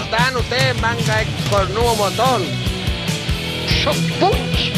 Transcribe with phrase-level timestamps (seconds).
[0.00, 2.10] ¿Cómo están ustedes, manga cornudo?
[3.66, 4.72] Shock punch.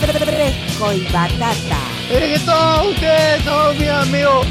[0.00, 1.78] Fresco y batata.
[2.10, 4.46] Es que todos ustedes son mis amigos.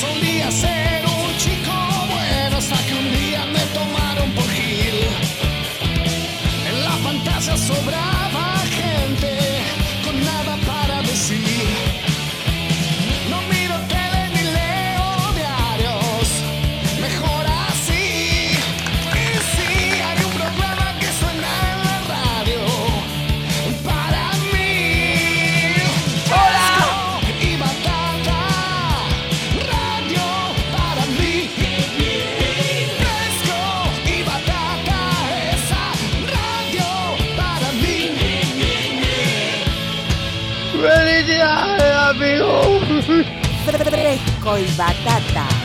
[0.00, 1.72] Solía ser un chico
[2.10, 5.06] bueno hasta que un día me tomaron por Gil.
[6.68, 8.19] En la pantalla sobraba
[44.58, 45.59] y batata.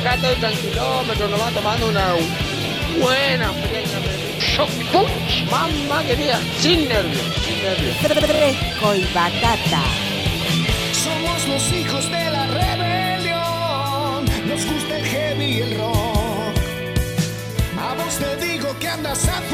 [0.00, 2.14] Acá estoy tranquilómetro, nomás tomando una
[3.00, 3.52] buena
[4.92, 5.44] punch.
[5.50, 7.96] Mamá querida, sin nervios, sin nervios.
[7.96, 9.82] Fresco y batata.
[10.92, 14.24] Somos los hijos de la rebelión.
[14.48, 16.56] Nos gusta el heavy y el rock.
[17.78, 19.49] A vos te digo que andas apurado.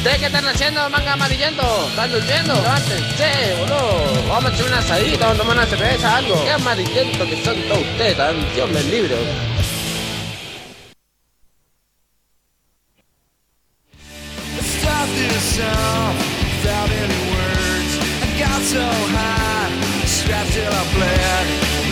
[0.00, 1.62] ¿Ustedes qué están haciendo, manga amarillento?
[1.90, 2.54] ¿Están durmiendo?
[2.54, 4.28] Levántense, boludo.
[4.28, 6.42] Vamos a echar una asadita, vamos a tomar una cerveza, algo.
[6.42, 9.14] Qué amarillento que son todos ustedes, tan Dios me libre.
[14.62, 17.92] Start this song without any words.
[18.22, 21.46] I got so high, strapped till I bled.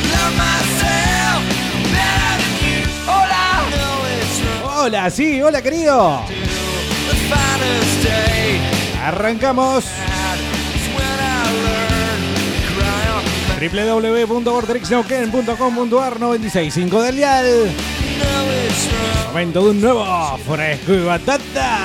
[0.09, 1.45] Love myself
[1.93, 2.89] better than you.
[3.05, 3.69] Hola.
[3.69, 4.87] know it's wrong.
[4.87, 6.25] Hola, sí, hola querido.
[9.09, 9.39] On
[13.59, 17.47] www.vortexneuquén.com.ar 965 del dial.
[19.29, 20.05] Momento de un nuevo
[20.47, 21.79] fresco y batata.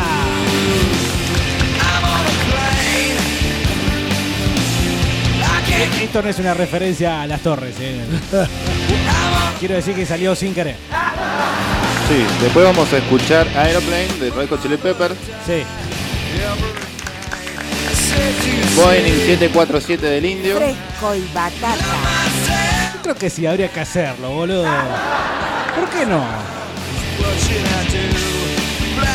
[6.01, 7.99] Esto no es una referencia a las torres, eh.
[9.59, 10.75] Quiero decir que salió sin querer.
[12.07, 15.63] Sí, después vamos a escuchar Aeroplane de Red Hot Chili Peppers, Sí.
[18.75, 21.75] Boeing 747 del Indio, Fresco y batata.
[22.95, 24.65] Yo creo que sí, habría que hacerlo, boludo.
[25.75, 26.23] ¿Por qué no?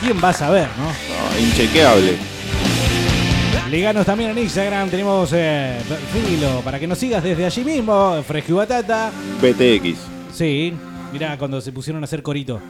[0.00, 0.84] ¿Quién va a saber, no?
[0.86, 2.16] No, inchequeable.
[3.70, 8.22] Liganos también en Instagram, tenemos eh, perfil o para que nos sigas desde allí mismo,
[8.26, 9.10] Fresco y Batata.
[9.40, 9.98] BTX.
[10.34, 10.72] Sí,
[11.12, 12.60] mirá cuando se pusieron a hacer corito.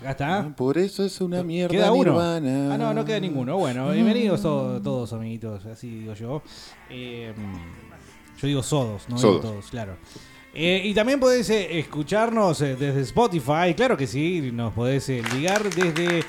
[0.00, 0.48] Acá está.
[0.56, 1.70] Por eso es una mierda.
[1.74, 2.12] Queda uno.
[2.12, 2.74] Nirvana.
[2.74, 3.56] Ah, no, no queda ninguno.
[3.56, 6.42] Bueno, bienvenidos todos, todos amiguitos, así digo yo.
[6.90, 7.32] Eh,
[8.44, 9.42] yo digo sodos, no Sodos.
[9.42, 9.96] digo todos, claro.
[10.54, 15.62] Eh, y también podés eh, escucharnos eh, desde Spotify, claro que sí, nos podés ligar
[15.68, 16.24] desde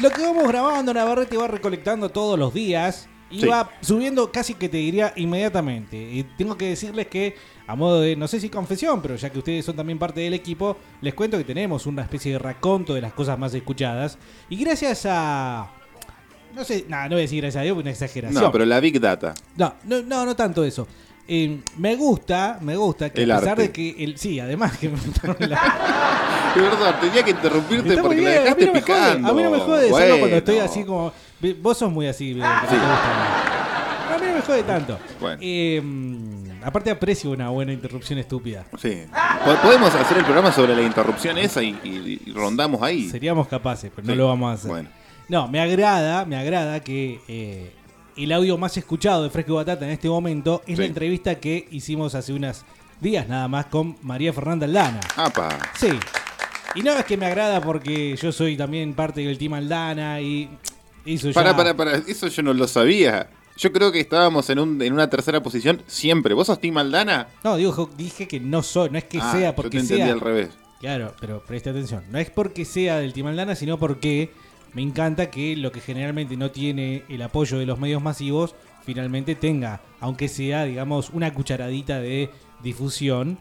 [0.00, 0.94] lo que vamos grabando.
[0.94, 3.46] Navarrete va recolectando todos los días y Sí.
[3.46, 5.96] va subiendo casi que te diría inmediatamente.
[5.96, 7.34] Y tengo que decirles que,
[7.66, 10.32] a modo de, no sé si confesión, pero ya que ustedes son también parte del
[10.34, 14.16] equipo, les cuento que tenemos una especie de raconto de las cosas más escuchadas.
[14.48, 15.70] Y gracias a.
[16.54, 18.42] No sé, nada, no voy a decir gracias a Dios, una exageración.
[18.42, 19.32] No, pero la Big Data.
[19.56, 20.86] No, no, no, no tanto eso.
[21.28, 23.62] Eh, me gusta, me gusta que El a pesar arte.
[23.62, 24.98] de que el, sí, además que me
[27.00, 29.28] tenía que interrumpirte Está muy porque la bien, a mí dejaste no me jode, picando.
[29.28, 30.18] a mí no me jode solo Bueno.
[30.18, 31.12] cuando estoy así como
[31.60, 32.42] vos sos muy así, que Sí.
[32.68, 34.14] te gusta.
[34.14, 34.98] A mí no me jode tanto.
[35.20, 35.38] Bueno.
[35.40, 35.82] Eh,
[36.64, 38.64] aparte aprecio una buena interrupción estúpida.
[38.80, 39.04] Sí.
[39.44, 43.08] Po- Podemos hacer el programa sobre la interrupción esa y, y- y rondamos ahí.
[43.08, 44.18] Seríamos capaces, pero no Sí.
[44.18, 44.70] lo vamos a hacer.
[44.70, 44.88] Bueno.
[45.28, 47.72] No, me agrada, me agrada que eh,
[48.16, 51.68] el audio más escuchado de Fresco y Batata en este momento es la entrevista que
[51.70, 52.64] hicimos hace unos
[53.00, 55.00] días nada más con María Fernanda Aldana.
[55.16, 55.58] Apa.
[55.76, 55.88] Sí.
[56.74, 60.48] Y no es que me agrada porque yo soy también parte del Team Aldana y
[61.04, 61.34] eso ya...
[61.34, 61.96] Para, para, para.
[61.96, 63.28] Eso yo no lo sabía.
[63.56, 66.32] Yo creo que estábamos en, un, en una tercera posición siempre.
[66.32, 67.28] ¿Vos sos Tim Aldana?
[67.44, 70.02] No, digo, dije que no soy, no es que Ah, sea yo porque te entendí
[70.04, 70.12] sea...
[70.12, 70.48] al revés.
[70.80, 72.02] Claro, pero preste atención.
[72.10, 74.32] No es porque sea del Team Aldana, sino porque
[74.74, 78.54] me encanta que lo que generalmente no tiene el apoyo de los medios masivos,
[78.84, 82.30] finalmente tenga, aunque sea, digamos, una cucharadita de
[82.62, 83.38] difusión.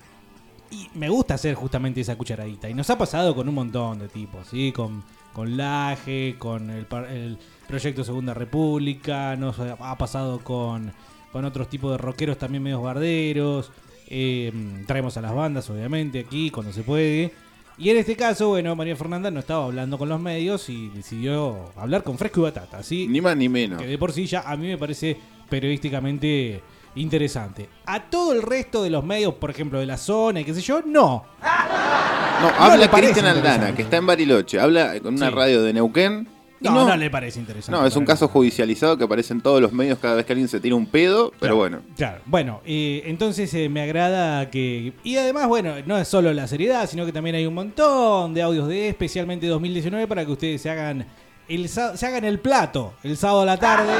[0.69, 2.69] Y me gusta hacer justamente esa cucharadita.
[2.69, 4.71] Y nos ha pasado con un montón de tipos, ¿sí?
[4.71, 7.37] Con, con Laje, con el, el
[7.67, 10.93] proyecto Segunda República, nos ha pasado con,
[11.31, 13.71] con otros tipos de rockeros también medios barderos.
[14.07, 14.51] Eh,
[14.87, 17.33] traemos a las bandas, obviamente, aquí cuando se puede.
[17.77, 21.71] Y en este caso, bueno, María Fernanda no estaba hablando con los medios y decidió
[21.75, 23.07] hablar con Fresco y Batata, ¿sí?
[23.07, 23.81] Ni más ni menos.
[23.81, 25.17] que de por sí ya a mí me parece
[25.49, 26.61] periodísticamente
[26.95, 27.69] interesante.
[27.85, 30.61] A todo el resto de los medios, por ejemplo, de la zona y qué sé
[30.61, 31.25] yo, no.
[32.41, 33.75] No, le habla parece Cristian Aldana, interesante.
[33.77, 34.59] que está en Bariloche.
[34.59, 35.35] Habla con una Sí.
[35.35, 36.27] radio de Neuquén.
[36.61, 37.79] Y No, no, le parece interesante.
[37.79, 38.33] No, es un caso nada.
[38.33, 41.31] judicializado que aparece en todos los medios cada vez que alguien se tira un pedo,
[41.39, 41.81] pero Claro, bueno.
[41.95, 44.93] Claro, bueno, eh, entonces eh, me agrada que...
[45.03, 48.41] Y además, bueno, no es solo la seriedad, sino que también hay un montón de
[48.41, 51.05] audios de especialmente 2019 para que ustedes se hagan
[51.47, 53.93] el, se hagan el plato el sábado a la tarde.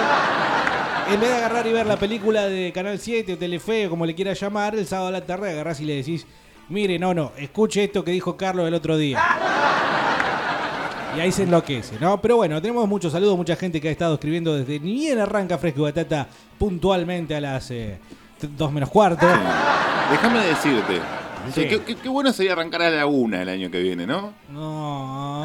[1.12, 4.05] En vez de agarrar y ver la película de Canal 7 o Telefe o como
[4.05, 6.25] le quieras llamar, el sábado a la tarde agarrás y le decís,
[6.69, 9.19] mire, no, no, escuche esto que dijo Carlos el otro día.
[11.15, 12.21] Y ahí se enloquece, ¿no?
[12.21, 15.57] Pero bueno, tenemos muchos saludos, mucha gente que ha estado escribiendo desde ni bien arranca
[15.57, 16.27] Fresco Batata
[16.57, 17.71] puntualmente a las
[18.41, 19.25] 2 menos cuarto.
[20.09, 20.99] Déjame decirte.
[21.53, 21.65] Sí.
[21.67, 24.31] qué, qué- qué bueno sería arrancar a la una el año que viene, ¿no?
[24.53, 25.43] No.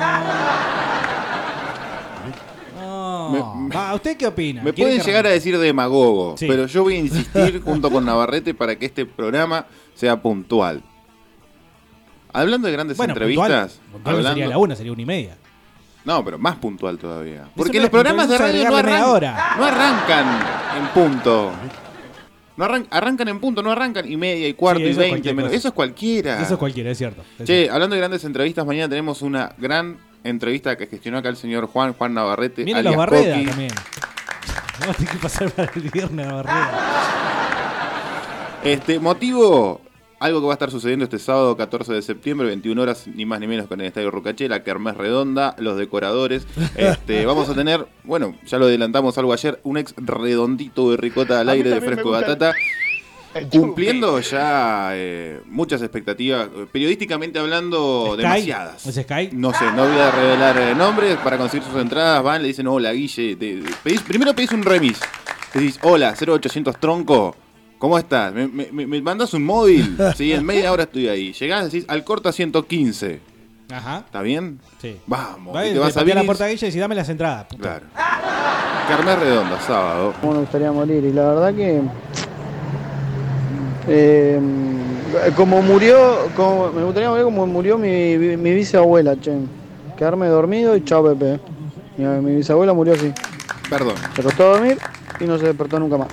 [2.81, 3.31] No.
[3.31, 4.63] Me- me- Va, ¿Usted qué opina?
[4.63, 6.47] Me ¿Quiere pueden llegar a decir demagogo, Sí.
[6.47, 10.83] pero yo voy a insistir junto con Navarrete para que este programa sea puntual.
[12.33, 15.07] Hablando de grandes Bueno, entrevistas, puntual, puntual no hablando- sería la una, sería una y
[15.07, 15.37] media.
[16.07, 17.49] No, pero más puntual todavía.
[17.55, 19.55] Porque los programas de radio no, agregarle media arran- hora.
[19.59, 20.27] no arrancan
[20.79, 21.53] en punto.
[22.57, 25.31] No arran- arrancan en punto, no arrancan y media y cuarto Sí, y es veinte.
[25.55, 26.41] Eso es cualquiera.
[26.41, 27.21] Eso es cualquiera, es cierto.
[27.39, 27.75] Es Che, cierto.
[27.75, 31.93] hablando de grandes entrevistas, mañana tenemos una gran entrevista que gestionó acá el señor Juan,
[31.93, 32.63] Juan Navarrete.
[32.63, 33.71] Alias los Barreda también.
[34.81, 36.71] Vamos a tener que pasar para el viernes a Barreda.
[38.65, 39.81] Este, motivo,
[40.19, 43.39] algo que va a estar sucediendo este sábado 14 de septiembre, 21 horas, ni más
[43.41, 46.47] ni menos con el Estadio Rucachela, Kermés Redonda, los decoradores.
[46.77, 51.41] Este, vamos a tener, bueno, ya lo adelantamos algo ayer, un ex redondito de ricota
[51.41, 52.55] al aire de fresco de batata.
[53.51, 58.23] cumpliendo ya eh, muchas expectativas, periodísticamente hablando, Sky.
[58.23, 58.87] demasiadas.
[58.87, 59.29] ¿Es Sky?
[59.33, 62.23] No sé, no voy a revelar eh, nombres para conseguir sus entradas.
[62.23, 63.37] Van, le dicen, hola Guille.
[63.37, 64.99] te- pedís- primero pedís un remis.
[65.53, 67.37] Decís, hola, 0800 tronco.
[67.79, 68.33] ¿Cómo estás?
[68.33, 69.97] ¿Me, me, me- me mandas un móvil?
[70.17, 71.33] Sí, en media hora estoy ahí.
[71.33, 73.21] Llegás, decís, al corta 115.
[73.71, 73.99] Ajá.
[74.07, 74.61] ¿Está bien?
[74.81, 74.97] Sí.
[75.07, 75.55] Vamos.
[75.55, 76.25] Va, y te vas a la Vinny's.
[76.25, 77.47] puerta a ella y decís, dame las entradas.
[77.47, 77.63] puto.
[77.63, 77.87] Claro.
[78.89, 80.15] Carmen Redonda, sábado.
[80.21, 81.05] Cómo me gustaría morir.
[81.05, 81.83] Y la verdad que.
[83.89, 84.41] eh,
[85.37, 86.29] como murió.
[86.37, 89.33] Como, me gustaría morir como murió mi, mi bisabuela, che.
[89.97, 91.41] Quedarme dormido y chao, Pepe.
[91.97, 93.13] Mi, mi bisabuela murió así.
[93.69, 93.95] Perdón.
[94.15, 94.79] Se acostó a dormir
[95.21, 96.09] y no se despertó nunca más.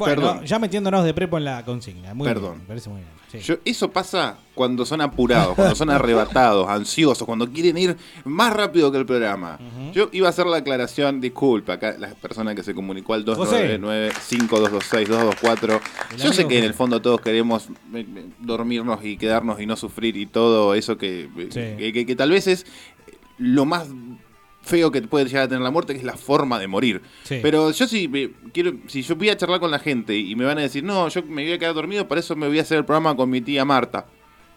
[0.00, 0.44] Bueno, Perdón.
[0.44, 2.12] ya metiéndonos de prepo en la consigna.
[2.14, 2.52] Muy Perdón.
[2.52, 3.10] bien, me parece muy bien.
[3.30, 3.38] Sí.
[3.38, 8.90] Yo- eso pasa cuando son apurados, cuando son arrebatados, ansiosos, cuando quieren ir más rápido
[8.90, 9.58] que el programa.
[9.92, 13.78] Yo iba a hacer la aclaración, disculpa, acá la persona que se comunicó al José.
[13.78, 15.80] 299-5226-224.
[16.12, 19.60] El Yo sé amigo que en el fondo todos queremos eh, eh, dormirnos y quedarnos
[19.60, 21.60] y no sufrir y todo eso que, eh, Sí.
[21.78, 22.66] que, que- que tal vez es
[23.38, 23.88] lo más
[24.70, 27.02] feo que puede llegar a tener la muerte, que es la forma de morir.
[27.24, 27.40] Sí.
[27.42, 30.44] Pero yo si me- quiero, si yo voy a charlar con la gente y me
[30.44, 32.62] van a decir, no, yo me voy a quedar dormido, por eso me voy a
[32.62, 34.06] hacer el programa con mi tía Marta.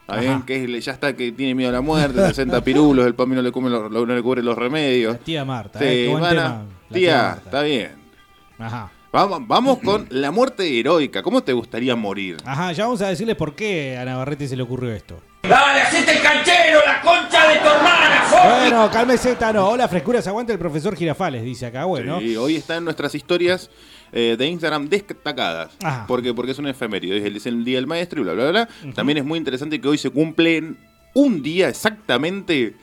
[0.01, 0.41] ¿Está bien?
[0.43, 3.41] Que es- ya está que tiene miedo a la muerte, 60 pirulos, el PAMI no
[3.41, 5.13] le, come los- no le cubre los remedios.
[5.13, 7.41] La tía Marta, Sí, eh, van a- tía, Marta.
[7.45, 7.91] está bien.
[8.59, 8.91] Ajá.
[9.11, 11.21] Vamos, vamos con la muerte heroica.
[11.21, 12.37] ¿Cómo te gustaría morir?
[12.45, 15.19] Ajá, ya vamos a decirles por qué a Navarrete se le ocurrió esto.
[15.47, 18.23] ¡Dale, hacete el canchero, la concha de tu hermana,
[18.59, 19.67] Bueno, cálmese, Tano.
[19.67, 21.83] Hola, frescuras, aguanta el profesor Girafales, dice acá.
[21.83, 23.69] Bueno, Sí, hoy está en nuestras historias
[24.13, 25.71] eh, de Instagram destacadas.
[25.83, 26.05] Ajá.
[26.07, 27.17] Porque, porque es un efemérido.
[27.17, 28.69] Es el, es el día del maestro y bla, bla, bla.
[28.95, 30.77] También es muy interesante que hoy se cumplen
[31.13, 32.75] un día exactamente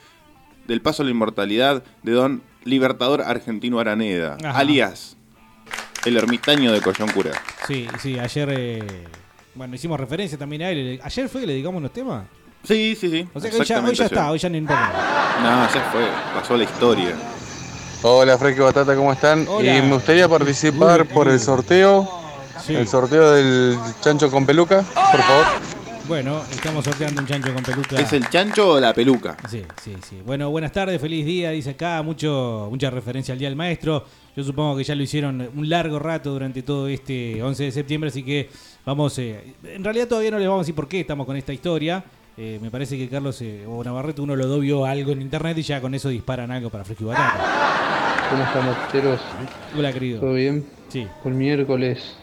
[0.69, 4.59] del paso a la inmortalidad de don Libertador Argentino Araneda, Ajá.
[4.59, 5.17] alias
[6.05, 7.31] el ermitaño de Coyoncura.
[7.67, 8.49] sí, sí, ayer.
[8.53, 8.85] eh,
[9.55, 11.01] bueno, hicimos referencia también a él.
[11.03, 12.25] ¿Ayer fue que le dedicamos unos temas?
[12.65, 13.29] Sí, sí, sí.
[13.35, 14.93] O sea que hoy ya, hoy está, hoy ya no importa.
[15.43, 16.07] No, ya fue.
[16.35, 17.15] Pasó la historia.
[18.03, 19.47] Hola, Fresco Batata, ¿cómo están?
[19.49, 19.77] Hola.
[19.79, 22.09] Y me gustaría participar por el sorteo,
[22.65, 22.75] Sí.
[22.75, 25.47] el sorteo del chancho con peluca, por favor.
[26.09, 28.01] Bueno, estamos sorteando un chancho con peluca.
[28.01, 29.37] ¿Es el chancho o la peluca?
[29.49, 30.21] Sí, sí, sí.
[30.27, 34.05] Bueno, buenas tardes, feliz día, dice acá, mucho, mucha referencia al Día del Maestro.
[34.37, 38.09] Yo supongo que ya lo hicieron un largo rato durante todo este 11 de septiembre,
[38.09, 38.51] así que
[38.85, 41.53] vamos, eh, en realidad todavía no les vamos a decir por qué estamos con esta
[41.53, 42.03] historia.
[42.37, 45.59] Eh, me parece que Carlos eh, o Navarrete, uno lo dos vio algo en internet
[45.59, 47.05] y ya con eso disparan algo para Fresco.
[47.05, 49.21] ¿Cómo están, macheros?
[49.77, 50.21] Hola, querido.
[50.21, 50.65] ¿Todo bien?
[50.89, 51.07] Sí.
[51.23, 52.17] Por miércoles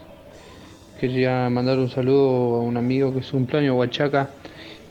[0.99, 4.29] quería mandar un saludo a un amigo que es un cumpleaños Huachaca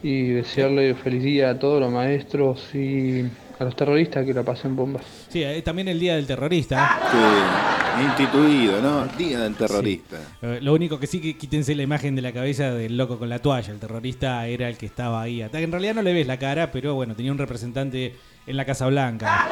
[0.02, 3.24] y desearle feliz día a todos los maestros y
[3.58, 5.02] a los terroristas que la pasen bombas.
[5.28, 6.98] Sí, eh, también el Día del Terrorista.
[7.10, 9.06] Sí, instituido, ¿no?
[9.16, 10.18] Día del terrorista.
[10.42, 13.28] Eh, Lo único que sí que quítense la imagen de la cabeza del loco con
[13.30, 13.72] la toalla.
[13.72, 15.40] El terrorista era el que estaba ahí.
[15.40, 18.14] En realidad no le ves la cara, pero bueno, tenía un representante
[18.46, 19.48] en la Casa Blanca.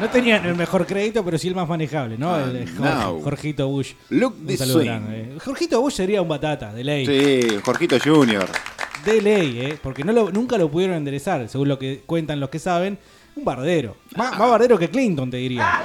[0.00, 2.36] No tenían el mejor crédito, pero sí el más manejable, ¿no?
[2.38, 3.22] El Jorge-.
[3.22, 3.92] Jorgito Bush.
[4.10, 5.36] Look Un this saludo grande.
[5.44, 7.06] Jorgito Bush sería un batata, de ley.
[7.06, 8.48] Sí, Jorgito Junior.
[9.04, 9.78] De ley, ¿eh?
[9.82, 12.98] Porque no lo- nunca lo pudieron enderezar, según lo que cuentan los que saben.
[13.34, 13.96] Un bardero.
[14.14, 15.80] Más, más bardero que Clinton, te diría.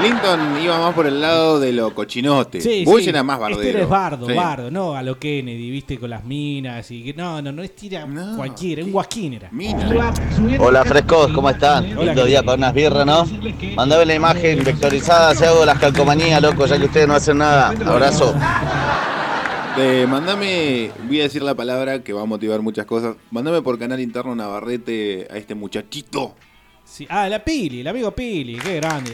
[0.00, 2.58] Clinton iba más por el lado de lo cochinote.
[2.62, 3.10] Sí, Bush sí.
[3.10, 3.60] era más bardero.
[3.60, 4.32] Este era bardo, Sí.
[4.32, 7.76] bardo, no a lo Kennedy, viste, con las minas y que no, no, no es
[7.76, 9.50] tira cualquiera, un guasquín era.
[10.58, 11.84] Hola frescos, ¿cómo están?
[11.94, 13.26] Lindo día para unas birras, ¿no?
[13.76, 17.74] Mandame la imagen vectorizada, si hago las calcomanías, loco, ya que ustedes no hacen nada.
[17.86, 18.34] Abrazo.
[19.76, 23.16] Mandame, voy a decir la palabra que va a motivar muchas cosas.
[23.30, 26.34] Mandame por canal interno Navarrete a este muchachito.
[26.84, 29.12] Sí, Ah, la Pili, el amigo Pili, qué grande.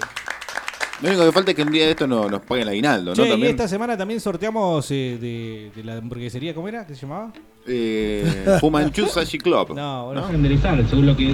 [1.03, 3.11] Lo único que falta es que un día de esto no, nos paguen el aguinaldo,
[3.11, 3.17] ¿no?
[3.17, 3.51] Che, y También.
[3.51, 6.87] esta semana también sorteamos eh, de, de la hamburguesería, ¿cómo era?
[6.87, 7.33] ¿Qué se llamaba?
[7.69, 9.75] Eh, Fumanchu Sashi Club.
[9.75, 10.29] No, ¿no?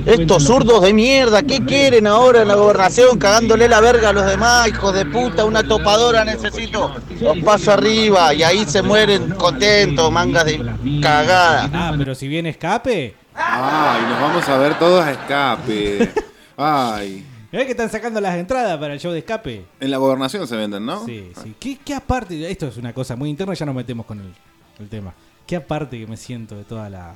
[0.07, 3.19] Estos zurdos de mierda, ¿qué quieren ahora en la gobernación?
[3.19, 6.95] Cagándole la verga a los demás, hijos de puta, una topadora necesito.
[7.21, 10.59] Los paso arriba y ahí se mueren contentos, mangas de
[11.01, 11.71] cagada.
[11.73, 13.15] Ah, pero si viene escape.
[13.35, 16.11] Ay, nos vamos a ver todos a escape.
[16.57, 17.27] Ay.
[17.53, 19.65] ¿Ves que están sacando las entradas para el show de escape?
[19.79, 21.05] En la gobernación se venden, ¿no?
[21.05, 21.55] Sí, sí.
[21.61, 22.51] ¿Qué, qué aparte?
[22.51, 24.33] Esto es una cosa muy interna, ya nos metemos con el,
[24.79, 25.13] el tema.
[25.47, 27.15] ¿Qué aparte que me siento de toda la.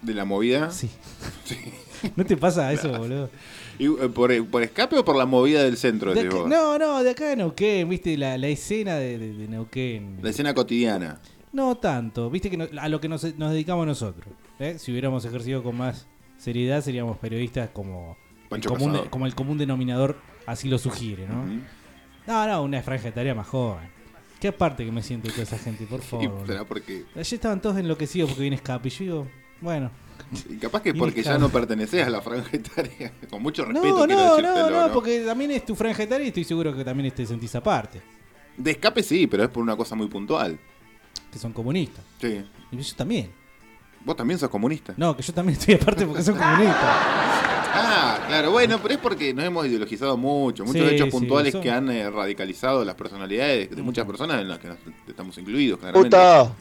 [0.00, 0.70] ¿De la movida?
[0.70, 0.88] Sí.
[2.16, 3.28] ¿No te pasa eso, boludo?
[3.78, 6.14] ¿Y, eh, por, por escape o por la movida del centro?
[6.14, 9.48] De acá- no, no, de acá de Neuquén, viste, la, la escena de, de- de
[9.48, 10.18] Neuquén.
[10.22, 11.20] La escena cotidiana.
[11.52, 14.26] No tanto, viste que no- a lo que nos, nos dedicamos nosotros.
[14.58, 14.76] ¿eh?
[14.78, 16.06] Si hubiéramos ejercido con más
[16.38, 18.16] seriedad, seríamos periodistas como,
[18.54, 19.10] Pancho común, Cazador.
[19.10, 21.44] como el común denominador así lo sugiere, ¿no?
[22.26, 23.88] No, no, una franja etaria más joven.
[24.40, 26.46] Qué aparte que me siento toda esa gente, por favor.
[26.46, 27.04] Será porque.
[27.14, 28.88] Ayer estaban todos enloquecidos porque viene Escape.
[28.88, 29.28] Y yo digo,
[29.60, 29.90] bueno.
[30.48, 33.12] y capaz que porque ya no perteneces a la franja etaria.
[33.30, 36.44] Con mucho respeto No, no, no, no, porque también es tu franja etaria y estoy
[36.44, 38.02] seguro que también te sentís aparte.
[38.56, 40.58] De escape sí, pero es por una cosa muy puntual.
[41.32, 42.04] Que son comunistas.
[42.20, 42.44] Sí.
[42.70, 43.30] Y yo también.
[44.04, 44.92] Vos también sos comunista.
[44.96, 47.63] No, que yo también estoy aparte porque soy comunista.
[47.76, 51.56] Ah, claro, bueno, pero es porque nos hemos ideologizado mucho, muchos Sí, hechos sí, puntuales
[51.56, 54.78] que han eh, radicalizado las personalidades de muchas personas en las que nos-
[55.08, 56.16] estamos incluidos, claramente.
[56.16, 56.52] Puto,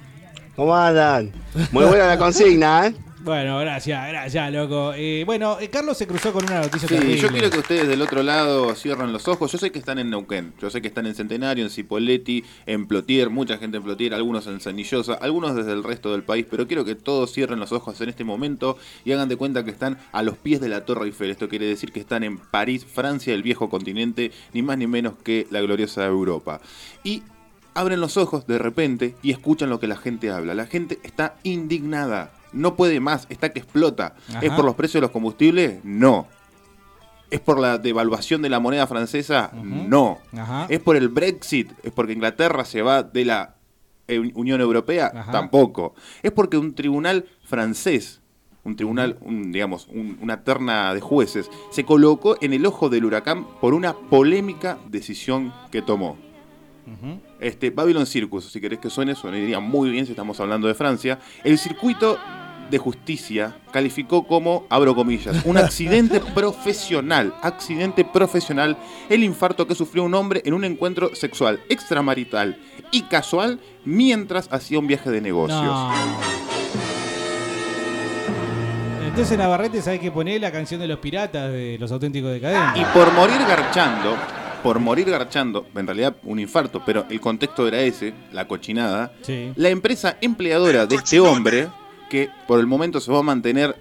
[0.56, 1.32] ¿cómo andan?
[1.72, 2.96] Muy buena la consigna, ¿eh?
[3.24, 4.92] Bueno, gracias, gracias, loco.
[4.98, 7.18] Eh, bueno, eh, Carlos se cruzó con una noticia Sí, terrible.
[7.22, 9.50] yo quiero que ustedes del otro lado cierren los ojos.
[9.50, 12.86] Yo sé que están en Neuquén, yo sé que están en Centenario, en Cipoletti, en
[12.86, 16.68] Plotier, mucha gente en Plotier, algunos en Sanillosa, algunos desde el resto del país, pero
[16.68, 19.98] quiero que todos cierren los ojos en este momento y hagan de cuenta que están
[20.12, 21.32] a los pies de la Torre Eiffel.
[21.32, 25.14] Esto quiere decir que están en París, Francia, el viejo continente, ni más ni menos
[25.24, 26.60] que la gloriosa Europa.
[27.06, 27.24] Y
[27.74, 30.54] abren los ojos de repente y escuchan lo que la gente habla.
[30.56, 34.16] La gente está indignada, no puede más, está que explota.
[34.30, 34.40] Ajá.
[34.42, 35.84] ¿Es por los precios de los combustibles?
[35.84, 36.28] No.
[37.30, 39.52] ¿Es por la devaluación de la moneda francesa?
[39.54, 40.20] No.
[40.38, 40.68] Ajá.
[40.70, 41.72] ¿Es por el Brexit?
[41.84, 43.56] ¿Es porque Inglaterra se va de la
[44.08, 45.12] eh, Unión Europea?
[45.16, 45.32] Ajá.
[45.32, 45.96] Tampoco.
[46.22, 48.22] ¿Es porque un tribunal francés,
[48.64, 53.04] un tribunal, un, digamos, un- una terna de jueces, se colocó en el ojo del
[53.06, 56.18] huracán por una polémica decisión que tomó?
[57.40, 61.18] Este, Babylon Circus, si querés que suene, sonaría muy bien si estamos hablando de Francia.
[61.44, 62.18] El circuito
[62.74, 68.76] de justicia calificó como, abro comillas, un accidente profesional, accidente profesional,
[69.10, 72.58] el infarto que sufrió un hombre en un encuentro sexual extramarital
[72.92, 75.62] y casual mientras hacía un viaje de negocios.
[75.64, 75.92] No.
[79.08, 82.82] Entonces Navarrete sabe que poner la canción de los piratas de los auténticos decadentes.
[82.82, 84.18] Y por morir garchando,
[84.64, 89.52] por morir garchando, en realidad un infarto, pero el contexto era ese, la cochinada, Sí.
[89.56, 91.68] la empresa empleadora de este hombre,
[92.14, 93.76] que por el momento se va a mantener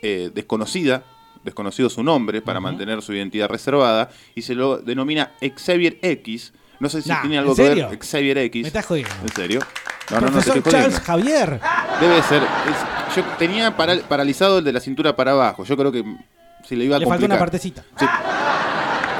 [0.00, 1.02] eh, desconocida,
[1.42, 6.54] desconocido su nombre, para mantener su identidad reservada, y se lo denomina Xavier X.
[6.80, 8.62] No sé si Nah, tiene algo ¿en que ver Xavier X.
[8.62, 9.12] Me estás jodiendo.
[9.22, 9.60] ¿En serio?
[10.10, 11.00] No, no, no, te Profesor estoy Charles.
[11.00, 11.60] Javier.
[12.00, 12.42] Debe ser.
[12.42, 15.64] es- yo tenía paral- paralizado el de la cintura para abajo.
[15.64, 16.02] Yo creo que
[16.66, 17.36] si le iba a Le faltó complicar.
[17.36, 17.84] una partecita.
[17.98, 18.06] Sí.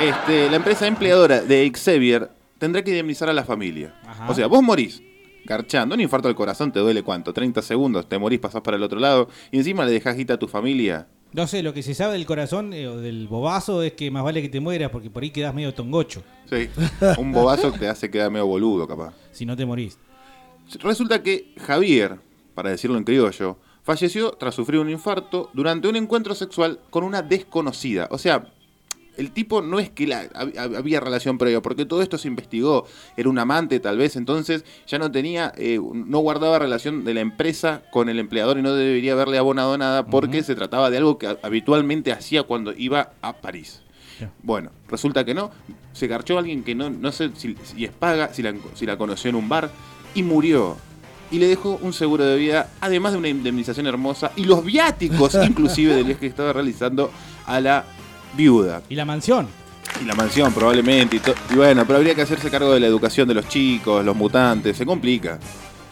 [0.01, 3.95] Este, la empresa empleadora de Xavier tendrá que indemnizar a la familia.
[4.07, 4.29] Ajá.
[4.31, 5.03] O sea, vos morís
[5.45, 8.83] garchando, un infarto al corazón te duele cuánto, 30 segundos, te morís, pasás para el
[8.83, 11.07] otro lado y encima le dejás guita a tu familia.
[11.33, 14.23] No sé, lo que se sabe del corazón eh, o del bobazo es que más
[14.23, 16.23] vale que te mueras porque por ahí quedás medio tongocho.
[16.49, 16.69] Sí,
[17.19, 19.15] un bobazo que te hace quedar medio boludo, capaz.
[19.33, 19.99] Si no te morís.
[20.81, 22.21] Resulta que Javier,
[22.55, 27.21] para decirlo en criollo, falleció tras sufrir un infarto durante un encuentro sexual con una
[27.21, 28.07] desconocida.
[28.13, 28.53] O sea,
[29.17, 30.29] el tipo no es que la,
[30.77, 32.87] había relación previa, porque todo esto se investigó.
[33.17, 37.21] Era un amante, tal vez, entonces ya no tenía, eh, no guardaba relación de la
[37.21, 41.19] empresa con el empleador y no debería haberle abonado nada porque se trataba de algo
[41.19, 43.81] que ha- habitualmente hacía cuando iba a París.
[44.43, 45.51] Bueno, resulta que no.
[45.93, 48.87] Se garchó a alguien que no, no sé si, si es paga, si la, si
[48.87, 49.71] la conoció en un bar
[50.15, 50.77] y murió.
[51.31, 55.35] Y le dejó un seguro de vida, además de una indemnización hermosa y los viáticos,
[55.47, 57.11] inclusive, del viaje que estaba realizando
[57.47, 57.85] a la
[58.37, 58.83] viuda.
[58.89, 59.47] Y la mansión.
[60.03, 61.17] Y la mansión, probablemente.
[61.17, 64.05] Y, to- y bueno, pero habría que hacerse cargo de la educación de los chicos,
[64.05, 64.77] los mutantes.
[64.77, 65.39] Se complica.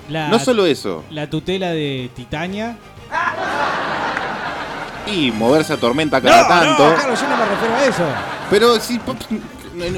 [0.09, 1.05] La, No solo eso.
[1.11, 2.77] La tutela de Titania.
[5.07, 6.91] Y moverse a tormenta cada tanto.
[6.91, 8.05] No, Carlos, yo no me refiero a eso.
[8.51, 8.97] Pero si.
[8.99, 9.15] ¿no-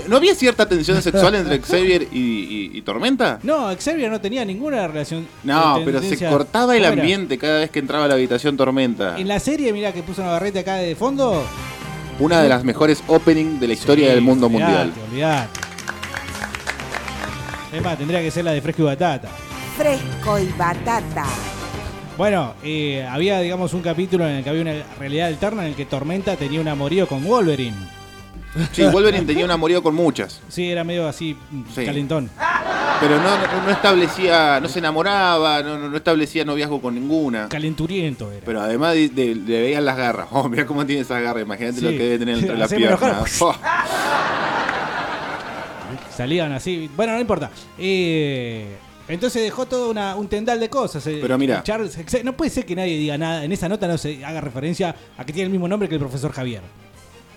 [0.09, 3.41] ¿No había cierta tensión sexual entre Xavier y, y- y Tormenta?
[3.43, 5.27] No, Xavier no tenía ninguna relación.
[5.43, 8.57] No, de pero se tendencia- cortaba el ambiente cada vez que entraba a la habitación
[8.57, 9.19] Tormenta.
[9.19, 11.45] En la serie, mira que puso una barreta acá de fondo.
[12.19, 14.93] Una de las mejores openings de la historia del mundo mundial.
[14.93, 15.61] Olvidate, olvidate.
[17.73, 19.29] Es más, tendría que ser la de fresco y batata.
[19.77, 21.25] Fresco y batata.
[22.17, 25.75] Bueno, eh, había, digamos, un capítulo en el que había una realidad alterna en el
[25.75, 27.77] que Tormenta tenía un amorío con Wolverine.
[28.73, 30.41] Sí, Wolverine tenía un amorío con muchas.
[30.49, 31.37] Sí, era medio así,
[31.75, 31.85] Sí.
[31.85, 32.31] calentón.
[33.01, 37.49] Pero no, no, no establecía, no se enamoraba, no, no- no establecía noviazgo con ninguna.
[37.49, 38.43] Calenturiento era.
[38.47, 40.29] Pero además de- de- le veían las garras.
[40.31, 41.43] Oh, mira cómo tiene esas garras.
[41.43, 43.43] Imagínate lo que debe tener entre las piernas.
[43.43, 43.55] Oh.
[46.17, 46.89] Salían así.
[46.97, 47.51] Bueno, no importa.
[47.77, 48.77] Eh,
[49.09, 51.05] entonces dejó todo una- un tendal de cosas.
[51.09, 51.19] eh.
[51.21, 51.63] Pero mira.
[51.65, 53.45] Charles, no puede ser que nadie diga nada.
[53.45, 56.01] En esa nota no se haga referencia a que tiene el mismo nombre que el
[56.01, 56.63] profesor Javier.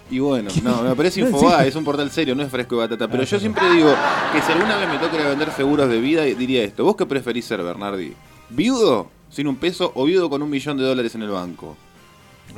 [0.10, 1.46] Y bueno, no, me parece sí.
[1.65, 3.08] es un portal serio, no es fresco de batata.
[3.08, 3.93] Pero Ah, yo siempre digo
[4.34, 6.84] que si alguna vez me toca vender seguros de vida, diría esto.
[6.86, 8.13] ¿Vos qué preferís ser, Bernardi?
[8.50, 11.76] ¿Viudo sin un peso o viudo con un millón de dólares en el banco?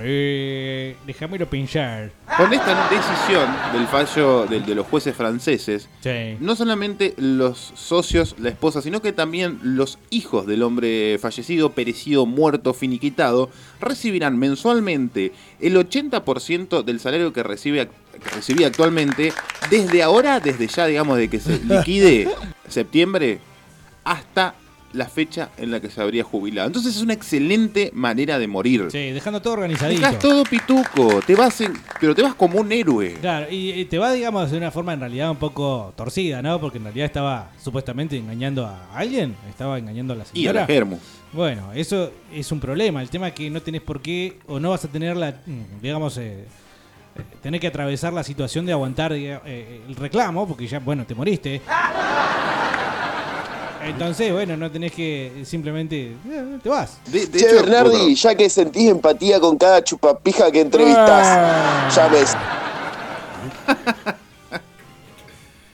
[0.01, 2.11] Eh, déjamelo pensar.
[2.37, 6.37] Con esta decisión del fallo del- de, los jueces franceses, Sí.
[6.39, 12.25] no solamente los socios, la esposa, sino que también los hijos del hombre fallecido, perecido,
[12.25, 13.49] muerto, finiquitado,
[13.81, 17.89] recibirán mensualmente el 80% del salario que, recibe,
[18.23, 19.33] que recibía actualmente,
[19.69, 22.29] desde ahora, desde ya, digamos, de que se liquide
[22.69, 23.39] septiembre,
[24.05, 24.55] hasta
[24.93, 26.67] la fecha en la que se habría jubilado.
[26.67, 28.87] Entonces es una excelente manera de morir.
[28.91, 30.01] Sí, dejando todo organizadito.
[30.01, 33.13] Dejas todo pituco, te vas en- pero te vas como un héroe.
[33.21, 36.59] Claro, y, y te va, digamos, de una forma en realidad un poco torcida, ¿no?
[36.59, 40.61] Porque en realidad estaba supuestamente engañando a alguien, estaba engañando a la Y a señora.
[40.61, 40.97] la Germu.
[41.33, 43.01] Bueno, eso es un problema.
[43.03, 45.81] El tema es que no tenés por qué o no vas a tener la, mm,
[45.83, 46.45] digamos, eh,
[47.15, 51.13] eh, tener que atravesar la situación de aguantar eh, el reclamo, porque ya, bueno, te
[51.13, 51.61] moriste.
[53.83, 56.97] Entonces, bueno, no tenés que simplemente eh, te vas.
[57.11, 61.89] che, Bernardi, ya que sentís empatía con cada chupapija que entrevistás, Ah.
[61.95, 62.35] ya ves.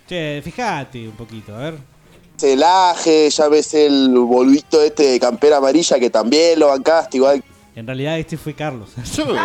[0.08, 1.78] Che, fíjate un poquito, a ver.
[2.38, 7.44] Celaje, ya ves el boludito este de campera amarilla que también lo bancaste, igual.
[7.76, 8.90] En realidad este fue Carlos.
[9.16, 9.26] Yo-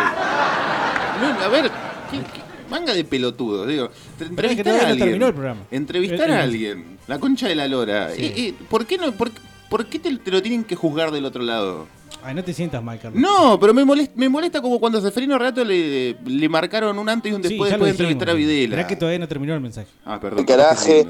[1.21, 1.69] No, a ver,
[2.11, 2.41] ¿qué- qué-
[2.71, 3.89] manga de pelotudos, digo.
[4.17, 5.07] Pero es que Entrevistar todavía a no alguien.
[5.09, 5.61] terminó el programa.
[5.69, 6.97] Entrevistar Eh, eh, a alguien.
[7.07, 8.09] La concha de la lora.
[8.15, 8.25] Sí.
[8.25, 9.11] Eh, eh, ¿Por qué no?
[9.11, 9.29] ¿Por,
[9.69, 11.85] por qué te, te lo tienen que juzgar del otro lado?
[12.23, 13.19] Ay, no te sientas mal, Carlos.
[13.19, 17.09] No, pero me molesta, me molesta como cuando a Seferino Renato le, le marcaron un
[17.09, 18.33] antes y un Sí, después ya lo después de entrevistar a.
[18.33, 18.75] Videla.
[18.77, 19.87] Mirá que todavía no terminó el mensaje.
[20.05, 20.45] Ah, perdón.
[20.45, 21.07] Caraje.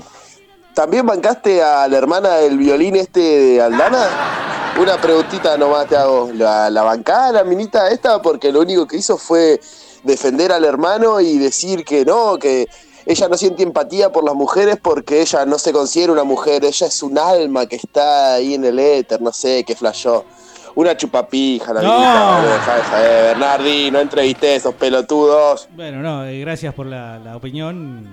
[0.74, 4.08] ¿También bancaste a la hermana del violín este de Aldana?
[4.80, 6.32] Una preguntita nomás te hago.
[6.34, 8.22] ¿La, la bancada la minita esta?
[8.22, 9.60] Porque lo único que hizo fue
[10.04, 12.68] defender al hermano y decir que no, que
[13.06, 16.88] ella no siente empatía por las mujeres porque ella no se considera una mujer, ella
[16.88, 20.26] es un alma que está ahí en el éter, no sé, que flashó.
[20.74, 21.92] Una chupapija la No.
[21.92, 25.68] joder, Bernardi, no entrevisté a esos pelotudos.
[25.76, 28.08] Bueno, no, eh, gracias por la, la opinión.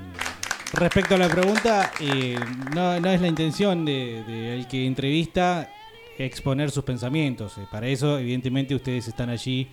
[0.73, 2.37] Respecto a la pregunta, eh,
[2.75, 5.71] no, no es la intención de, de el que entrevista
[6.19, 7.57] exponer sus pensamientos.
[7.59, 9.69] Eh, para eso, evidentemente, ustedes están allí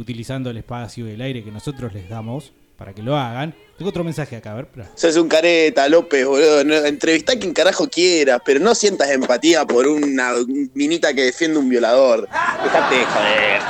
[0.00, 3.54] utilizando el espacio y el aire que nosotros les damos para que lo hagan.
[3.76, 4.68] Tengo otro mensaje acá, a ver.
[4.94, 6.62] Sos un careta, López, boludo.
[6.86, 10.32] Entrevistá a quien carajo quieras, pero no sientas empatía por una
[10.72, 12.26] minita que defiende un violador.
[12.64, 13.60] Déjate de joder.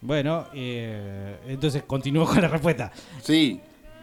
[0.00, 2.92] Bueno, eh, entonces continúo con la respuesta.
[3.20, 3.60] Sí,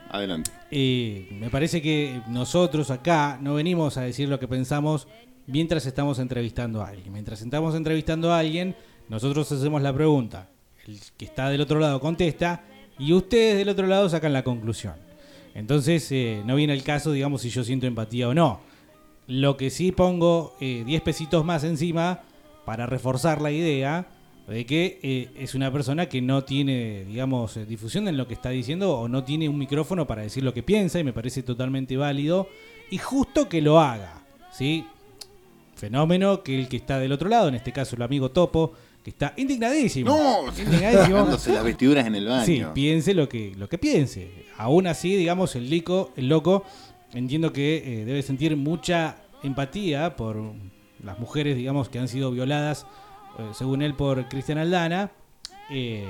[0.10, 0.52] adelante.
[0.70, 5.08] Eh, me parece que nosotros acá no venimos a decir lo que pensamos
[5.46, 7.14] mientras estamos entrevistando a alguien.
[7.14, 8.76] Mientras estamos entrevistando a alguien,
[9.08, 10.50] nosotros hacemos la pregunta.
[10.88, 12.63] El que está del otro lado contesta
[12.97, 14.95] y ustedes del otro lado sacan la conclusión.
[15.54, 18.62] Entonces, eh, no viene el caso, digamos, si yo siento empatía o no.
[19.28, 22.21] Lo que sí pongo eh, 10 pesitos más encima
[22.65, 24.08] para reforzar la idea
[24.47, 28.34] de que eh, es una persona que no tiene, digamos, eh, difusión en lo que
[28.34, 31.43] está diciendo o no tiene un micrófono para decir lo que piensa y me parece
[31.43, 32.47] totalmente válido
[32.89, 34.86] y justo que lo haga, ¿sí?
[35.76, 38.73] Fenómeno que el que está del otro lado, en este caso el amigo Topo,
[39.08, 40.10] que está indignadísimo.
[40.10, 41.30] No, indignadísimo.
[41.30, 42.46] Las vestiduras en el baño.
[42.46, 44.30] Sí, piense lo que, lo que piense.
[44.58, 46.65] Aún así, digamos, el, lico, el loco
[47.13, 50.36] entiendo que eh, debe sentir mucha empatía por
[51.02, 52.86] las mujeres, digamos, que han sido violadas,
[53.39, 55.10] eh, según él, por Cristian Aldana,
[55.70, 56.06] eh,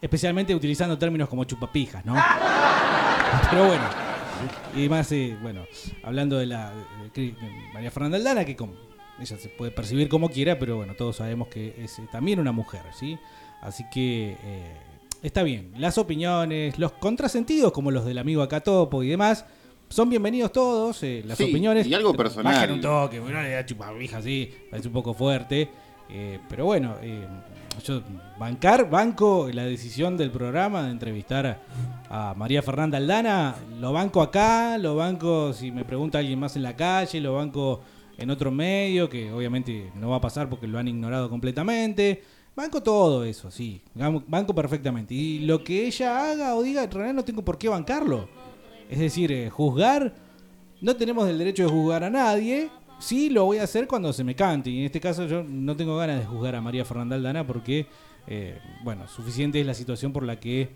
[0.00, 2.14] especialmente utilizando términos como chupapijas, ¿no?
[3.50, 3.84] Pero bueno,
[4.74, 5.66] y más, eh, bueno,
[6.02, 6.72] hablando de la
[7.14, 7.34] de
[7.74, 8.72] María Fernanda Aldana, que como,
[9.20, 12.52] ella se puede percibir como quiera, pero bueno, todos sabemos que es eh, también una
[12.52, 13.18] mujer, ¿sí?
[13.60, 14.72] Así que eh,
[15.22, 15.72] está bien.
[15.76, 19.44] Las opiniones, los contrasentidos, como los del amigo acá Topo y demás,
[19.90, 21.02] son bienvenidos todos.
[21.02, 21.86] eh, las Sí, opiniones.
[21.86, 22.54] y algo personal.
[22.54, 25.68] Bajen un toque, bueno, le da chupavija, sí, parece un poco fuerte.
[26.08, 26.96] eh, pero bueno,
[27.84, 28.02] yo
[28.38, 31.60] bancar, banco la decisión del programa de entrevistar
[32.08, 36.62] a María Fernanda Aldana, lo banco acá, lo banco si me pregunta alguien más en
[36.62, 37.80] la calle, lo banco
[38.20, 42.22] en otro medio, que obviamente no va a pasar porque lo han ignorado completamente.
[42.54, 45.14] Banco todo eso, sí, banco perfectamente.
[45.14, 48.28] Y lo que ella haga o diga, en realidad no tengo por qué bancarlo.
[48.90, 50.14] Es decir, eh, juzgar,
[50.80, 52.68] no tenemos el derecho de juzgar a nadie.
[52.98, 54.68] Sí, lo voy a hacer cuando se me cante.
[54.68, 57.86] Y en este caso yo no tengo ganas de juzgar a María Fernanda Aldana porque,
[58.26, 60.70] eh, bueno, suficiente es la situación por la que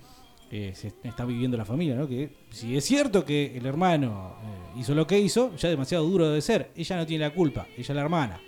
[0.51, 2.07] eh, se está viviendo la familia, ¿no?
[2.07, 6.29] Que si es cierto que el hermano eh, hizo lo que hizo, ya demasiado duro
[6.29, 6.71] debe ser.
[6.77, 8.41] Ella no tiene la culpa, ella es la hermana.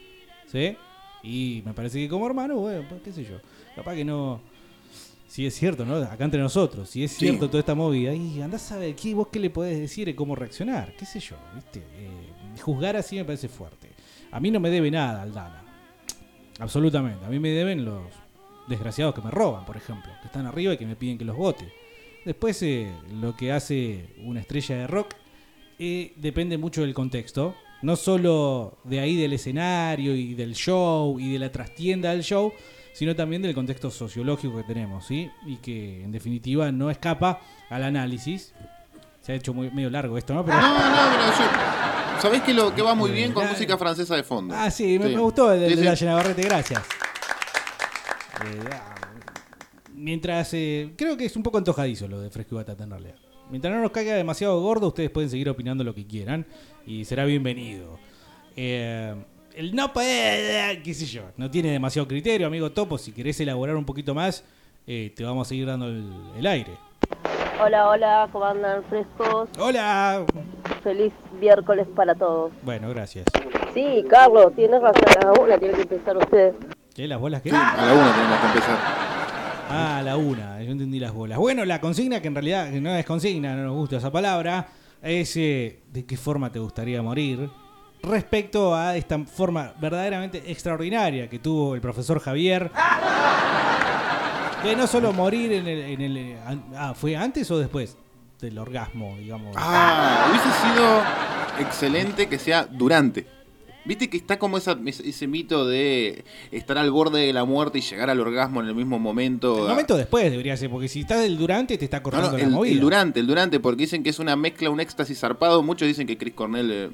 [0.47, 0.77] ¿Sí?
[1.23, 3.37] Y me parece que como hermano, bueno, pues, qué sé yo.
[3.75, 4.41] Capaz que no...
[5.27, 5.97] Si es cierto, ¿no?
[5.97, 7.27] Acá entre nosotros, si es Sí.
[7.27, 10.15] cierto toda esta movida, y andás a ver qué vos qué le podés decir y
[10.15, 11.81] cómo reaccionar, qué sé yo, ¿viste?
[11.81, 13.91] Eh, juzgar así me parece fuerte.
[14.31, 15.65] A mí no me debe nada Aldana.
[16.61, 17.25] Absolutamente.
[17.25, 18.03] A mí me deben los
[18.69, 21.37] desgraciados que me roban, por ejemplo, que están arriba y que me piden que los
[21.37, 21.71] vote.
[22.27, 25.15] Después, eh, lo que hace una estrella de rock
[25.79, 27.55] eh, depende mucho del contexto.
[27.83, 32.53] No solo de ahí del escenario y del show y de la trastienda del show,
[32.93, 35.31] sino también del contexto sociológico que tenemos, ¿sí?
[35.47, 38.53] Y que en definitiva no escapa al análisis.
[39.21, 40.45] Se ha hecho muy, medio largo esto, ¿no?
[40.45, 40.61] Pero...
[40.61, 42.21] No, no, pero yo.
[42.21, 44.53] ¿Sabés que lo que va muy bien con música francesa de fondo?
[44.53, 45.85] Ah, sí, me, me gustó el de, Sí, sí.
[45.85, 46.83] la Llenabarrete, gracias.
[48.45, 48.97] Eh, ah,
[49.97, 53.15] mientras, eh, creo que es un poco antojadizo lo de Fresco y Batata en realidad.
[53.51, 56.47] Mientras no nos caiga demasiado gordo, ustedes pueden seguir opinando lo que quieran
[56.87, 57.99] y será bienvenido.
[58.57, 59.15] Eh,
[59.55, 62.99] el no puede, qué sé yo, no tiene demasiado criterio, amigo Topo.
[62.99, 64.45] Si querés elaborar un poquito más,
[64.87, 66.73] eh, te vamos a seguir dando el, el aire.
[67.63, 69.49] Hola, hola, ¿cómo andan frescos?
[69.59, 70.27] Hola.
[70.83, 72.53] Feliz miércoles para todos.
[72.63, 73.25] Bueno, gracias.
[73.73, 76.55] Sí, Carlos, tienes razón, a la una tiene que empezar usted.
[76.95, 77.07] ¿Qué?
[77.07, 77.51] ¿Las bolas qué?
[77.51, 79.06] A la una tenemos que empezar.
[79.69, 81.39] Ah, la una, yo entendí las bolas.
[81.39, 84.69] Bueno, la consigna, que en realidad no es consigna, no nos gusta esa palabra,
[85.03, 87.51] es eh, de qué forma te gustaría morir
[88.03, 92.71] respecto a esta forma verdaderamente extraordinaria que tuvo el profesor Javier.
[94.63, 95.81] De no solo morir en el...
[95.81, 96.37] en el-
[96.77, 97.97] ah, ¿fue antes o después
[98.41, 99.55] del orgasmo, digamos?
[99.59, 103.27] Ah, hubiese sido excelente que sea durante.
[103.87, 107.79] Viste que está como esa, ese, ese mito de estar al borde de la muerte
[107.79, 109.63] y llegar al orgasmo en el mismo momento.
[109.63, 112.45] El momento después debería ser, porque si estás del durante te está cortando no, la
[112.45, 112.73] el, movida.
[112.73, 115.63] el durante, el durante, porque dicen que es una mezcla, un éxtasis zarpado.
[115.63, 116.91] Muchos dicen que Chris Cornell eh,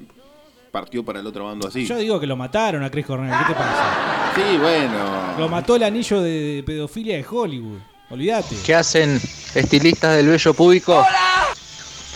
[0.71, 1.85] partió para el otro bando así.
[1.85, 4.31] Yo digo que lo mataron a Chris Cornell, ¿qué te pasa?
[4.35, 5.37] Sí, bueno.
[5.37, 7.79] Lo mató el anillo de, pedofilia de Hollywood.
[8.09, 8.55] Olvídate.
[8.63, 9.19] ¿Qué hacen
[9.55, 11.03] estilistas del vello público?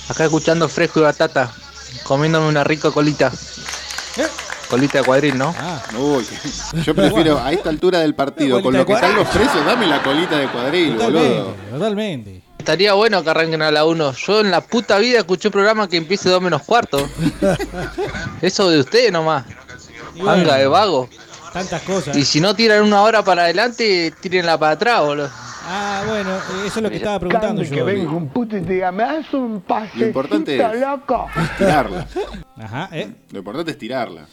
[0.10, 1.52] Acá escuchando fresco y batata,
[2.04, 3.32] comiéndome una rica colita.
[4.70, 5.56] Colita de cuadril, ¿no?
[5.98, 6.26] Uy,
[6.86, 10.04] yo prefiero a esta altura del partido, con lo que están los precios, dame la
[10.04, 11.54] colita de cuadril, boludo.
[11.72, 12.42] Totalmente.
[12.58, 14.12] Estaría bueno que arranquen a la 1.
[14.14, 17.08] Yo en la puta vida escuché un programa que empiece 2 menos cuarto.
[18.42, 19.46] Eso de ustedes nomás.
[20.16, 21.08] Y bueno, Anga de vago.
[21.54, 22.18] Tantas cosas.
[22.18, 25.30] Y si no tiran una hora para adelante, tírenla para atrás, boludo.
[25.70, 26.30] Ah, bueno,
[26.66, 27.86] eso es lo que estaba preguntando yo.
[27.86, 31.28] un puto y te diga, me das un pasecito, Lo importante es loco.
[31.58, 32.08] tirarla.
[32.58, 33.10] Ajá, ¿eh?
[33.32, 34.28] Lo importante es tirarla.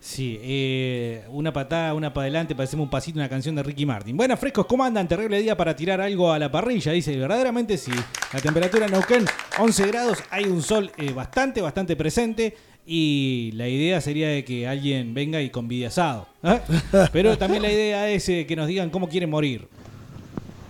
[0.00, 4.16] Sí, eh, una patada, una para adelante, parecemos un pasito, una canción de Ricky Martin.
[4.16, 5.08] Buenas, frescos, ¿cómo andan?
[5.08, 7.16] Terrible día para tirar algo a la parrilla, dice.
[7.16, 7.90] Verdaderamente sí.
[8.32, 9.24] La temperatura en Neuquén,
[9.58, 12.56] 11 grados, hay un sol eh, bastante, bastante presente.
[12.90, 16.26] Y la idea sería de que alguien venga y convide asado.
[16.42, 16.60] ¿eh?
[17.12, 19.68] Pero también la idea es eh, que nos digan cómo quieren morir.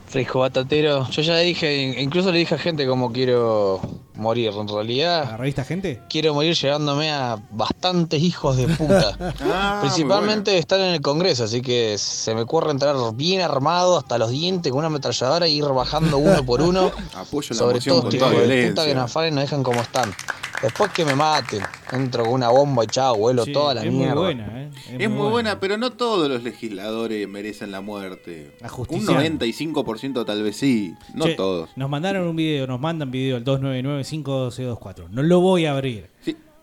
[0.09, 1.09] Fresco batatero.
[1.11, 3.81] Yo ya dije, incluso le dije a gente cómo quiero
[4.15, 4.53] morir.
[4.57, 5.35] En realidad.
[5.35, 6.03] ¿A revista gente?
[6.09, 9.17] Quiero morir llegándome a bastantes hijos de puta.
[9.51, 14.19] Ah, Principalmente estar en el Congreso, así que se me ocurre entrar bien armado hasta
[14.19, 16.91] los dientes con una ametralladora e ir bajando uno por uno.
[17.15, 19.63] Apoyo la sobre todo con toda hijos de puta que nos afaren y nos dejan
[19.63, 20.13] como están.
[20.61, 21.61] Después que me maten,
[21.93, 24.15] entro con una bomba y chao, vuelo Sí, toda la es muy mierda.
[24.21, 24.71] buena, ¿eh?
[24.99, 25.61] Es, muy buena.
[25.61, 28.57] pero no todos los legisladores merecen la muerte.
[28.61, 29.45] Un Ajusticiando.
[29.47, 31.71] 95% tal vez sí, no Che, todos.
[31.77, 35.09] Nos mandaron un video, nos mandan video al 299-51224.
[35.11, 36.11] No lo voy a abrir.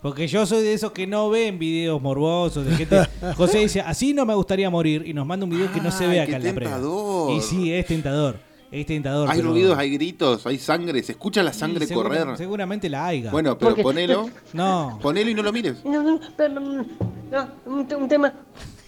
[0.02, 2.66] Porque yo soy de esos que no ven videos morbosos.
[2.66, 3.08] De gente.
[3.36, 5.02] José dice, así no me gustaría morir.
[5.06, 6.74] Y nos manda un video que no se ve Ay, acá en la previa.
[6.76, 7.32] tentador.
[7.32, 8.36] Y sí, es tentador.
[8.70, 9.30] Es tentador.
[9.30, 12.36] Hay pero- ruidos, hay gritos, hay sangre, se escucha la sangre Sí, segura- correr.
[12.36, 13.30] Seguramente la haiga.
[13.30, 14.28] Bueno, pero Porque- ponelo.
[14.52, 14.98] No.
[15.00, 15.84] Ponelo y no lo mires.
[15.84, 16.84] No, no, pero, no,
[17.30, 18.32] no, un, un tema.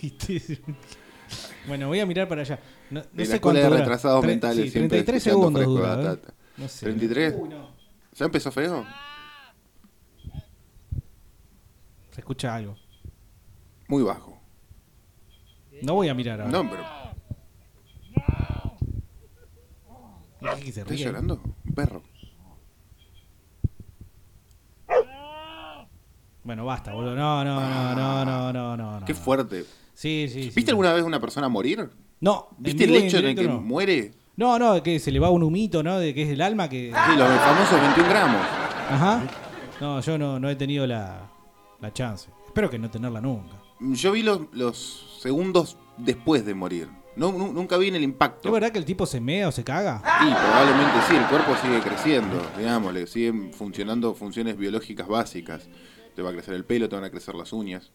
[1.66, 2.58] Bueno, voy a mirar para allá.
[2.88, 5.60] No, no En sé la escuela cuánto de retrasados Tre- mentales sí, siempre 33 escuchando
[5.60, 5.92] segundos dura.
[5.92, 5.96] ¿eh?
[6.06, 6.34] batata.
[6.56, 6.86] No sé.
[6.86, 7.34] 33.
[8.16, 8.86] ¿Ya empezó feo?
[12.10, 12.74] Se escucha algo.
[13.86, 14.40] Muy bajo.
[15.82, 16.52] No voy a mirar ahora.
[16.52, 16.82] No, pero.
[20.40, 21.40] ¿Qué que se ¿Estás llorando?
[21.66, 22.02] Un perro.
[26.44, 27.14] Bueno, basta, boludo.
[27.14, 29.06] No, no, no, no, no, no, no.
[29.06, 29.64] Qué fuerte.
[29.92, 30.52] Sí, sí, sí.
[30.54, 31.90] ¿Viste alguna vez una persona morir?
[32.20, 32.48] No.
[32.56, 33.60] ¿Viste el hecho en el que no.
[33.60, 34.12] muere?
[34.36, 35.98] No, no, que se le va un humito, ¿no?
[35.98, 36.92] De que es el alma que.
[36.92, 38.40] Sí, los famosos 21 gramos.
[38.90, 39.22] Ajá.
[39.80, 41.28] No, yo no, no he tenido la,
[41.80, 42.30] la chance.
[42.46, 43.56] Espero que no tenerla nunca.
[43.80, 46.88] Yo vi los, los segundos después de morir.
[47.18, 48.48] No, nu- nunca vi en el impacto.
[48.48, 49.98] ¿Es verdad que el tipo se mea o se caga?
[50.20, 55.68] Sí, probablemente sí, el cuerpo sigue creciendo, digamos, le siguen funcionando funciones biológicas básicas.
[56.14, 57.90] Te va a crecer el pelo, te van a crecer las uñas.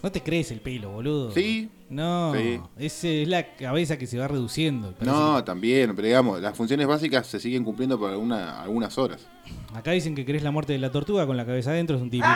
[0.00, 1.32] No te crees el pelo, boludo.
[1.32, 1.70] Sí.
[1.90, 2.32] No.
[2.32, 2.60] Sí.
[2.78, 4.92] Es la cabeza que se va reduciendo.
[4.92, 9.26] Parece No, también, pero digamos, las funciones básicas se siguen cumpliendo por alguna, algunas horas.
[9.44, 11.96] que- Acá dicen que querés la muerte de la tortuga con la cabeza adentro.
[11.96, 12.28] Es un típico.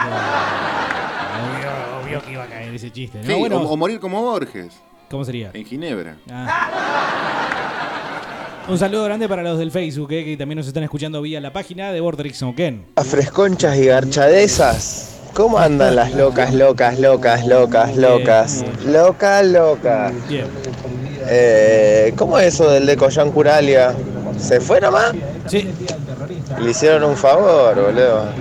[1.33, 3.19] Obvio, obvio que iba a caer ese chiste.
[3.19, 3.25] ¿no?
[3.27, 4.73] Sí, bueno, o, o morir como Borges,
[5.13, 5.51] ¿Cómo sería?
[5.53, 6.17] en Ginebra.
[6.31, 6.71] Ah.
[8.67, 11.53] Un saludo grande para los del Facebook, eh, que también nos están escuchando vía la
[11.53, 12.87] página de Vortex Ken.
[12.97, 15.19] Las fresconchas y garchadesas.
[15.35, 18.65] ¿Cómo andan las locas, locas, locas, locas, locas?
[18.87, 20.11] Loca, loca.
[20.31, 20.47] Bien.
[21.29, 23.95] Eh, ¿Cómo es eso del de Collán Curalia?
[24.39, 25.13] ¿Se fue nomás?
[25.47, 25.69] Sí.
[26.59, 28.33] Le hicieron un favor, boludo.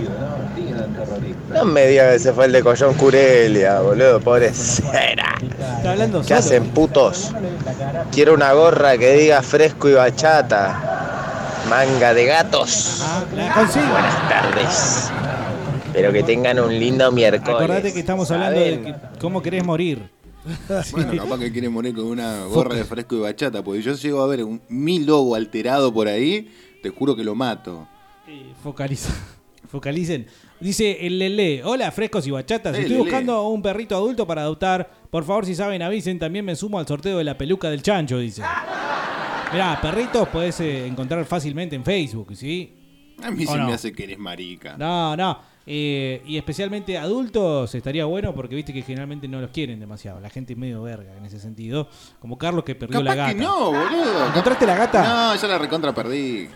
[1.53, 5.35] No me digas que se fue el de Collón Curelia, boludo, pobre cera.
[5.77, 7.31] Está hablando ¿Qué hacen, putos?
[8.11, 11.61] Quiero una gorra que diga fresco y bachata.
[11.69, 13.01] Manga de gatos.
[13.01, 13.23] Ah.
[13.33, 15.11] Buenas tardes.
[15.85, 17.55] Espero que tengan un lindo miércoles.
[17.55, 20.09] Acordate que estamos hablando de cómo querés morir.
[20.91, 24.23] Bueno, capaz que quiere morir con una gorra de fresco y bachata, porque yo llego
[24.23, 27.87] a ver un, mi logo alterado por ahí, te juro que lo mato.
[28.63, 29.11] Focaliza.
[29.71, 30.27] Focalicen.
[30.59, 33.03] Dice el Lele, hola frescos y bachatas, Eh, estoy Lele.
[33.03, 34.89] buscando un perrito adulto para adoptar.
[35.09, 38.17] Por favor, si saben, avisen, también me sumo al sorteo de la peluca del chancho,
[38.19, 38.43] dice.
[39.53, 42.73] Mirá, perritos puedes eh, encontrar fácilmente en Facebook, ¿sí?
[43.23, 43.67] A mí ¿O se no?
[43.67, 44.75] me hace que eres marica.
[44.77, 45.39] No, no.
[45.65, 50.19] eh, y especialmente adultos estaría bueno porque viste que generalmente no los quieren demasiado.
[50.19, 51.87] La gente es medio verga en ese sentido.
[52.19, 53.33] Como Carlos que perdió la Capaz gata.
[53.37, 54.27] que no, boludo.
[54.27, 55.03] ¿Encontraste la gata?
[55.03, 56.47] No, ya la recontra perdí.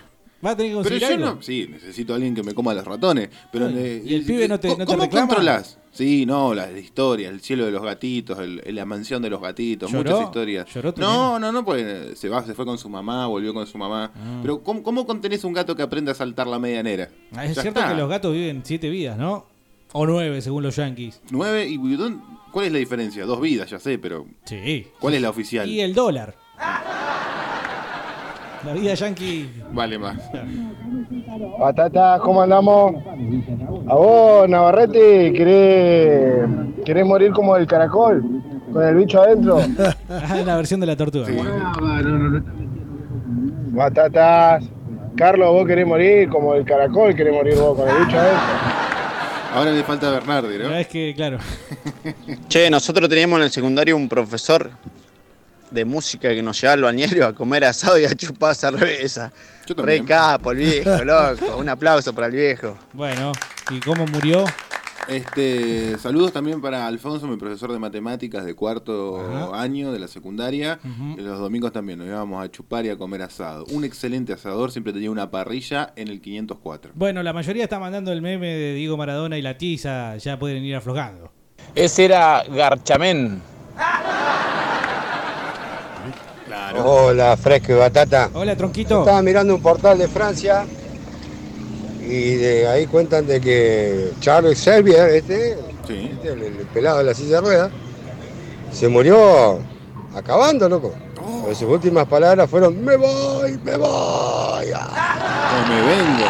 [0.45, 1.25] Va a tener que Pero yo algo.
[1.25, 3.29] no, sí, necesito a alguien que me coma los ratones.
[3.51, 5.27] Pero Ay, ¿y el pibe no te- ¿cómo- no te ¿Cómo reclama?
[5.27, 5.79] controlas?
[5.91, 9.41] Sí, no, la, la historia, el cielo de los gatitos, el- la mansión de los
[9.41, 10.11] gatitos, ¿Lloró?
[10.11, 10.67] muchas historias.
[10.73, 13.65] ¿Lloró tu no, no, no, pues se, va, se fue con su mamá, volvió con
[13.65, 14.11] su mamá.
[14.15, 14.39] Ah.
[14.41, 17.09] Pero ¿cómo, ¿cómo contenés un gato que aprende a saltar la medianera?
[17.33, 17.91] Ah, Es Ya cierto está.
[17.93, 19.45] que los gatos viven siete vidas, ¿no?
[19.93, 21.21] O nueve, según los yankees.
[21.31, 23.25] Nueve y ¿dónde- ¿Cuál es la diferencia?
[23.25, 24.25] Dos vidas, ya sé, pero.
[24.45, 24.87] Sí.
[24.99, 25.69] ¿Cuál es la oficial?
[25.69, 26.35] Y el dólar.
[28.65, 29.49] La vida yankee.
[29.71, 30.17] Vale más.
[31.59, 32.95] Patata, ¿cómo andamos?
[33.87, 36.49] A vos, Navarrete, ¿querés,
[36.83, 38.23] querés morir como el caracol?
[38.73, 39.59] Con el bicho adentro.
[40.09, 41.27] Ah, la versión de la tortuga.
[43.71, 44.63] Batatas.
[45.15, 48.45] Carlos, vos querés morir como el caracol, querés morir vos con el bicho adentro.
[49.53, 50.75] Ahora le falta a Bernardi, ¿no?
[50.75, 51.37] Es que, claro.
[52.49, 54.69] Che, nosotros teníamos en el secundario un profesor
[55.71, 59.31] de música que nos llevaba al bañero a comer asado y a chupar cerveza.
[59.75, 61.57] Re capo el viejo, loco.
[61.57, 62.77] Un aplauso para el viejo.
[62.93, 63.31] Bueno,
[63.71, 64.45] ¿y cómo murió?
[65.07, 69.61] Este, saludos también para Alfonso, mi profesor de matemáticas de cuarto Ajá.
[69.61, 70.79] año de la secundaria.
[71.17, 73.65] Los domingos también nos íbamos a chupar y a comer asado.
[73.69, 76.91] Un excelente asador, siempre tenía una parrilla en el 504.
[76.95, 80.17] Bueno, la mayoría está mandando el meme de Diego Maradona y la tiza.
[80.17, 81.31] Ya pueden ir aflojando.
[81.75, 83.41] Ese era Garchamén.
[86.83, 88.29] Hola, fresco y batata.
[88.33, 88.99] Hola, tronquito.
[88.99, 90.65] Estaba mirando un portal de Francia
[92.01, 97.13] y de ahí cuentan de que Charles Xavier, este, este, el, el pelado de la
[97.13, 97.71] silla de ruedas,
[98.71, 99.59] se murió
[100.13, 100.93] acabando, loco.
[101.43, 104.71] Pero sus últimas palabras fueron, me voy, me voy.
[104.73, 106.27] O me vengo.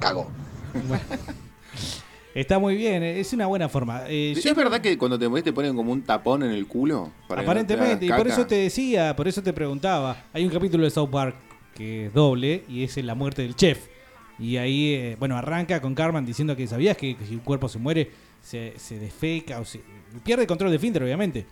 [0.00, 0.26] Cago.
[2.34, 4.02] Está muy bien, eh, es una buena forma.
[4.08, 6.66] Eh, yo- ¿Es verdad que cuando te morís te ponen como un tapón en el
[6.66, 7.12] culo?
[7.28, 10.24] Para Aparentemente, y por eso te decía, por eso te preguntaba.
[10.32, 11.36] Hay un capítulo de South Park
[11.74, 13.86] que es doble y es en la muerte del chef.
[14.38, 17.68] Y ahí, eh, bueno, arranca con Carmen diciendo que sabías que, que si un cuerpo
[17.68, 18.10] se muere,
[18.42, 19.80] se, se defeca o se
[20.24, 21.46] pierde control de Finder, obviamente.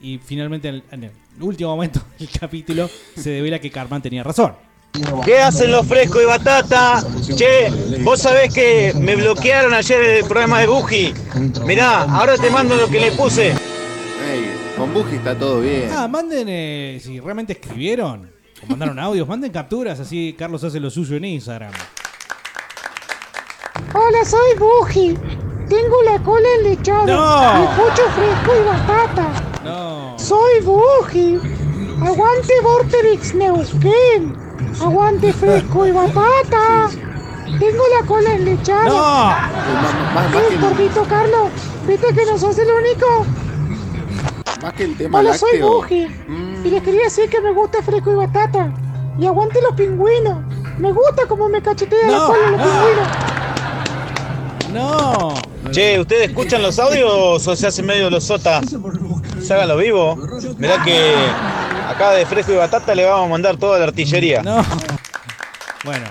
[0.00, 4.22] Y finalmente, en el, en el último momento del capítulo, se devela que Carmen tenía
[4.22, 4.54] razón.
[5.24, 7.02] ¿Qué hacen los frescos y batata?
[7.34, 7.70] Che,
[8.02, 11.14] vos sabés que me bloquearon ayer el programa de Buji.
[11.64, 13.54] Mirá, ahora te mando lo que le puse.
[14.76, 15.90] Con Buji está todo bien.
[15.92, 18.30] Ah, manden, eh, si realmente escribieron
[18.62, 21.72] o mandaron audios, manden capturas, así Carlos hace lo suyo en Instagram.
[23.94, 25.18] Hola, soy Buji.
[25.68, 27.06] Tengo la cola enlechada.
[27.06, 27.64] No.
[27.64, 29.60] Escucho fresco y batata.
[29.64, 30.18] No.
[30.18, 31.38] Soy Buji.
[32.02, 34.41] Aguante Vorterix Neuquén.
[34.80, 36.90] Aguante fresco y batata.
[37.58, 38.84] Tengo la cola enlechada.
[38.84, 40.30] No.
[40.32, 41.50] ¿Qué, gordito Carlos?
[41.86, 43.26] ¿Viste que no sos el único?
[44.62, 45.60] Más que el tema Hola, soy.
[45.60, 46.06] Buji.
[46.64, 48.72] Y les quería decir que me gusta fresco y batata.
[49.18, 50.38] Y aguante los pingüinos.
[50.78, 52.66] Me gusta como me cachetea la No, cola los no.
[52.66, 53.08] pingüinos.
[54.72, 55.34] No.
[55.70, 58.64] Che, ¿ustedes escuchan los audios o se hace medio los sotas?
[59.42, 60.16] Se hagan lo vivo.
[60.58, 61.14] Mirá que
[61.92, 64.42] acá de fresco y batata le vamos a mandar toda la artillería.
[64.42, 64.64] No.
[65.84, 66.06] Bueno,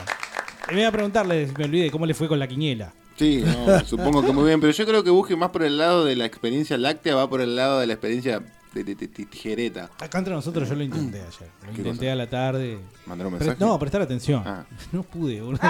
[0.74, 2.94] me iba a preguntarle, me olvidé, cómo le fue con la quiniela.
[3.18, 6.06] Sí, no, supongo que muy bien, pero yo creo que Buji más por el lado
[6.06, 8.42] de la experiencia láctea va por el lado de la experiencia
[8.74, 9.90] de, de- de- de tijereta.
[10.00, 11.50] Acá entre nosotros yo lo intenté ayer.
[11.66, 12.12] Lo ¿Qué intenté cosa?
[12.12, 12.80] a la tarde.
[13.06, 13.64] ¿Mandar un Pre- mensaje?
[13.66, 14.44] no, prestar atención.
[14.46, 14.64] Ah.
[14.92, 15.60] No pude, boludo.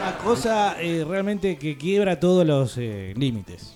[0.00, 3.74] Una cosa eh, realmente que quiebra todos los eh, límites.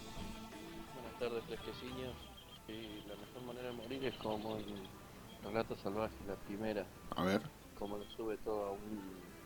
[5.53, 6.85] Relato salvaje, la primera.
[7.15, 7.43] A ver.
[7.79, 8.81] Como lo sube todo a un,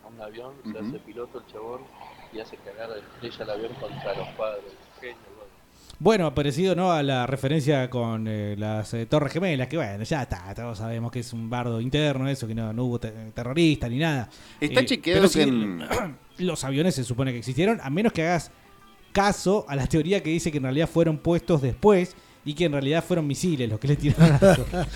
[0.05, 1.81] a un avión, se hace piloto el chabón
[2.33, 4.63] y hace cagar estrella el avión contra los padres.
[5.01, 5.47] Genio, bueno.
[5.99, 6.93] Bueno, parecido ¿no?
[6.93, 11.11] a la referencia con eh, las eh, Torres Gemelas, que bueno, ya está, todos sabemos
[11.11, 14.29] que es un bardo interno, eso, que no, no hubo te- terrorista ni nada.
[14.61, 15.89] Está chequeado pero que en-
[16.39, 18.53] los aviones se supone que existieron, a menos que hagas
[19.13, 22.15] caso a la teoría que dice que en realidad fueron puestos después
[22.47, 24.87] y que en realidad fueron misiles los que le tiraron a la torre.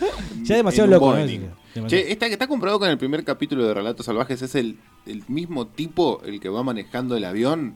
[0.44, 1.86] Ya demasiado loco, ¿no?
[1.88, 5.22] Che, está, está comprobado que en el primer capítulo de Relatos Salvajes es el, el
[5.28, 7.74] mismo tipo el que va manejando el avión.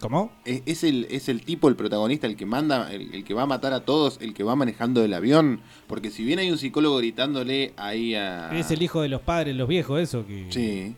[0.00, 0.32] ¿Cómo?
[0.44, 3.42] Es, es el, es el tipo, el protagonista, el que manda, el, el que va
[3.42, 5.60] a matar a todos, el que va manejando el avión.
[5.86, 8.50] Porque si bien hay un psicólogo gritándole ahí a.
[8.58, 10.46] Es el hijo de los padres, los viejos, eso que.
[10.50, 10.96] Sí.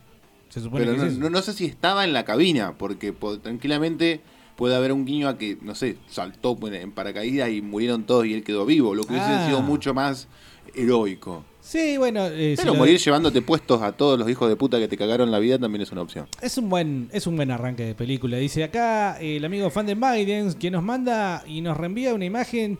[0.49, 1.20] Se supone Pero que no, es eso.
[1.20, 4.20] no- no sé si estaba en la cabina, porque po- tranquilamente
[4.57, 8.27] puede haber un guiño a que, no sé, saltó en, en paracaídas y murieron todos
[8.27, 9.47] y él quedó vivo, lo que hubiese Ah.
[9.47, 10.29] sido mucho más
[10.75, 11.45] heroico.
[11.61, 12.27] Sí, bueno.
[12.27, 14.97] eh, si Pero lo- morir llevándote puestos a todos los hijos de puta que te
[14.99, 16.27] cagaron la vida también es una opción.
[16.43, 18.37] Es un buen, es un buen arranque de película.
[18.37, 22.27] Dice acá eh, el amigo fan de Maidens, quien nos manda y nos reenvía una
[22.27, 22.79] imagen.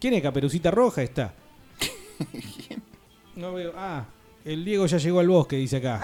[0.00, 1.02] ¿Quién es Caperucita Roja?
[1.02, 1.34] Está.
[3.36, 3.72] No veo.
[3.76, 4.04] Ah,
[4.44, 6.00] el Diego ya llegó al bosque, dice acá.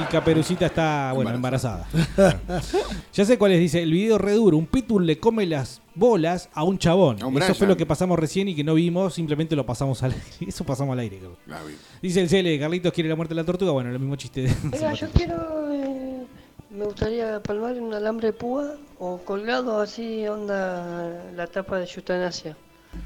[0.00, 1.86] Y Caperucita está, bueno, embarazada.
[3.12, 4.56] ya sé cuál es, dice, el video re duro.
[4.56, 7.22] Un pitbull le come las bolas a un chabón.
[7.22, 7.54] A un Eso Brian.
[7.56, 10.24] fue lo que pasamos recién y que no vimos, simplemente lo pasamos al aire.
[10.48, 11.36] Eso pasamos al aire, creo.
[12.00, 13.72] Dice el Cele, Carlitos quiere la muerte de la tortuga.
[13.72, 14.54] Bueno, el mismo chiste de...
[14.72, 15.72] Oiga, yo quiero.
[15.72, 16.24] eh,
[16.70, 21.88] me gustaría palmar en un alambre de púa o colgado así, onda la tapa de
[21.94, 22.56] eutanasia.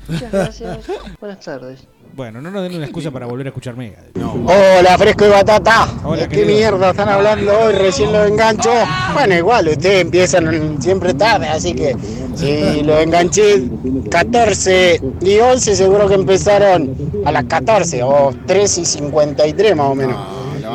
[0.08, 0.86] Muchas gracias.
[1.20, 1.86] Buenas tardes.
[2.16, 3.98] Bueno, no nos den una excusa para volver a escuchar Mega.
[4.14, 4.34] No.
[4.46, 5.88] Hola, fresco y batata.
[6.04, 6.56] Hola, ¿De qué querido.
[6.56, 7.72] mierda están hablando hoy?
[7.74, 8.70] Recién lo engancho.
[9.14, 11.96] Bueno, igual, ustedes empiezan siempre tarde, así que
[12.36, 13.64] si lo enganché
[14.10, 16.94] 14 y 11, seguro que empezaron
[17.24, 20.16] a las 14 o 3 y 53 más o menos.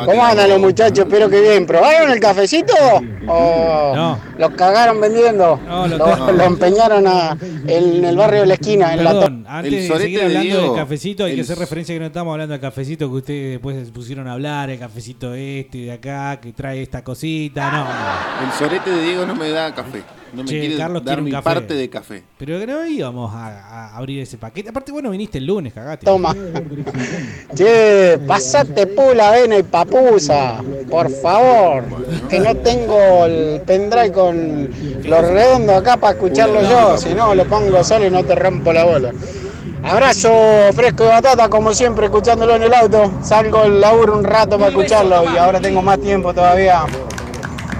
[0.04, 1.00] ¿Cómo andan los muchachos?
[1.00, 1.66] Espero que bien.
[1.66, 2.74] ¿Probaron el cafecito?
[3.26, 5.60] ¿O los cagaron vendiendo?
[5.66, 6.32] No, lo lo, tengo.
[6.32, 7.36] lo empeñaron a-
[7.66, 11.24] en el barrio de la esquina, en la Perdón, antes de seguir hablando del cafecito,
[11.24, 14.26] hay que hacer referencia que no estamos hablando del cafecito que ustedes después se pusieron
[14.28, 18.46] a hablar, el cafecito este de acá, que trae esta cosita, no.
[18.46, 20.02] El sorete de Diego no me da café.
[20.32, 21.42] No me Che, quiere Carlos dar mi café.
[21.42, 22.22] parte de café.
[22.38, 23.46] Pero que no íbamos a,
[23.92, 24.68] a abrir ese paquete.
[24.70, 26.06] Aparte, bueno, viniste el lunes, cagate.
[26.06, 26.34] Toma.
[27.54, 30.62] Che, pasate pula, vena y papusa.
[30.88, 31.82] Por favor.
[32.28, 34.70] Que no tengo el pendrive con
[35.04, 36.96] los redondos acá para escucharlo yo.
[36.96, 39.12] Si no, lo pongo solo y no te rompo la bola.
[39.82, 40.30] Abrazo
[40.74, 43.10] fresco de batata, como siempre, escuchándolo en el auto.
[43.22, 46.84] Salgo el laburo un rato para escucharlo y ahora tengo más tiempo todavía.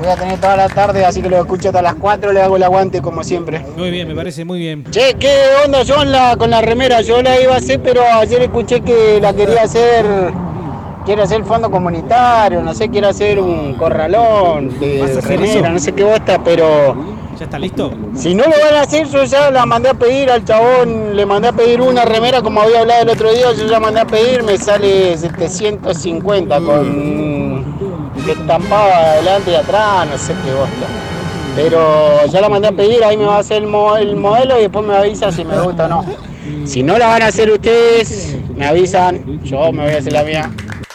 [0.01, 2.57] Voy a tener toda la tarde, así que lo escucho hasta las 4, le hago
[2.57, 3.63] el aguante como siempre.
[3.77, 4.85] Muy bien, me parece muy bien.
[4.91, 5.31] Che, ¿qué
[5.63, 7.03] onda yo en la, con la remera?
[7.03, 10.07] Yo la iba a hacer, pero ayer escuché que la quería hacer.
[11.05, 15.71] Quiero hacer fondo comunitario, no sé, quiero hacer un corralón de ¿Vas a hacer remera,
[15.71, 16.95] no sé qué bosta, pero.
[17.39, 17.93] ¿Ya está listo?
[18.15, 21.27] Si no lo van a hacer, yo ya la mandé a pedir al chabón, le
[21.27, 24.07] mandé a pedir una remera como había hablado el otro día, yo ya mandé a
[24.07, 27.60] pedir, me sale 750 con
[28.25, 30.87] que estampaba adelante y atrás, no sé qué bosta.
[31.57, 33.69] Pero ya la mandé a pedir, ahí me va a hacer el,
[34.01, 36.05] el modelo y después me avisa si me gusta o no.
[36.65, 40.25] Si no la van a hacer ustedes, me avisan, yo me voy a hacer la
[40.25, 40.51] mía.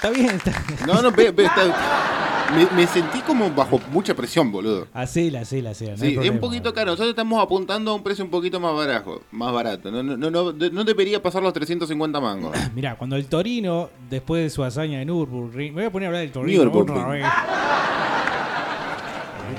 [0.06, 4.52] Está bien, está No, no, ve- ve, está- me, me sentí como bajo mucha presión,
[4.52, 4.88] boludo.
[4.94, 5.40] Hacela.
[5.42, 6.92] no hay Sí, es un poquito caro.
[6.92, 9.24] Nosotros estamos apuntando a un precio un poquito más barato.
[9.32, 9.90] Más barato.
[9.90, 12.56] No, no, no, no, no debería pasar los 350 mangos.
[12.76, 16.10] Mirá, cuando el Torino, después de su hazaña en Nürburgring, me voy a poner a
[16.10, 16.64] hablar del Torino.
[16.66, 16.98] Nürburgring.
[17.00, 17.26] otra vez.
[17.26, 17.30] Eh,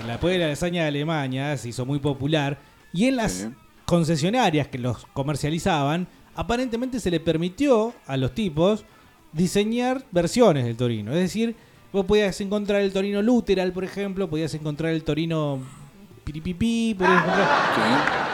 [0.07, 2.59] Después de la hazaña de Alemania se hizo muy popular
[2.93, 3.49] y en las
[3.85, 8.85] concesionarias que los comercializaban, aparentemente se le permitió a los tipos
[9.37, 11.13] diseñar versiones del Torino.
[11.13, 11.55] Es decir,
[11.93, 15.61] vos podías encontrar el Torino Luteral, por ejemplo, podías encontrar el Torino
[16.25, 18.27] Piripipí, podías encontrar...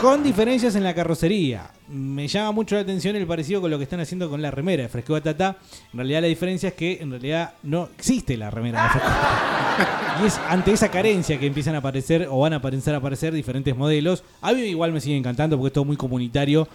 [0.00, 1.70] Con diferencias en la carrocería.
[1.88, 4.82] Me llama mucho la atención el parecido con lo que están haciendo con la remera
[4.82, 5.56] de Fresco Batata.
[5.92, 10.20] En realidad la diferencia es que en realidad no existe la remera de Fresco Batata.
[10.22, 13.32] Y es ante esa carencia que empiezan a aparecer o van a empezar a aparecer
[13.32, 14.24] diferentes modelos.
[14.42, 16.68] A mí igual me sigue encantando porque es todo muy comunitario.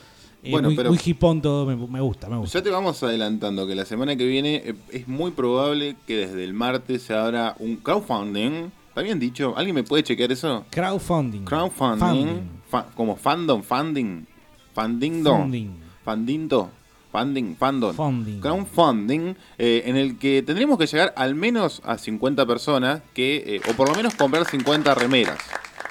[0.43, 2.59] Eh, Bueno, muy, pero- muy hipón todo, me, me gusta, me gusta.
[2.59, 6.43] Ya te vamos adelantando que la semana que viene eh, es muy probable que desde
[6.43, 8.71] el martes se abra un crowdfunding.
[8.89, 9.53] ¿Está bien dicho?
[9.57, 10.65] ¿Alguien me puede chequear eso?
[10.71, 11.45] Crowdfunding.
[11.45, 11.99] Crowdfunding.
[11.99, 12.41] Funding.
[12.69, 14.25] Fa- como fandom, funding.
[14.73, 15.35] Fundindo.
[15.35, 15.69] Funding.
[16.03, 16.69] Fundindo.
[17.11, 17.95] Funding, fandom.
[17.95, 18.39] Funding.
[18.39, 23.61] Crowdfunding, eh, en el que tendríamos que llegar al menos a 50 personas que, eh,
[23.69, 25.39] o por lo menos comprar 50 remeras.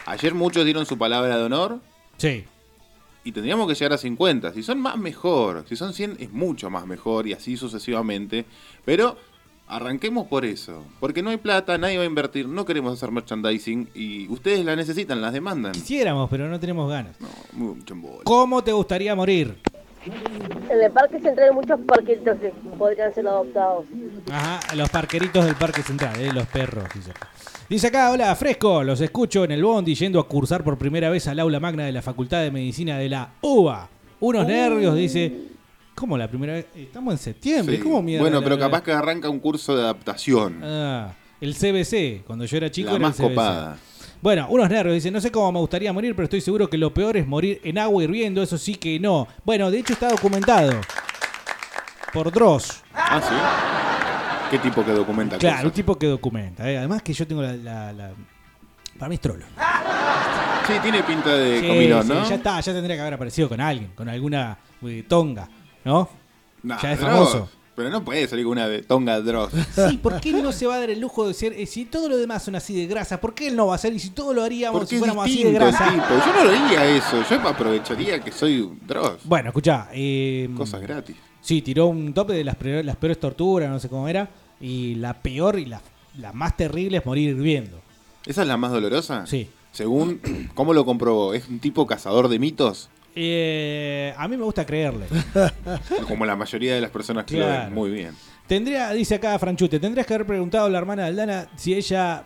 [0.07, 1.81] Ayer muchos dieron su palabra de honor.
[2.19, 2.45] Sí.
[3.25, 4.53] Y tendríamos que llegar a 50.
[4.53, 5.65] Si son más, mejor.
[5.69, 8.45] Si son 100, es mucho más mejor y así sucesivamente.
[8.85, 9.17] Pero
[9.69, 10.85] arranquemos por eso.
[11.01, 14.75] Porque no hay plata, nadie va a invertir, no queremos hacer merchandising y ustedes la
[14.77, 15.73] necesitan, las demandan.
[15.73, 17.17] Quisiéramos, pero no tenemos ganas.
[17.53, 18.25] Mucho embole.
[18.25, 19.57] ¿Cómo te gustaría morir?
[20.71, 23.85] En el parque central hay muchos parquitos que podrían ser adoptados.
[24.31, 26.85] Ajá, los parqueritos del Parque Central, eh, los perros.
[26.95, 27.13] Dice.
[27.69, 31.27] Dice acá, hola, fresco, los escucho en el bondi yendo a cursar por primera vez
[31.29, 33.89] al aula magna de la Facultad de Medicina de la UBA.
[34.21, 35.33] Unos nervios, dice.
[35.95, 36.67] ¿Cómo la primera vez?
[36.77, 37.83] Estamos en septiembre, Sí.
[37.83, 38.23] ¿cómo mierda?
[38.23, 40.61] Bueno, la- pero capaz que arranca un curso de adaptación.
[40.63, 43.29] Ah, el CBC, cuando yo era chico La era el más CBC.
[43.35, 43.77] copada.
[44.23, 46.95] Bueno, unos nervios, dice, no sé cómo me gustaría morir, pero estoy seguro que lo
[46.95, 49.27] peor es morir en agua hirviendo, eso sí que no.
[49.45, 50.73] Bueno, de hecho está documentado.
[52.13, 52.83] Por Dross.
[52.95, 53.35] Ah, sí.
[54.51, 56.71] ¿Qué tipo que documenta Claro, un tipo que documenta.
[56.71, 56.79] ¿eh?
[56.79, 57.53] Además que yo tengo la...
[57.55, 58.11] la- la-
[58.99, 59.45] Para mí es trolo.
[60.67, 62.29] Sí, tiene pinta de Sí, comilón, sí, ¿no?
[62.29, 65.49] Ya está, ya tendría que haber aparecido con alguien, con alguna eh, tonga,
[65.85, 66.09] ¿no?
[66.63, 67.49] Nah, ya es famoso.
[67.75, 69.53] Pero no puede salir con una de Tonga Dross.
[69.89, 72.09] Sí, ¿por qué no se va a dar el lujo de ser, eh, si todo
[72.09, 73.93] lo demás son así de grasa, ¿por qué él no va a ser?
[73.93, 75.89] Y si todo lo haríamos si fuéramos así de grasa.
[75.89, 76.05] tipo.
[76.09, 77.25] Yo no lo haría eso.
[77.31, 79.19] Yo aprovecharía que soy Dross.
[79.25, 79.89] Bueno, escuchá.
[79.93, 81.15] eh, Cosas gratis.
[81.49, 84.29] Sí, tiró un tope de las, peor- las peores torturas, no sé cómo era.
[84.61, 85.81] Y la peor y la,
[86.19, 87.81] la más terrible es morir hirviendo.
[88.27, 89.27] ¿Esa es la más dolorosa?
[89.27, 89.49] Sí.
[89.73, 90.21] Según,
[90.55, 91.33] ¿cómo lo comprobó?
[91.33, 92.91] ¿Es un tipo cazador de mitos?
[93.15, 95.07] Eh, a mí me gusta creerle.
[96.07, 97.73] Como la mayoría de las personas que lo ven.
[97.73, 98.15] Muy bien.
[98.47, 102.25] Tendría, dice acá Franchute, tendrías que haber preguntado a la hermana de Aldana si ella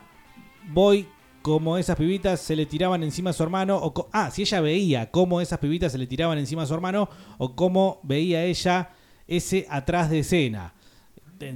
[0.68, 1.06] voy
[1.42, 5.10] como esas pibitas se le tiraban encima a su hermano o ah, si ella veía
[5.12, 7.08] cómo esas pibitas se le tiraban encima a su hermano
[7.38, 8.90] o cómo veía ella
[9.26, 10.74] ese atrás de escena.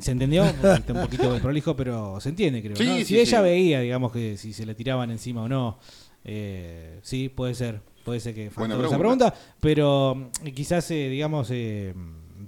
[0.01, 0.45] ¿Se entendió?
[0.63, 2.77] Está un poquito prolijo, pero se entiende, creo.
[2.77, 2.97] Sí, ¿no?
[2.99, 3.45] sí, si ella sí.
[3.45, 5.79] veía, digamos, que si se le tiraban encima o no.
[6.25, 7.81] eh, sí, puede ser.
[8.05, 9.35] Puede ser que faltó esa pregunta.
[9.61, 11.93] Pero mm, quizás, eh, digamos, eh,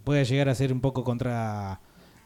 [0.05, 1.81] pueda llegar a ser un poco contra.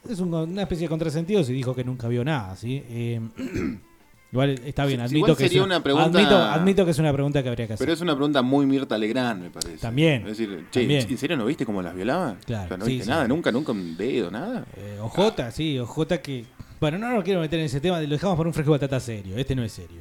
[0.09, 2.83] Es un- una especie de contrasentido si dijo que nunca vio nada, ¿sí?
[4.33, 6.99] Igual está bien, admito igual que es sería una, una pregunta- admito, admito que es
[6.99, 7.85] una pregunta que habría que hacer.
[7.85, 9.77] Pero es una pregunta muy Mirta Legrand, me parece.
[9.77, 11.07] También, Es decir, che, también.
[11.11, 12.37] ¿en serio no viste cómo las violaba?
[12.47, 13.11] Claro, O sea, no sí, viste sí.
[13.11, 14.65] nada, nunca, nunca un dedo, nada.
[14.77, 16.47] Eh, OJ, sí, OJ que.
[16.81, 19.37] Bueno, no nos quiero meter en ese tema, lo dejamos por un fresco batata serio.
[19.37, 20.01] Este no es serio.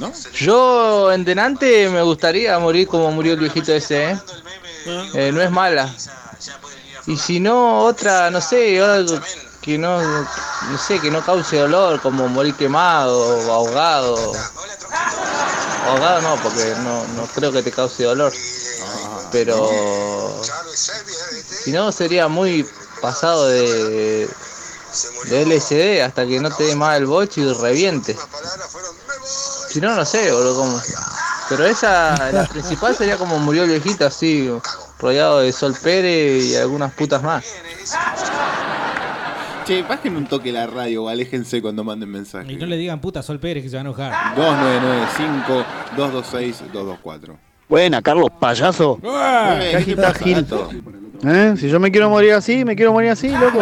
[0.00, 0.10] ¿No?
[0.34, 4.16] Yo en Denante me gustaría morir como murió el viejito ese, ¿eh?
[5.14, 5.94] Eh, no es mala.
[7.06, 9.20] Y si no, otra, no sé, algo
[9.66, 14.32] que no, no sé, que no cause dolor, como morir quemado o ahogado.
[15.88, 18.32] Ahogado no, porque no, no creo que te cause dolor.
[19.32, 20.40] Pero
[21.64, 22.64] si no, sería muy
[23.02, 24.28] pasado de,
[25.24, 28.16] de LSD hasta que no te dé más el boche y reviente.
[29.68, 30.80] Si no, no sé, boludo, cómo.
[31.48, 34.48] Pero esa, la principal sería como murió el viejito, así,
[35.00, 37.44] rodeado de Sol Pérez y algunas putas más.
[39.66, 42.48] Che, bajen un toque la radio o aléjense cuando manden mensajes.
[42.52, 44.12] Y no le digan puta Sol Pérez que se va a enojar.
[45.96, 47.36] 2995-226-224.
[47.68, 49.00] Buena, Carlos, payaso.
[49.02, 50.46] Eh, ¿Qué ¿qué te agita, pasa, Gil?
[51.28, 51.54] ¿Eh?
[51.56, 53.58] Si yo me quiero morir así, me quiero morir así, loco.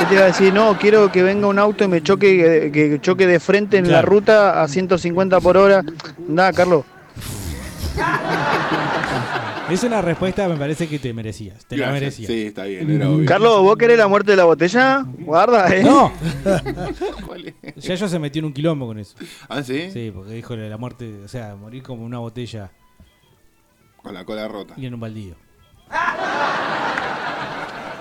[0.00, 0.52] ¿Qué te iba a decir?
[0.52, 4.00] No, quiero que venga un auto y me choque, que choque de frente en la
[4.00, 4.08] Claro.
[4.08, 5.84] ruta a 150 por hora.
[6.26, 6.84] Nada, Carlos.
[9.70, 11.66] Es una respuesta, me parece que te merecías.
[11.66, 12.28] Te la merecías.
[12.30, 13.26] Sí, está bien, era obvio.
[13.26, 15.04] Carlos, ¿vos querés la muerte de la botella?
[15.18, 15.82] Guarda, ¿eh?
[15.82, 16.12] No.
[17.26, 17.54] ¿Cuál es?
[17.76, 19.16] Ya yo se metió en un quilombo con eso.
[19.48, 19.90] ¿Ah, sí?
[19.90, 22.70] Sí, porque dijo la muerte, o sea, morir como una botella
[24.02, 24.74] Con la cola rota.
[24.76, 25.34] y en un baldío.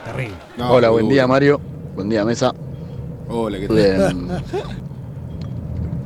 [0.06, 0.36] Terrible.
[0.58, 1.60] No, Hola, buen día, Mario.
[1.96, 2.54] Buen día, Mesa.
[3.28, 3.76] Hola, ¿qué tal?
[3.76, 4.28] Bien.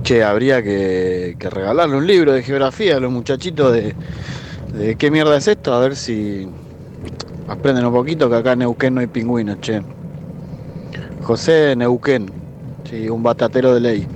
[0.03, 3.93] Che, habría que, que regalarle un libro de geografía a los muchachitos de,
[4.74, 6.47] de qué mierda es esto, a ver si
[7.47, 9.82] aprenden un poquito que acá en Neuquén no hay pingüinos, che.
[11.24, 12.32] José Neuquén,
[12.89, 14.07] sí, un batatero de ley.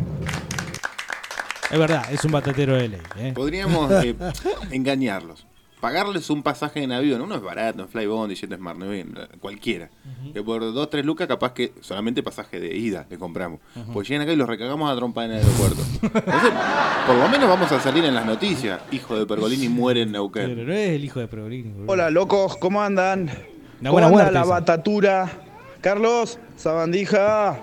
[1.72, 3.02] Es verdad, es un batatero de ley.
[3.18, 3.34] ¿eh?
[3.36, 4.16] Podríamos eh,
[4.72, 5.46] engañarlos.
[5.84, 7.20] Pagarles un pasaje en avión.
[7.20, 9.90] Uno es barato, en Flybond y Jet Smart, no bien, cualquiera.
[10.34, 13.60] Que por 2, 3 lucas, capaz que solamente pasaje de ida le compramos.
[13.92, 15.82] Pues llegan acá y los recagamos a trompa en el aeropuerto.
[16.02, 16.52] Entonces,
[17.06, 18.80] por lo menos vamos a salir en las noticias.
[18.94, 20.56] Hijo de Pergolini muere en Neuquén.
[20.56, 21.74] Pero no es el hijo de Pergolini.
[21.86, 23.24] Hola locos, ¿cómo andan?
[23.24, 24.50] Una ¿Cómo buena anda muerte la esa.
[24.50, 25.32] batatura?
[25.82, 27.60] Carlos, Sabandija.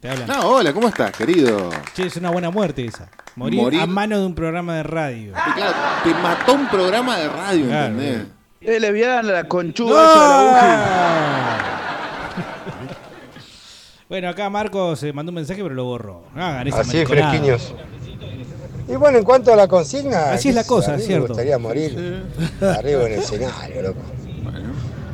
[0.00, 0.26] Te hablan.
[0.28, 1.68] No, hola, ¿cómo estás, querido?
[1.94, 3.08] Che, es una buena muerte esa.
[3.36, 5.32] Morir, Morir- a mano de un programa de radio.
[5.32, 5.72] Y claro,
[6.02, 8.26] te mató un programa de radio, Claro, ¿entendés?
[8.62, 11.58] Es lesbiana la conchuda esa de la
[14.08, 16.24] Bueno, acá Marcos eh, mandó un mensaje, pero lo borró.
[16.34, 17.30] No hagan esa Así es, mariconada.
[17.38, 17.74] fresquiños.
[18.88, 20.32] Y bueno, en cuanto a la consigna.
[20.32, 21.22] Así es la qué sé, cosa, a mí cierto.
[21.24, 22.24] Me gustaría morir
[22.60, 24.00] arriba en el escenario, loco.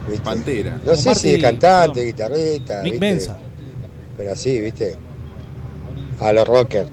[0.08, 0.24] ¿Viste?
[0.24, 0.78] Pantera.
[0.84, 2.82] No sé si de cantante, guitarrista.
[2.82, 3.06] Nick ¿viste?
[3.06, 3.36] Mensa.
[4.16, 4.96] Pero así, ¿viste?
[6.20, 6.90] A los rockers.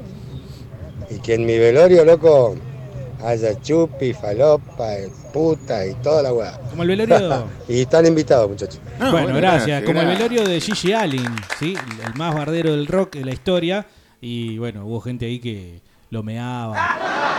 [1.10, 2.56] Y que en mi velorio, loco,
[3.24, 4.90] haya chupi, falopa,
[5.32, 6.60] puta y toda la weá.
[6.70, 7.48] Como el velorio.
[7.68, 8.80] y están invitados, muchachos.
[9.00, 9.84] bueno, gracias.
[9.84, 11.76] Como el velorio de Gigi Allen, ¿sí?
[12.06, 13.86] el más bardero del rock de la historia.
[14.22, 17.33] Y bueno, hubo gente ahí que lo meaba.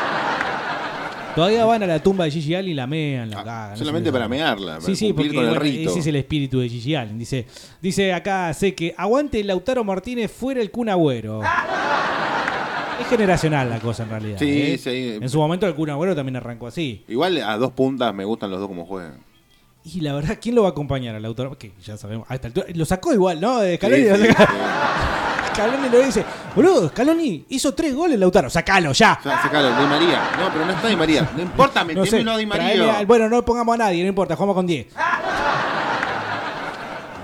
[1.34, 3.70] Todavía van a la tumba de Gigi Allen y la mean, la cagan.
[3.72, 4.28] no solamente sé para qué.
[4.28, 5.90] mearla, para Sí, sí, cumplir porque con el bueno, rito.
[5.90, 7.18] ese es el espíritu de Gigi Allen.
[7.18, 7.46] Dice,
[7.82, 11.40] dice acá, sé que aguante Lautaro Martínez fuera el Kun Agüero.
[13.00, 14.38] Es generacional la cosa en realidad.
[14.38, 14.78] Sí, ¿eh?
[14.78, 15.18] sí.
[15.20, 17.04] En su momento el Kun Agüero también arrancó así.
[17.08, 19.18] Igual a dos puntas me gustan los dos como juegan.
[19.84, 21.58] Y la verdad, ¿quién lo va a acompañar a Lautaro?
[21.58, 22.26] Que ya sabemos.
[22.30, 23.58] a esta altura- lo sacó igual, ¿no?
[23.60, 24.52] De Scaloni, Sí, lo sí, saca- sí.
[25.54, 26.24] Scaloni lo dice,
[26.54, 29.16] boludo, Scaloni hizo tres goles Lautaro, sacalo ya.
[29.20, 30.30] O sea, sacalo, Di María.
[30.38, 31.30] No, pero no está Di María.
[31.36, 32.98] No importa, No sé, a Di María.
[32.98, 34.86] a- bueno, no pongamos a nadie, no importa, jugamos con 10.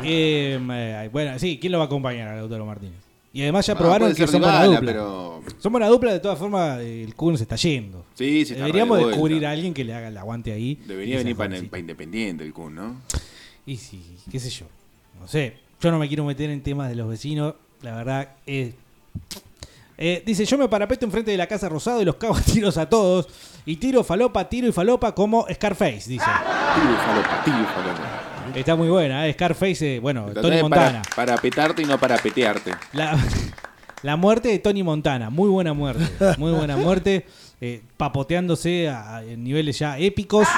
[0.03, 2.95] Eh, bueno, sí, ¿quién lo va a acompañar a Lautaro Martínez?
[3.33, 4.81] Y además ya probaron que son buena dupla.
[4.81, 8.05] pero- Son buena dupla, de todas formas, el Kun se está yendo.
[8.15, 10.81] Sí, sí, está Deberíamos de descubrir a alguien que le haga el aguante ahí.
[10.87, 12.97] Debería venir para, para Independiente el Kun, ¿no?
[13.67, 14.67] Y sí, qué sé yo.
[15.21, 15.59] No sé.
[15.81, 17.55] Yo no me quiero meter en temas de los vecinos.
[17.83, 18.75] La verdad es.
[20.03, 22.77] Eh, dice, yo me parapeto enfrente de la casa rosado y los cago a tiros
[22.79, 23.29] a todos.
[23.67, 26.25] Y tiro falopa, tiro y falopa como Scarface, dice.
[26.25, 28.59] Tiro y falopa, tiro y falopa.
[28.59, 29.33] Está muy buena, ¿eh?
[29.35, 31.03] Scarface, eh, bueno, Tony Montana.
[31.15, 32.73] Para, para petarte y no para petearte.
[32.95, 33.17] La,
[34.03, 36.05] la muerte de Tony Montana, muy buena muerte.
[36.39, 37.27] Muy buena muerte.
[37.61, 40.49] eh, papoteándose a, a niveles ya épicos.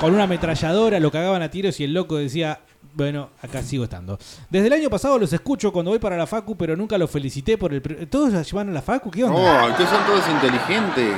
[0.00, 2.60] Con una ametralladora, lo cagaban a tiros y el loco decía,
[2.94, 4.18] bueno, acá sigo estando.
[4.48, 7.58] Desde el año pasado los escucho cuando voy para la Facu, pero nunca los felicité
[7.58, 7.82] por el...
[8.08, 9.10] ¿Todos la llevan a la Facu?
[9.10, 9.62] ¿Qué onda?
[9.62, 11.14] No, ustedes son todos inteligentes.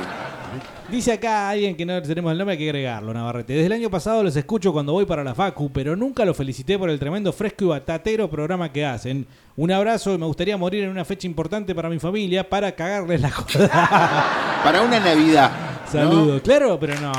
[0.89, 3.53] Dice acá alguien que no tenemos el nombre, hay que agregarlo, Navarrete.
[3.53, 6.79] Desde el año pasado los escucho cuando voy para la Facu, pero nunca los felicité
[6.79, 9.27] por el tremendo fresco y batatero programa que hacen.
[9.57, 13.19] Un abrazo y me gustaría morir en una fecha importante para mi familia para cagarles
[13.19, 14.61] la joda.
[14.63, 15.51] Para una Navidad.
[15.85, 15.91] ¿no?
[15.91, 16.41] Saludos.
[16.41, 17.11] Claro, pero no.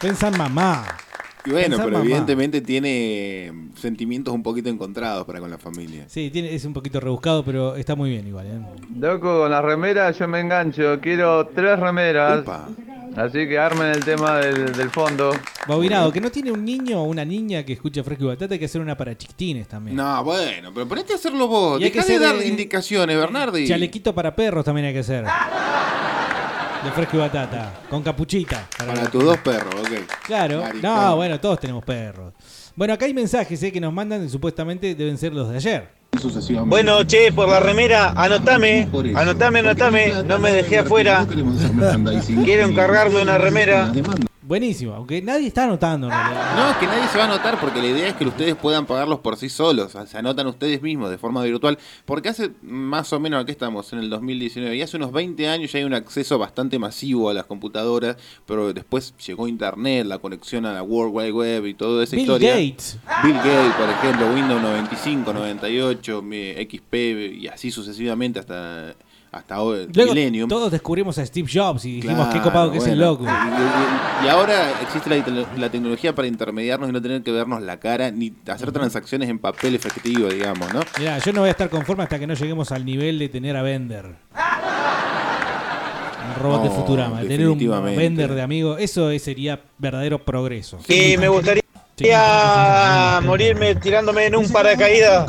[0.00, 0.86] Pensá en mamá.
[1.46, 2.04] Y bueno, pero mamá.
[2.04, 6.04] evidentemente tiene sentimientos un poquito encontrados para con la familia.
[6.08, 8.46] Sí, tiene, es un poquito rebuscado, pero está muy bien igual.
[8.46, 8.60] ¿eh?
[8.98, 10.98] Loco, con las remeras yo me engancho.
[11.02, 12.44] Quiero tres remeras.
[13.16, 15.30] Así que armen el tema del, del fondo.
[15.68, 18.58] Bobinado, que no tiene un niño o una niña que escuche fresco y batata, hay
[18.58, 19.96] que hacer una para chiquitines también.
[19.96, 21.80] No, bueno, pero ponete a hacerlo vos.
[21.80, 23.68] Y hay que Dejá de dar de- indicaciones, Bernardi.
[23.68, 25.24] Chalequito para perros también hay que hacer.
[26.84, 27.72] De fresco y batata.
[27.88, 28.68] Con capuchita.
[28.76, 30.24] Para tus dos perros, ok.
[30.26, 30.60] Claro.
[30.60, 30.82] Maricón.
[30.82, 32.34] No, bueno, todos tenemos perros.
[32.76, 35.88] Bueno, acá hay mensajes eh, que nos mandan y supuestamente deben ser los de ayer.
[36.66, 41.26] Bueno, che, por la remera, anotame, anotame, anotame, no me dejé afuera.
[42.44, 43.92] Quiero encargarme una remera.
[44.46, 46.56] Buenísimo, aunque nadie está anotando en realidad.
[46.56, 48.84] No, es que nadie se va a anotar porque la idea es que ustedes puedan
[48.84, 49.86] pagarlos por sí solos.
[49.86, 51.78] O sea, se anotan ustedes mismos de forma virtual.
[52.04, 55.72] Porque hace más o menos, aquí estamos en el 2019, y hace unos 20 años
[55.72, 58.16] ya hay un acceso bastante masivo a las computadoras.
[58.44, 62.20] Pero después llegó Internet, la conexión a la World Wide Web y toda esa Bill
[62.24, 62.50] historia.
[62.54, 62.98] Gates.
[63.22, 66.94] Bill Gates, por ejemplo, Windows 95, 98, mi- XP
[67.40, 68.94] y así sucesivamente hasta,
[69.34, 70.48] hasta hoy, Luego Millennium.
[70.48, 73.12] todos descubrimos a Steve Jobs y dijimos qué copado que es el bueno.
[73.12, 73.24] loco.
[73.24, 77.32] Y, y- y ahora existe la, te- la tecnología para intermediarnos y no tener que
[77.32, 80.80] vernos la cara ni hacer transacciones en papel efectivo, digamos, ¿no?
[80.98, 83.56] Mirá, yo no voy a estar conforme hasta que no lleguemos al nivel de tener
[83.56, 84.14] a Bender.
[86.36, 87.20] Un robot de Futurama.
[87.22, 87.58] De tener un.
[87.96, 88.78] Bender de amigo.
[88.78, 90.78] Eso es- sería verdadero progreso.
[90.88, 91.62] Y me gustaría
[93.22, 95.28] morirme tirándome en un paracaídas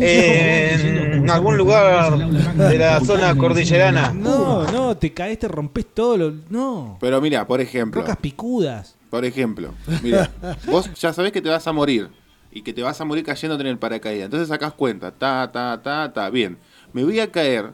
[0.00, 4.12] en algún lugar de la zona cordillerana.
[4.12, 6.16] No, no, te caes, te rompes todo.
[6.16, 6.34] Lo...
[6.48, 6.98] No.
[7.00, 8.96] Pero mira, por ejemplo, Rocas picudas.
[9.08, 10.30] por ejemplo, mira,
[10.66, 12.08] vos ya sabés que te vas a morir
[12.50, 14.24] y que te vas a morir cayéndote en el paracaídas.
[14.24, 16.58] Entonces sacás cuenta, ta, ta, ta, ta, bien.
[16.92, 17.72] Me voy a caer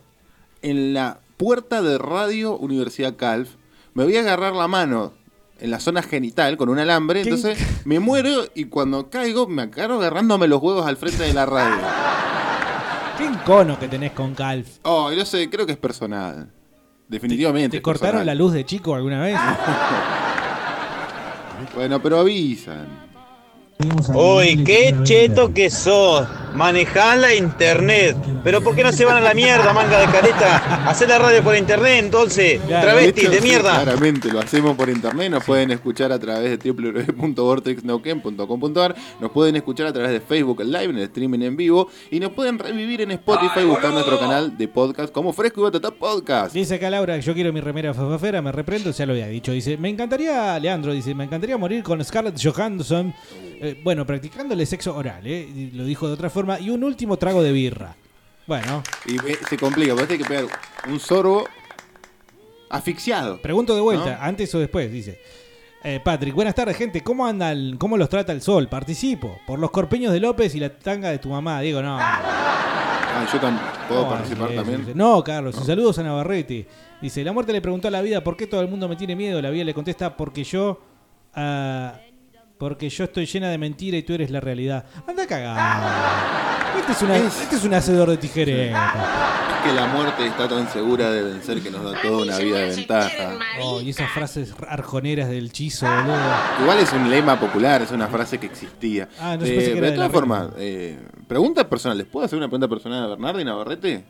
[0.61, 3.51] en la puerta de Radio Universidad Calf,
[3.95, 5.12] me voy a agarrar la mano
[5.59, 9.96] en la zona genital con un alambre, entonces me muero y cuando caigo me agarro
[9.96, 11.76] agarrándome los huevos al frente de la radio.
[13.18, 14.78] Qué encono que tenés con Calf.
[14.82, 16.50] Oh, yo sé, creo que es personal.
[17.09, 17.78] Definitivamente.
[17.78, 18.26] ¿Te cortaron personal.
[18.26, 19.38] la luz de chico alguna vez?
[21.74, 22.86] Bueno, pero avisan.
[24.14, 26.26] Uy, qué cheto que sos.
[26.57, 28.16] Manejás la internet.
[28.42, 30.88] Pero ¿por qué no se van a la mierda, manga de careta?
[30.88, 32.61] Hacer la radio por internet, entonces.
[32.66, 33.82] Travestis hecho, de sí, mierda.
[33.82, 35.30] claramente lo hacemos por internet.
[35.30, 38.94] Nos pueden escuchar a través de www.vortexnauquén.com.ar.
[39.20, 41.90] Nos pueden escuchar a través de Facebook Live, en el streaming en vivo.
[42.11, 45.90] Y nos pueden revivir en Spotify, buscar nuestro canal de podcast como Fresco y Batata
[45.90, 46.54] Podcast.
[46.54, 49.52] Dice acá Laura, yo quiero mi remera fafafera, me reprendo, ya lo había dicho.
[49.52, 53.12] Dice, me encantaría, Leandro, dice, me encantaría morir con Scarlett Johansson.
[53.61, 55.70] eh, bueno, practicándole sexo oral, ¿eh?
[55.74, 56.45] Lo dijo de otra forma.
[56.61, 57.94] Y un último trago de birra.
[58.47, 58.82] Bueno.
[59.07, 59.16] Y
[59.49, 60.44] se complica, porque hay que pegar
[60.88, 61.47] un sorbo
[62.70, 63.40] asfixiado.
[63.40, 64.22] Pregunto de vuelta, ¿No?
[64.22, 65.20] antes o después, dice.
[65.82, 67.03] Eh, Patrick, buenas tardes, gente.
[67.03, 67.76] ¿Cómo andan?
[67.76, 68.68] ¿Cómo los trata el sol?
[68.68, 69.38] Participo.
[69.47, 71.61] Por los corpeños de López y la tanga de tu mamá.
[71.61, 71.97] Digo, no.
[72.01, 73.40] Ah, yo
[73.88, 74.92] puedo No, participar también.
[74.94, 76.66] No, Carlos, y saludos a Navarrete.
[77.01, 79.14] Dice, la muerte le preguntó a la vida por qué todo el mundo me tiene
[79.14, 79.40] miedo.
[79.40, 80.80] La vida le contesta porque yo...
[81.34, 82.01] ah,
[82.59, 84.84] porque yo estoy llena de mentira y tú eres la realidad.
[85.07, 86.76] Anda a cagar.
[86.78, 88.94] Este es, una- este es un hacedor de tijereta.
[89.59, 92.59] Es que la muerte está tan segura de vencer que nos da toda una vida
[92.61, 93.38] de ventaja.
[93.62, 96.16] Oh, y esas frases arjoneras del chizo, boludo.
[96.62, 99.09] Igual es un lema popular, es una frase que existía.
[99.20, 102.07] Ah, no, Eh, que era de todas formas, eh, preguntas personales.
[102.07, 104.04] ¿Puedo hacer una pregunta personal a Bernardo y Navarrete?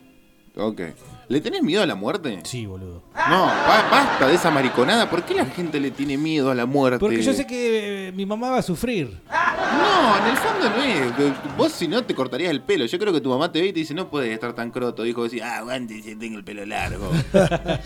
[0.55, 0.81] Ok.
[1.29, 2.39] ¿Le tenés miedo a la muerte?
[2.43, 3.03] Sí, boludo.
[3.29, 5.09] No, ba- basta de esa mariconada.
[5.09, 6.99] ¿Por qué la gente le tiene miedo a la muerte?
[6.99, 9.19] Porque yo sé que eh, mi mamá va a sufrir.
[9.29, 11.57] No, en el fondo no es.
[11.57, 12.85] Vos si no te cortarías el pelo.
[12.85, 15.03] Yo creo que tu mamá te ve y te dice, no puedes estar tan croto.
[15.03, 17.11] Dijo, decir, ah, aguante si tengo el pelo largo.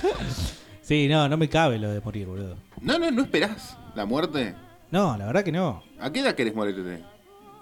[0.81, 2.57] Sí, no, no me cabe lo de morir, boludo.
[2.81, 4.55] no, no, no esperás la muerte.
[4.89, 5.83] No, la verdad que no.
[5.99, 7.01] ¿A qué edad querés morirte?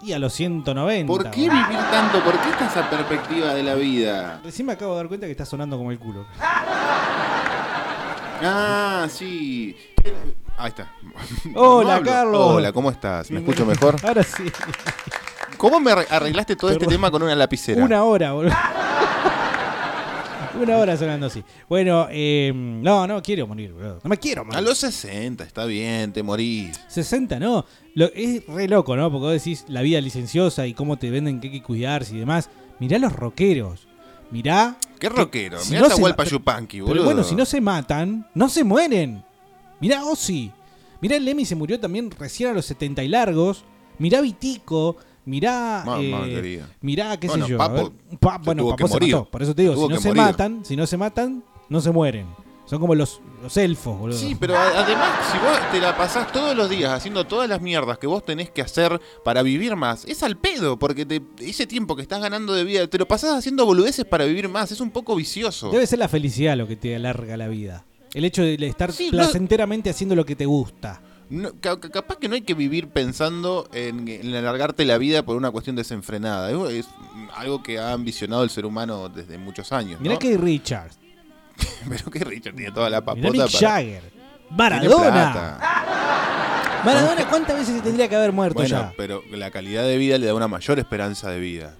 [0.01, 1.07] Y a los 190.
[1.07, 2.23] ¿Por qué vivir tanto?
[2.23, 4.39] ¿Por qué está esa perspectiva de la vida?
[4.43, 6.25] Recién me acabo de dar cuenta que está sonando como el culo.
[8.41, 9.75] Ah, sí.
[10.57, 10.89] Ahí está.
[11.55, 12.01] Hola.
[12.01, 12.41] Carlos.
[12.55, 13.29] Hola, ¿cómo estás?
[13.31, 13.95] ¿Me escucho mejor?
[14.03, 14.49] Ahora sí.
[15.57, 17.83] ¿Cómo me arre- arreglaste todo este tema con una lapicera?
[17.83, 18.55] Una hora, boludo.
[20.61, 21.43] Una hora sonando así.
[21.67, 23.99] Bueno, eh, no, no quiero morir, boludo.
[24.03, 24.57] No me quiero morir.
[24.57, 26.79] A los 60, está bien, te morís.
[26.87, 27.65] 60, no.
[27.95, 29.09] Lo, es re loco, ¿no?
[29.11, 32.19] Porque vos decís la vida licenciosa y cómo te venden que hay que cuidarse y
[32.19, 32.49] demás.
[32.79, 33.87] Mirá los rockeros.
[34.31, 34.77] Mirá.
[34.99, 35.59] ¿Qué que rockero?
[35.59, 37.05] si Mirá no Hualpa ma- Yupanqui, Pero boludo.
[37.05, 39.23] bueno, si no se matan, no se mueren.
[39.79, 40.51] Mirá Ozzy.
[41.01, 43.63] Mirá el Lemmy se murió también recién a los 70 y largos.
[43.97, 44.97] Mirá Vitico.
[45.25, 45.83] Mirá.
[45.85, 47.57] Mamá eh, mirá, qué Bueno, sé yo.
[47.57, 47.91] Papo a ver.
[48.19, 49.15] Pa- se bueno, Papo se morir.
[49.15, 49.25] mató.
[49.29, 50.23] Por eso te digo, si no se morir.
[50.23, 52.25] matan, si no se matan, no se mueren.
[52.65, 54.15] Son como los, los elfos, boludo.
[54.17, 57.97] Sí, pero además, si vos te la pasás todos los días haciendo todas las mierdas
[57.97, 61.95] que vos tenés que hacer para vivir más, es al pedo, porque te- ese tiempo
[61.95, 64.91] que estás ganando de vida, te lo pasás haciendo boludeces para vivir más, es un
[64.91, 65.71] poco vicioso.
[65.71, 67.85] Debe ser la felicidad lo que te alarga la vida.
[68.13, 71.01] El hecho de estar Sí, no- placenteramente haciendo lo que te gusta.
[71.29, 75.51] No, capaz que no hay que vivir pensando en, en alargarte la vida por una
[75.51, 76.49] cuestión desenfrenada.
[76.49, 76.87] Es, es
[77.35, 80.01] algo que ha ambicionado el ser humano desde muchos años.
[80.01, 80.19] Mirá ¿no?
[80.19, 80.89] que Richard.
[81.89, 84.19] Pero que Richard tiene toda la papota Mirá Mick para- Jagger.
[84.49, 85.59] Maradona.
[86.83, 88.93] Maradona, ¿cuántas veces se tendría que haber muerto Bueno, ya?
[88.97, 91.75] pero la calidad de vida le da una mayor esperanza de vida.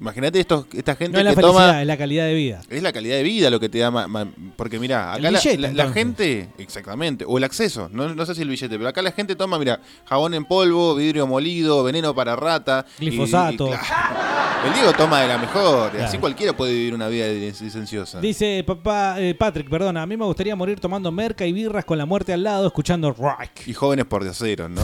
[0.00, 1.80] Imagínate estos, esta gente No es la que toma.
[1.82, 2.60] es la calidad de vida.
[2.70, 3.90] Es la calidad de vida lo que te da.
[3.90, 4.26] ma- ma-
[4.56, 5.94] porque mira, acá la, billete, la- la entonces.
[5.94, 6.48] gente.
[6.58, 7.24] Exactamente.
[7.28, 7.88] O el acceso.
[7.92, 10.94] No, no sé si el billete, pero acá la gente toma, mira, jabón en polvo,
[10.94, 12.86] vidrio molido, veneno para rata.
[12.98, 13.66] Glifosato.
[13.66, 14.16] y claro,
[14.68, 15.94] el Diego toma de la mejor.
[16.00, 18.20] Así cualquiera puede vivir una vida lic- licenciosa.
[18.20, 21.98] Dice papá, eh, Patrick, perdona, a mí me gustaría morir tomando merca y birras con
[21.98, 23.50] la muerte al lado, escuchando rock.
[23.66, 24.80] Y jóvenes por diaceros, ¿no?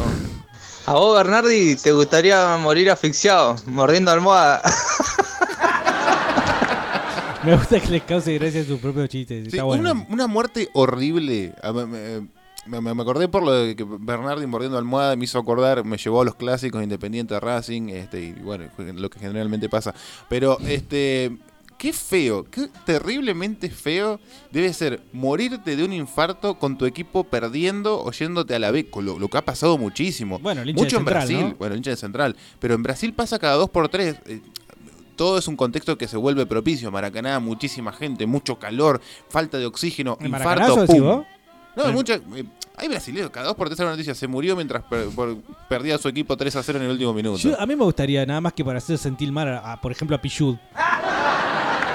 [0.86, 4.62] A vos, Bernardi, te gustaría morir asfixiado, mordiendo almohada.
[7.44, 9.42] Me gusta que les cause gracia sus propios chistes.
[9.44, 9.90] Sí, Está bueno.
[9.92, 11.54] una, una muerte horrible.
[11.74, 15.84] Me, me- me- me acordé por lo de que Bernardi mordiendo almohada me hizo acordar,
[15.84, 19.94] me llevó a los clásicos Independiente Racing, este, y bueno, lo que generalmente pasa.
[20.28, 21.36] Pero este.
[21.78, 24.18] Qué feo, qué terriblemente feo
[24.50, 28.88] debe ser morirte de un infarto con tu equipo perdiendo o yéndote a la B,
[29.02, 30.38] lo, lo que ha pasado muchísimo.
[30.38, 31.54] Bueno, el hincha Mucho de en Central, Brasil, ¿no?
[31.56, 34.16] bueno, el hincha de Central, pero en Brasil pasa cada dos por tres.
[34.26, 34.40] eh,
[35.16, 36.90] todo es un contexto que se vuelve propicio.
[36.90, 41.00] Maracaná, muchísima gente, mucho calor, falta de oxígeno, ¿En infarto, pum.
[41.00, 41.26] vos?
[41.74, 42.44] No, En- mucha, eh,
[42.76, 45.36] hay brasileños, cada dos por tres hay una noticia, se murió mientras per- por-
[45.68, 47.38] perdía su equipo 3 a 0 en el último minuto.
[47.38, 49.92] Yo- a mí me gustaría, nada más que para hacer sentir mal, a, a, por
[49.92, 50.56] ejemplo, a Pichud.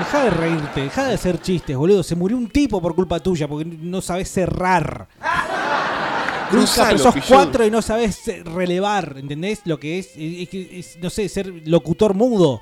[0.01, 2.01] Deja de reírte, deja de hacer chistes, boludo.
[2.01, 5.07] Se murió un tipo por culpa tuya, porque no sabes cerrar.
[6.49, 9.61] Cruzalo, sos cuatro y no sabes eh, relevar, ¿entendés?
[9.65, 12.61] Lo que es, es, que es, no sé, ser locutor mudo.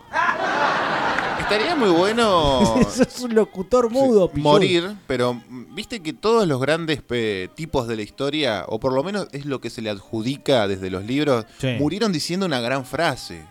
[1.39, 2.61] Estaría muy bueno
[2.91, 8.03] Sos un locutor mudo, morir, pero viste que todos los grandes pe- tipos de la
[8.03, 11.75] historia, o por lo menos es lo que se le adjudica desde los libros, Sí.
[11.79, 13.43] murieron diciendo una gran frase.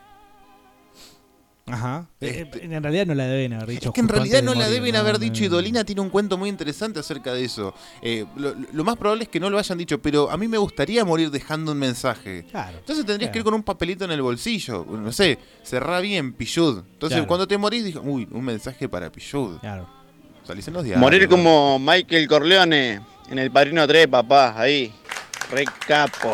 [1.73, 2.07] Ajá.
[2.21, 3.89] Eh, En realidad no la deben haber dicho.
[3.89, 5.55] Es que en realidad no de la morir, deben no, haber no, dicho y no.
[5.57, 7.75] Dolina tiene un cuento muy interesante acerca de eso.
[8.03, 10.59] Eh, lo, lo más probable es que no lo hayan dicho, pero a mí me
[10.59, 12.45] gustaría morir dejando un mensaje.
[12.51, 12.79] Claro.
[12.79, 13.33] Entonces tendrías Claro.
[13.33, 14.85] que ir con un papelito en el bolsillo.
[14.89, 16.79] No sé, cerrá bien, Pillud.
[16.93, 17.27] Entonces Claro.
[17.29, 19.59] cuando te morís, dijo, uy, un mensaje para Pillud.
[19.59, 19.89] Claro.
[20.45, 21.01] Salís en los diarios.
[21.01, 23.01] Morir como Michael Corleone
[23.31, 24.93] en el Padrino 3, papá, ahí.
[25.51, 26.31] Re capo.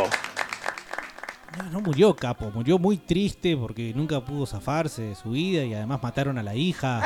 [1.59, 5.74] No, no murió Capo, murió muy triste porque nunca pudo zafarse de su vida y
[5.74, 7.00] además mataron a la hija.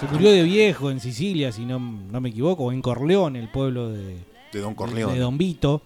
[0.00, 3.48] Se murió de viejo en Sicilia, si no, no me equivoco, o en Corleone, el
[3.50, 4.18] pueblo de,
[4.52, 5.14] De Don de, Corleone.
[5.14, 5.80] de Don Vito.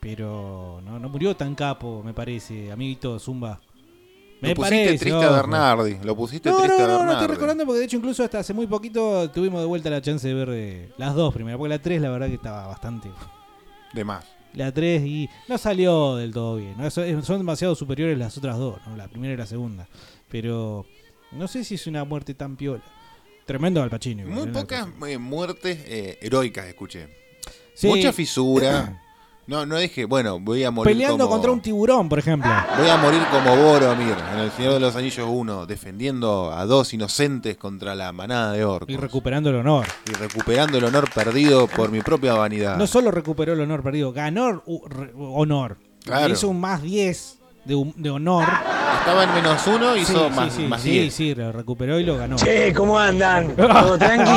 [0.00, 3.60] Pero no, no murió tan capo, me parece, amiguito Zumba.
[4.40, 5.30] Me Lo pusiste parece, triste a.
[5.30, 5.98] Bernardi.
[6.04, 7.20] Lo pusiste No, triste no, a no, no Bernardi.
[7.22, 10.28] estoy recordando porque de hecho incluso hasta hace muy poquito tuvimos de vuelta la chance
[10.28, 13.10] de ver eh, las dos primeras, porque la 3 la verdad que estaba bastante...
[13.94, 14.26] De más.
[14.56, 16.74] La 3 y no salió del todo bien.
[16.76, 16.90] ¿no?
[16.90, 18.96] Son demasiado superiores las otras dos, ¿no?
[18.96, 19.86] la primera y la segunda.
[20.28, 20.86] Pero
[21.32, 22.82] no sé si es una muerte tan piola.
[23.44, 24.26] Tremendo Al Pacino.
[24.26, 24.52] Muy ¿eh?
[24.52, 27.08] pocas eh, muertes eh, heroicas escuché.
[27.74, 27.86] Sí.
[27.86, 29.02] Mucha fisura.
[29.46, 31.30] No, no dije, bueno, voy a morir Peleando como...
[31.36, 32.50] contra un tiburón, por ejemplo.
[32.78, 36.92] Voy a morir como Boromir en El Señor de los Anillos 1, defendiendo a dos
[36.92, 38.90] inocentes contra la manada de orcos.
[38.90, 39.86] Y recuperando el honor.
[40.10, 42.76] Y recuperando el honor perdido por mi propia vanidad.
[42.76, 45.76] No solo recuperó el honor perdido, ganó u- re- honor.
[46.04, 46.32] Claro.
[46.34, 48.44] Hizo un más 10 de, honor.
[48.98, 51.14] Estaba en menos uno, Sí, hizo sí, más, sí, más sí, 10.
[51.14, 52.36] sí, lo recuperó y lo ganó.
[52.36, 53.50] Che, ¿cómo andan?
[53.56, 54.30] ¿Todo tranqui?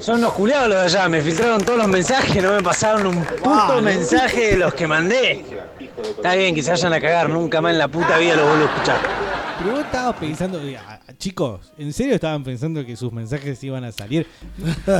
[0.00, 3.24] Son los culiados los de allá, me filtraron todos los mensajes, no me pasaron un
[3.24, 5.44] puto mensaje de los que mandé.
[6.02, 8.64] Está bien que se vayan a cagar, nunca más en la puta vida los vuelvo
[8.64, 8.98] a escuchar.
[9.58, 10.78] Pero vos estabas pensando, eh,
[11.18, 14.26] chicos, ¿en serio estaban pensando que sus mensajes iban a salir?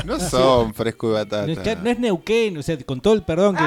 [0.05, 1.47] No son fresco y batata.
[1.47, 3.64] No es, no es Neuquén, o sea, con todo el perdón que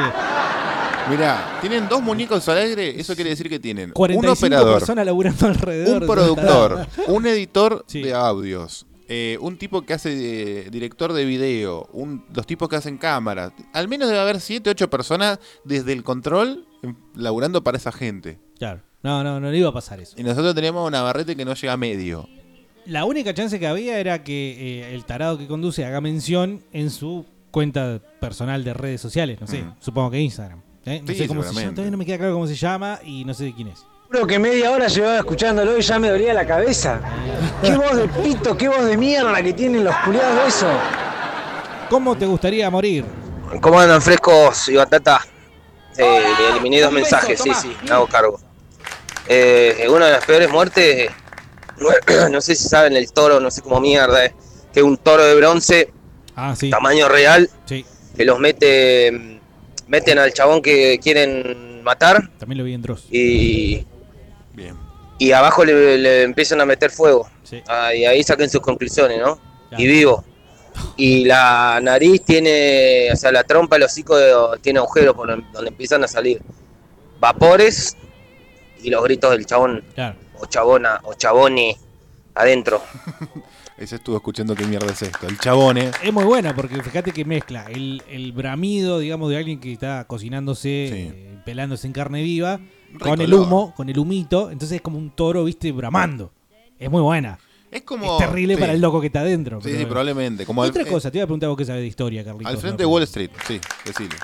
[1.10, 5.05] Mirá, tienen dos muñecos al aire, eso quiere decir que tienen un 45 operador, personas
[5.05, 6.01] laburando alrededor.
[6.03, 11.89] un productor, un editor de audios, eh, un tipo que hace eh, director de video,
[11.93, 13.53] un, los tipos que hacen cámaras.
[13.74, 18.38] Al menos debe haber 7, 8 personas desde el control em, laburando para esa gente.
[18.60, 18.82] Claro.
[19.01, 20.14] No, no, no le iba a pasar eso.
[20.20, 22.28] Y nosotros tenemos una barrete que no llega a medio.
[22.86, 26.89] La única chance que había era que eh, el tarado que conduce haga mención en
[26.91, 29.74] su cuenta personal de redes sociales, no sé, Mm.
[29.80, 30.62] supongo que Instagram.
[30.89, 31.01] ¿Eh?
[31.01, 33.23] No Sí, sé cómo se llama, todavía no me queda claro cómo se llama y
[33.25, 33.85] no sé de quién es.
[34.09, 36.99] Creo que media hora llevaba escuchándolo y ya me dolía la cabeza.
[37.61, 40.67] Qué voz de pito, qué voz de mierda que tienen los culiados de eso.
[41.89, 43.05] ¿Cómo te gustaría morir?
[43.61, 45.25] ¿Cómo andan frescos y batata?
[45.97, 48.39] Eh, le eliminé dos mensajes, sí, sí, me hago cargo.
[49.27, 51.09] Eh, una de las peores muertes,
[51.77, 51.89] no,
[52.31, 54.33] no sé si saben el toro, no sé cómo mierda, es,
[54.73, 55.91] que es un toro de bronce,
[56.35, 56.69] Ah, sí.
[56.69, 57.85] tamaño real, Sí.
[58.15, 59.38] que los mete,
[59.89, 63.05] meten al chabón que quieren matar También lo vi en Dross.
[63.11, 63.85] y,
[64.53, 64.75] Bien.
[65.17, 67.29] y abajo le, le empiezan a meter fuego.
[67.43, 67.61] Sí.
[67.67, 69.37] Ah, y ahí saquen sus conclusiones, ¿no?
[69.77, 70.23] Y vivo.
[70.95, 75.67] Y la nariz tiene, o sea, la trompa, el hocico de- tiene agujeros por donde
[75.67, 76.39] empiezan a salir
[77.19, 77.97] vapores
[78.81, 80.15] y los gritos del chabón Claro.
[80.39, 81.75] o chabona o chabone
[82.35, 82.81] adentro.
[83.80, 85.25] Ese estuvo escuchando qué mierda es esto.
[85.25, 85.89] El chabón, eh.
[86.03, 90.03] Es muy buena porque fíjate que mezcla el, el bramido, digamos, de alguien que está
[90.03, 92.59] cocinándose, eh, pelándose en carne viva,
[92.99, 94.51] con el humo, con el humito.
[94.51, 96.34] Entonces es como un toro, viste, bramando.
[96.77, 97.39] Es muy buena.
[97.71, 98.19] Es como.
[98.19, 98.59] Es terrible sí.
[98.59, 99.59] para el loco que está adentro.
[99.61, 100.45] Sí, pero sí, probablemente.
[100.45, 102.51] Como al- otra eh, cosa, te iba a preguntar vos qué sabes de historia, Carlitos.
[102.53, 102.89] Al frente ¿no?
[102.89, 104.15] de Wall Street, sí, decile.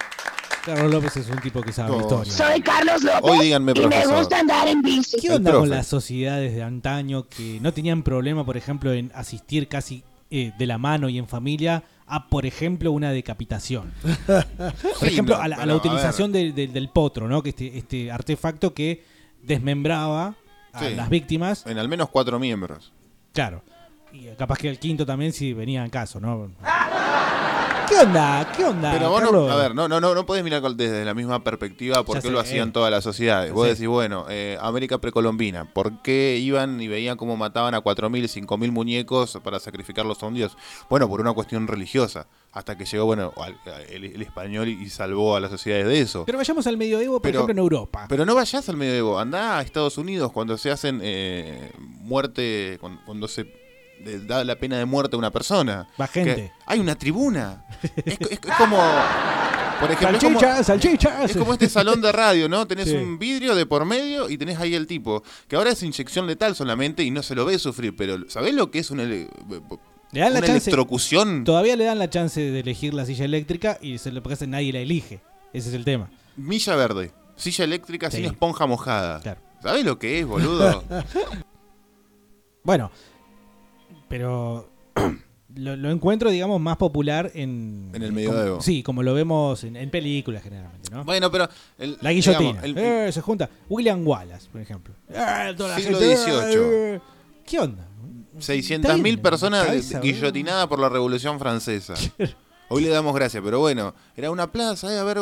[0.66, 2.32] Carlos López es un tipo que sabe historia.
[2.34, 4.18] Soy Carlos López Hoy díganme, y me profesor.
[4.18, 5.18] gusta andar en bici.
[5.22, 5.76] ¿Qué El onda con profe.
[5.76, 10.66] las sociedades de antaño que no tenían problema, por ejemplo, en asistir casi eh, de
[10.66, 13.93] la mano y en familia a, por ejemplo, una decapitación?
[14.26, 14.43] por
[14.99, 17.43] Sí, ejemplo, no, a la, a utilización del- del- del potro, ¿no?
[17.43, 19.03] Que este, este artefacto que
[19.43, 20.36] desmembraba
[20.74, 20.95] a Sí.
[20.95, 21.66] las víctimas.
[21.68, 22.91] En al menos cuatro miembros.
[23.34, 23.61] Claro.
[24.11, 26.49] Y capaz que el quinto también si venía en caso, ¿no?
[27.88, 28.52] ¿Qué onda?
[28.56, 28.92] ¿Qué onda?
[28.94, 32.04] Pero vos no, a ver, no, no, no, no podés mirar desde la misma perspectiva
[32.04, 32.72] por qué lo hacían eh.
[32.72, 33.52] todas las sociedades.
[33.54, 38.46] Vos decís, bueno, eh, América precolombina, ¿por qué iban y veían cómo mataban a 4.000,
[38.46, 40.58] 5.000 muñecos para sacrificarlos a un dios?
[40.90, 42.28] Bueno, por una cuestión religiosa.
[42.52, 43.60] Hasta que llegó, bueno, al-
[43.90, 46.24] el, el español y salvó a las sociedades de eso.
[46.26, 48.06] Pero vayamos al medioevo, por Pero- ejemplo, en Europa.
[48.08, 53.02] Pero no vayas al medioevo, andá a Estados Unidos cuando se hacen eh, muerte, cuando,
[53.06, 53.64] cuando se
[54.28, 55.88] da la pena de muerte a una persona.
[56.00, 56.52] Va gente.
[56.66, 57.66] Hay una tribuna.
[58.06, 58.78] es, es- es como,
[59.80, 61.30] por ejemplo, es como- Salchichas, salchichas.
[61.32, 62.68] es como este salón de radio, ¿no?
[62.68, 62.96] Tenés Sí.
[62.96, 66.56] un vidrio de por medio y tenés ahí el tipo, que ahora es inyección letal
[66.56, 68.91] solamente y no se lo ve sufrir, pero ¿sabés lo que es
[70.12, 71.43] Le dan la una chance- electrocución?
[71.43, 74.72] Todavía le dan la chance de elegir la silla eléctrica y se lo que nadie
[74.72, 75.22] la elige.
[75.54, 76.10] Ese es el tema.
[76.38, 78.26] Milla verde, silla eléctrica sin Sí.
[78.28, 79.20] esponja mojada.
[79.22, 79.41] Claro.
[79.64, 80.84] ¿Sabes lo que es, boludo?
[82.64, 82.91] Bueno,
[84.08, 84.70] pero
[85.56, 87.91] lo, lo encuentro, digamos, más popular en...
[87.93, 88.49] En el medioevo.
[88.51, 91.03] como- sí, como lo vemos en, en películas generalmente, ¿no?
[91.03, 91.47] Bueno, pero...
[91.78, 92.62] el- La guillotina.
[92.62, 94.93] digamos, el- Eh, se junta William Wallace, por ejemplo.
[95.10, 96.56] Eh, toda la Siglo gente, XVIII.
[96.62, 96.99] eh,
[97.45, 97.88] ¿Qué onda?
[98.39, 101.93] 600.000 personas cabeza, guillotinadas por la Revolución Francesa.
[102.70, 105.20] Hoy le damos gracias, pero bueno, era una plaza, eh, a ver,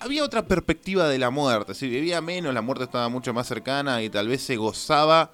[0.00, 4.02] había otra perspectiva de la muerte, si vivía menos, la muerte estaba mucho más cercana
[4.02, 5.30] y tal vez se gozaba.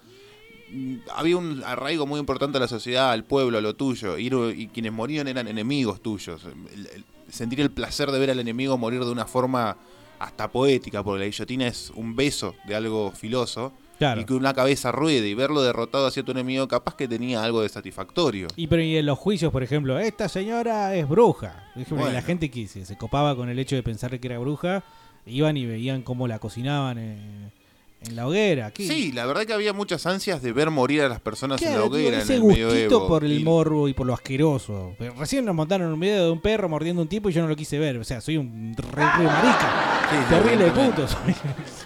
[1.15, 4.67] Había un arraigo muy importante a la sociedad, al pueblo, a lo tuyo, y, y
[4.69, 6.43] quienes morían eran enemigos tuyos.
[6.75, 9.77] El- el- sentir el placer de ver al enemigo morir de una forma
[10.19, 13.73] hasta poética, porque la guillotina es un beso de algo filoso.
[13.99, 14.21] Claro.
[14.21, 17.63] Y que una cabeza ruede y verlo derrotado hacia tu enemigo, capaz que tenía algo
[17.63, 18.47] de satisfactorio.
[18.55, 21.65] Y pero y en los juicios, por ejemplo, esta señora es bruja.
[21.91, 22.11] Bueno.
[22.13, 24.85] La gente que se, se copaba con el hecho de pensar que era bruja,
[25.27, 27.53] iban y veían cómo la cocinaban en,
[28.01, 28.67] en la hoguera.
[28.67, 28.87] Aquí.
[28.87, 31.83] Sí, la verdad que había muchas ansias de ver morir a las personas en la
[31.85, 33.09] hoguera en ese el gustito medioevo.
[33.09, 34.95] por el Y- morbo y por lo asqueroso.
[35.19, 37.49] Recién nos montaron un video de un perro mordiendo a un tipo y yo no
[37.49, 37.97] lo quise ver.
[37.99, 40.01] O sea, soy un re, re marica.
[40.11, 41.03] Sí, Terrible de evidentemente.
[41.03, 41.09] puto.
[41.09, 41.35] soy.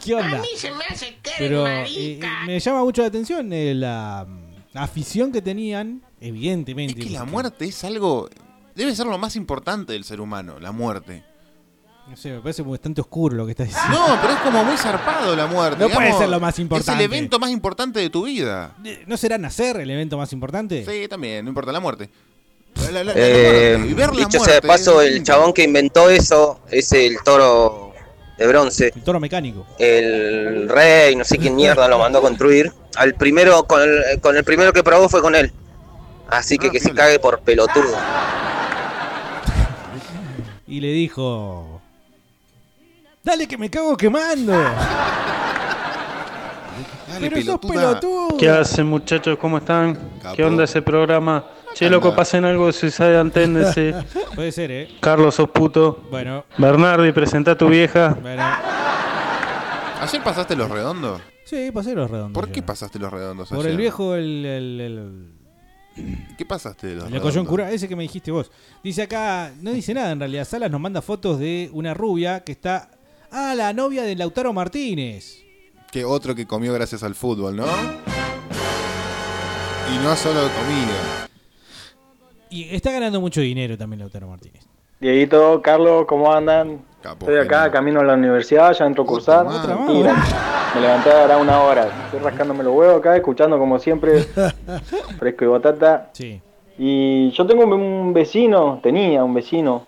[0.04, 0.42] ¿Qué onda?
[1.38, 7.00] Pero eh, eh, me llama mucho la atención eh, la mm, afición que tenían, evidentemente.
[7.00, 8.28] Es que la muerte es algo...
[8.74, 11.24] Debe ser lo más importante del ser humano, la muerte.
[12.08, 13.96] No sé, me parece bastante oscuro lo que estás diciendo.
[13.98, 15.78] No, pero es como muy zarpado la muerte.
[15.82, 17.04] No puede ser lo más Es importante.
[17.04, 18.74] el evento más importante de tu vida.
[19.06, 20.84] ¿No será nacer el evento más importante?
[20.84, 22.10] Sí, también, no importa la muerte.
[22.76, 24.16] La- la- la- la Eh, muerte.
[24.18, 27.92] Dicho sea de paso, es el chabón que inventó eso es el toro
[28.36, 28.92] de bronce.
[28.94, 29.66] El toro mecánico.
[29.78, 32.72] El rey, no sé quién mierda lo mandó a construir.
[32.96, 35.52] Al primero, con el, con el primero que probó fue con él.
[36.28, 37.94] Así que que se cague por pelotudo.
[40.66, 41.71] Y le dijo...
[43.24, 44.52] Dale que me cago quemando.
[47.20, 48.36] Pero sos pelotudo.
[48.36, 49.38] ¿Qué hacen muchachos?
[49.38, 49.94] ¿Cómo están?
[50.20, 50.34] Capo.
[50.36, 51.44] ¿Qué onda ese programa?
[51.74, 53.94] Che, loco, pasen algo de Suicide Anténdese.
[54.34, 54.88] Puede ser, ¿eh?
[55.00, 56.04] Carlos, sos puto.
[56.10, 56.44] Bueno.
[56.58, 58.16] Bernardi, presenta a tu vieja.
[58.20, 58.42] Bueno.
[60.00, 61.20] ¿Ayer pasaste los redondos?
[61.44, 62.34] Sí, pasé los redondos.
[62.34, 62.52] ¿Por yo.
[62.54, 63.70] qué pasaste los redondos Por ayer?
[63.70, 64.44] el viejo, el...
[64.44, 65.32] el, el-
[66.38, 67.32] ¿Qué pasaste de los La redondos?
[67.32, 68.50] coyuncura, ese que me dijiste vos.
[68.82, 70.44] Dice acá, no dice nada en realidad.
[70.46, 72.90] Salas nos manda fotos de una rubia que está.
[73.34, 75.42] Ah, la novia de Lautaro Martínez.
[75.90, 77.64] Que otro que comió gracias al fútbol, ¿no?
[77.64, 81.28] Y no solo comida.
[82.50, 84.66] Y está ganando mucho dinero también Lautaro Martínez.
[85.00, 86.82] Dieguito, Carlos, ¿cómo andan?
[87.02, 89.46] Estoy acá, camino a la universidad, ya entro a cursar.
[89.46, 90.14] Otra Mentira.
[90.74, 91.88] Me levanté ahora una hora.
[92.04, 94.22] Estoy rascándome los huevos acá, escuchando como siempre,
[95.18, 96.10] fresco y batata.
[96.12, 96.38] Sí.
[96.78, 99.86] Y yo tengo un vecino, tenía un vecino,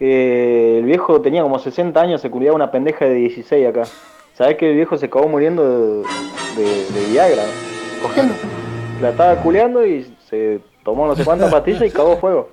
[0.00, 3.82] que el viejo tenía como 60 años, se cuidaba una pendeja de 16 acá.
[4.34, 6.02] ¿Sabés que el viejo se acabó muriendo de,
[6.56, 7.44] de- de Viagra?
[8.02, 8.34] Cogiendo.
[9.02, 12.48] La estaba culeando y se tomó no sé cuántas pastillas y cagó fuego.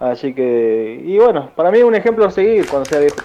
[0.00, 3.16] Así que, y bueno, para mí es un ejemplo a seguir cuando sea viejo.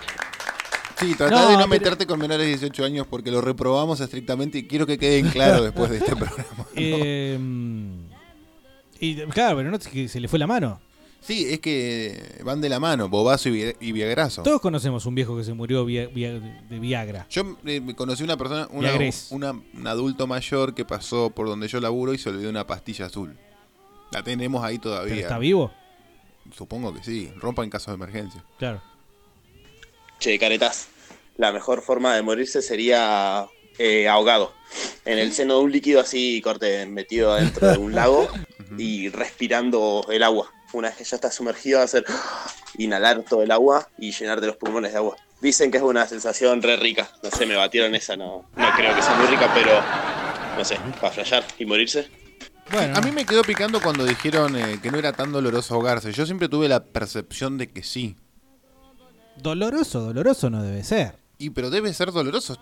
[0.97, 3.99] Sí, tratá No, de no pero- meterte con menores de 18 años porque lo reprobamos
[4.01, 6.65] estrictamente y quiero que queden claro después de este programa.
[6.75, 7.39] Eh,
[8.99, 10.79] y claro, pero no es que se le fue la mano.
[11.23, 14.43] Sí, es que van de la mano, bobazo y, vi- y viagrazo.
[14.43, 17.25] Todos conocemos un viejo que se murió via- via- de Viagra.
[17.29, 18.89] Yo eh, conocí una persona, una-
[19.31, 23.05] una- un adulto mayor que pasó por donde yo laburo y se olvidó una pastilla
[23.05, 23.37] azul.
[24.11, 25.13] La tenemos ahí todavía.
[25.15, 25.71] ¿Pero está vivo?
[26.55, 28.43] Supongo que sí, rompa en caso de emergencia.
[28.59, 28.81] Claro.
[30.19, 30.87] Che, caretas.
[31.37, 33.47] La mejor forma de morirse sería
[33.79, 34.53] eh, ahogado.
[35.05, 38.27] En el seno de un líquido así, corte, metido dentro de un lago
[38.77, 40.51] y respirando el agua.
[40.73, 42.03] Una vez que ya estás sumergido, hacer
[42.77, 45.15] inhalar todo el agua y llenarte los pulmones de agua.
[45.41, 47.09] Dicen que es una sensación re rica.
[47.21, 49.71] No sé, me batieron esa, no, no creo que sea muy rica, pero
[50.57, 52.09] no sé, para flashear y morirse.
[52.95, 56.11] A mí me quedó picando cuando dijeron eh, que no era tan doloroso ahogarse.
[56.11, 58.15] Yo siempre tuve la percepción de que sí.
[59.37, 61.17] Doloroso, doloroso no debe ser.
[61.37, 62.53] Y pero debe ser doloroso.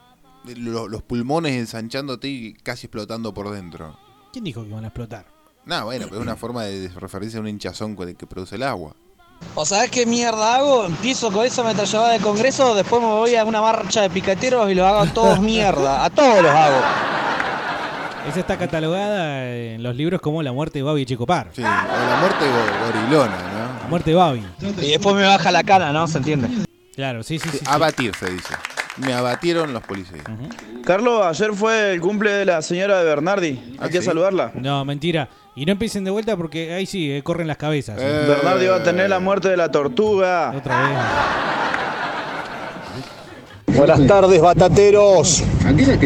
[0.47, 3.97] eh, lo- los pulmones ensanchándote y casi explotando por dentro.
[4.33, 5.27] ¿Quién dijo que iban a explotar?
[5.65, 8.63] No, bueno, pero es una forma de referirse a un hinchazón que que produce el
[8.63, 8.93] agua.
[9.55, 10.85] ¿O sabés qué mierda hago?
[10.85, 14.75] Empiezo con esa metralleta de congreso, después me voy a una marcha de picateros y
[14.75, 16.03] los hago a todos mierda.
[16.05, 16.77] A todos los hago.
[18.29, 21.49] Esa está catalogada en los libros como la muerte de Babi Checopar.
[21.55, 23.37] Sí, o la muerte go- gorilona,
[23.81, 24.45] La muerte de Babi.
[24.79, 26.07] Y después me baja la cana, ¿no?
[26.07, 26.47] ¿Se entiende?
[26.95, 27.57] Claro, sí, sí, sí.
[27.59, 27.65] sí.
[27.67, 28.53] Abatir se dice.
[28.97, 30.21] Me abatieron los policías.
[30.85, 33.75] Carlos, ayer fue el cumple de la señora de Bernardi.
[33.79, 34.05] Hay que sí?
[34.05, 34.51] saludarla.
[34.53, 35.27] No, mentira.
[35.53, 37.99] Y no empiecen de vuelta porque ahí sí, eh, corren las cabezas.
[37.99, 38.25] ¿eh?
[38.25, 40.53] Bernardi va a tener la muerte de la tortuga.
[40.55, 40.97] Otra vez.
[43.77, 45.43] Buenas tardes, batateros.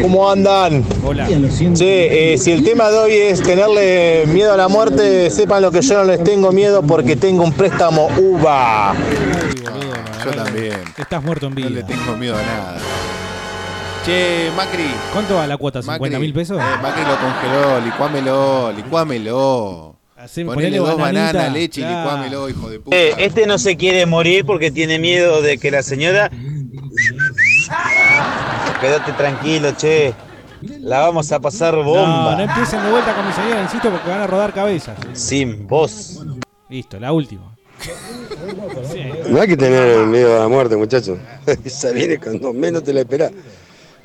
[0.02, 0.84] ¿Cómo andan?
[1.04, 1.28] Hola.
[1.74, 5.70] Che, eh, si el tema de hoy es tenerle miedo a la muerte, sepan lo
[5.70, 8.94] que yo no les tengo miedo porque tengo un préstamo UVA.
[10.24, 10.74] Yo también.
[10.96, 11.70] Estás muerto en vida.
[11.70, 12.78] No le tengo miedo a nada.
[14.06, 14.84] Che, Macri.
[15.12, 15.80] ¿Cuánto va la cuota?
[15.82, 16.58] ¿50 mil pesos?
[16.60, 19.96] Eh, Macri lo congeló, licuámelo, licuámelo.
[20.16, 22.96] Hacemos- Ponele ponele dos bananita, bananas, leche y licuámelo, hijo de puta.
[22.96, 26.30] Eh, este no se quiere morir porque tiene miedo de que la señora.
[28.80, 30.14] Quédate tranquilo, che.
[30.80, 32.34] La vamos a pasar No, bomba.
[32.36, 34.96] no empiecen de vuelta con mi señora, insisto, porque van a rodar cabezas.
[35.14, 36.22] Sin vos.
[36.68, 37.54] Listo, la última.
[39.28, 41.18] No hay que tener miedo a la muerte, muchachos.
[41.64, 43.32] Esa viene cuando menos te la esperás.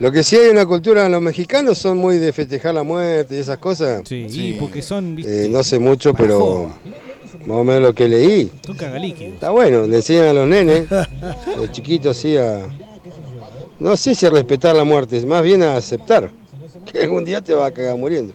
[0.02, 2.82] Lo que sí hay en la cultura de los mexicanos son muy de festejar la
[2.82, 4.02] muerte y esas cosas.
[4.04, 6.74] Sí, y porque son, viste, Eh, no sé mucho, pero
[7.45, 8.52] más o menos lo que leí.
[8.66, 9.36] son cagalíquidos.
[9.36, 12.68] Está bueno, le enseñan a los nenes, de chiquitos así a...
[13.78, 16.32] No sé si a respetar la muerte, es más bien a aceptar
[16.91, 18.34] que algún día te va a cagar muriendo.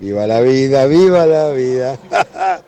[0.00, 1.98] Viva la vida, viva la vida.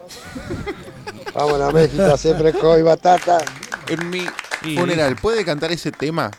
[1.35, 3.39] Vamos a México, hacer fresco y batata.
[3.89, 4.27] En mi
[4.75, 6.31] funeral, ¿puede cantar ese tema?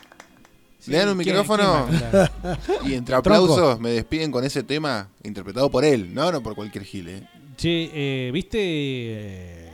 [0.86, 1.86] Le dan un ¿quién- micrófono
[2.84, 3.44] y entre Tronco.
[3.44, 7.28] aplausos me despiden con ese tema interpretado por él, no, no por cualquier gile.
[7.56, 7.90] Che,
[8.28, 8.58] eh, ¿viste?
[8.60, 9.70] eh,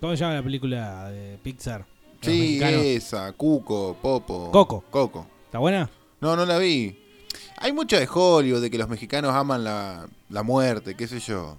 [0.00, 1.80] ¿Cómo se llama la película de Pixar?
[2.22, 2.82] Los Sí, mexicanos.
[2.84, 4.50] esa, Cuco, Popo.
[4.50, 4.84] Coco.
[4.90, 5.26] Coco.
[5.46, 5.88] ¿Está buena?
[6.20, 6.98] No, no la vi.
[7.58, 11.56] Hay mucho de Hollywood, de que los mexicanos aman la, la muerte, qué sé yo.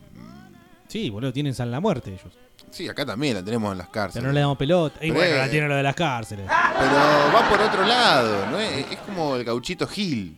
[0.87, 2.33] Sí, boludo, tienen San la muerte ellos.
[2.75, 4.15] Sí, acá también la tenemos en las cárceles.
[4.15, 4.97] Pero no le damos pelota.
[4.97, 6.45] Y Pero, bueno, la tienen lo de las cárceles.
[6.77, 6.91] Pero
[7.33, 8.59] va por otro lado, ¿no?
[8.59, 10.37] Es, es como el gauchito Gil.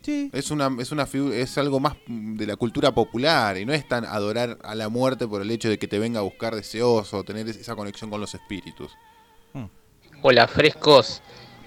[0.00, 0.30] Sí.
[0.32, 4.04] Es una, es una es algo más de la cultura popular y no es tan
[4.04, 7.48] adorar a la muerte por el hecho de que te venga a buscar deseoso, tener
[7.48, 8.92] esa conexión con los espíritus.
[10.22, 11.20] Hola, frescos.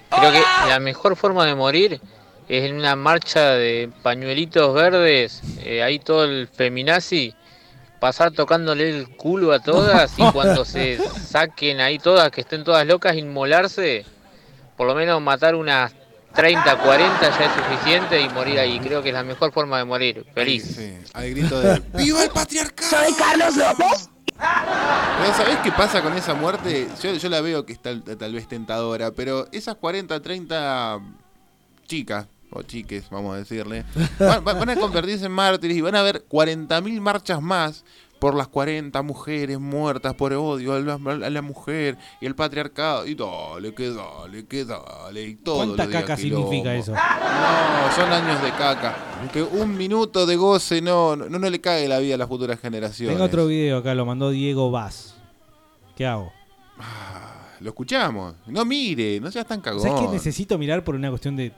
[0.10, 2.00] Creo que la mejor forma de morir
[2.47, 7.36] es en una marcha de pañuelitos verdes, eh, ahí todo el feminazi,
[8.00, 10.97] pasar tocándole el culo a todas y cuando se
[11.28, 14.06] saquen ahí todas, que estén todas locas, inmolarse,
[14.78, 15.93] por lo menos matar unas
[16.34, 18.80] 30, 40 ya es suficiente y morir ahí.
[18.80, 20.26] Creo que es la mejor forma de morir.
[20.34, 20.80] Feliz.
[21.14, 22.89] Al grito de ¡Viva el patriarcado!
[22.89, 24.10] Soy Carlos López.
[24.38, 26.88] Pero ¿sabés qué pasa con esa muerte?
[27.02, 31.00] Yo, yo la veo que está tal vez tentadora, pero esas 40, 30
[31.88, 33.86] chicas, o chiques, vamos a decirle,
[34.20, 37.84] van, a convertirse en mártires y van a haber 40.000 marchas más
[38.20, 43.08] por las 40 mujeres muertas por odio a la, a la mujer y el patriarcado.
[43.08, 45.24] Y dale, que dale, que dale.
[45.24, 46.91] Y todo ¿Cuánta lo caca significa eso?
[46.91, 48.95] No, son años de caca.
[49.32, 52.60] Que un minuto de goce no, no, no le cae la vida a las futuras
[52.60, 53.16] generaciones.
[53.16, 55.16] Tengo otro video acá, lo mandó Diego Vaz.
[55.95, 56.32] ¿Qué hago?
[57.60, 58.36] Lo escuchamos.
[58.47, 59.82] No mire, no seas tan cagón.
[59.82, 61.52] ¿Sabes qué necesito mirar por una cuestión de.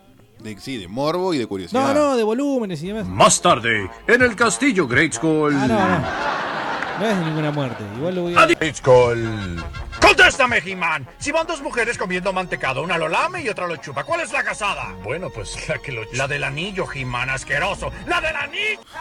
[0.44, 1.94] De, sí, de morbo y de curiosidad.
[1.94, 3.08] No, no, de volúmenes y demás.
[3.08, 5.54] Más tarde, en el castillo Great School.
[5.56, 7.00] Ah, no, no.
[7.00, 7.84] No es de ninguna muerte.
[7.98, 8.46] Igual lo voy a.
[8.46, 9.64] Great School.
[10.02, 11.08] Contéstame, He-Man.
[11.20, 14.32] Si van dos mujeres comiendo mantecado, una lo lame y otra lo chupa, ¿cuál es
[14.34, 14.94] la casada?
[15.04, 17.92] Bueno, pues la que lo La del anillo, He-Man, asqueroso.
[18.08, 18.80] ¡La del anillo!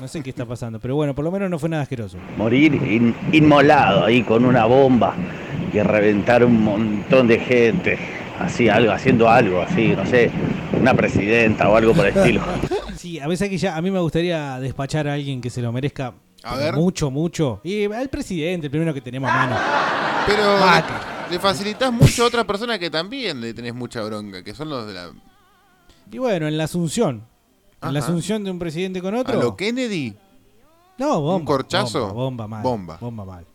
[0.00, 2.18] No sé qué está pasando, pero bueno, por lo menos no fue nada asqueroso.
[2.36, 5.14] Morir in- inmolado ahí con una bomba
[5.72, 7.98] y reventar un montón de gente.
[8.38, 10.30] Así, algo, haciendo algo, así, no sé,
[10.78, 12.42] una presidenta o algo por el estilo.
[12.96, 15.70] Sí, a veces que ya a mí me gustaría despachar a alguien que se lo
[15.70, 16.74] merezca A ver.
[16.74, 17.60] mucho, mucho.
[17.62, 19.56] Y al presidente, el primero que tenemos a mano.
[20.26, 24.54] Pero le, le facilitas mucho a otra persona que también le tenés mucha bronca, que
[24.54, 25.10] son los de la.
[26.10, 27.22] Y bueno, en la asunción.
[27.82, 29.38] En la asunción de un presidente con otro.
[29.38, 30.16] ¿A lo Kennedy?
[30.98, 31.36] No, bomba.
[31.36, 32.00] ¿Un corchazo?
[32.12, 32.62] Bomba, bomba mal.
[32.62, 32.96] Bomba.
[32.98, 33.46] Bomba mal.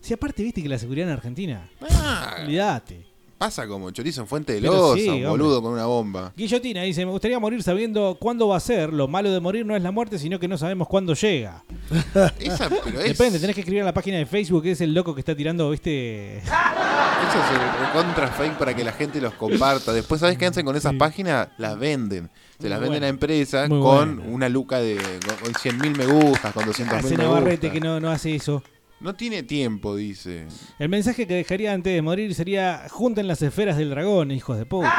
[0.00, 1.68] Si aparte viste que la seguridad en Argentina.
[1.90, 3.06] Ah, Olvídate.
[3.44, 5.28] Pasa como chorizo en Fuente de Loza, sí, un hombre.
[5.28, 6.32] boludo con una bomba.
[6.34, 8.90] Guillotina dice, me gustaría morir sabiendo cuándo va a ser.
[8.92, 11.62] Lo malo de morir no es la muerte, sino que no sabemos cuándo llega.
[12.40, 13.08] Esa, pero es.
[13.18, 15.36] Depende, tenés que escribir en la página de Facebook que es el loco que está
[15.36, 16.38] tirando, viste...
[16.38, 19.92] Eso es el recontra fake para que la gente los comparta.
[19.92, 21.48] Después, ¿sabes qué hacen con esas páginas?
[21.58, 22.30] Las venden.
[22.60, 23.06] Se las Muy venden bueno.
[23.06, 24.32] a empresas Muy con bueno.
[24.34, 24.96] una luca de
[25.42, 27.72] con 100.000 me gustas, con 200.000 Hace me Navarrete gustas.
[27.72, 28.62] que no, no hace eso.
[29.04, 30.46] No tiene tiempo, dice.
[30.78, 34.64] El mensaje que dejaría antes de morir sería, junten las esferas del dragón, hijos de
[34.64, 34.90] puta.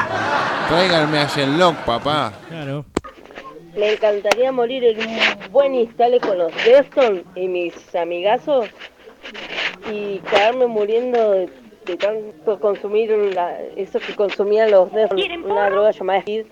[0.68, 2.32] Tráiganme a Shenlock, papá.
[2.48, 2.84] Claro.
[3.76, 8.68] Me encantaría morir en un buen instale con los Deftones y mis amigazos
[9.92, 11.48] y quedarme muriendo de,
[11.86, 16.46] de tanto consumir la- eso que consumían los Deftones, una droga llamada speed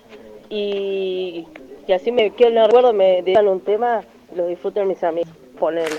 [0.50, 1.46] y,
[1.86, 4.00] y así me quedo en el recuerdo, me dedican un tema,
[4.34, 5.96] lo disfrutan mis amigos, ponerlo.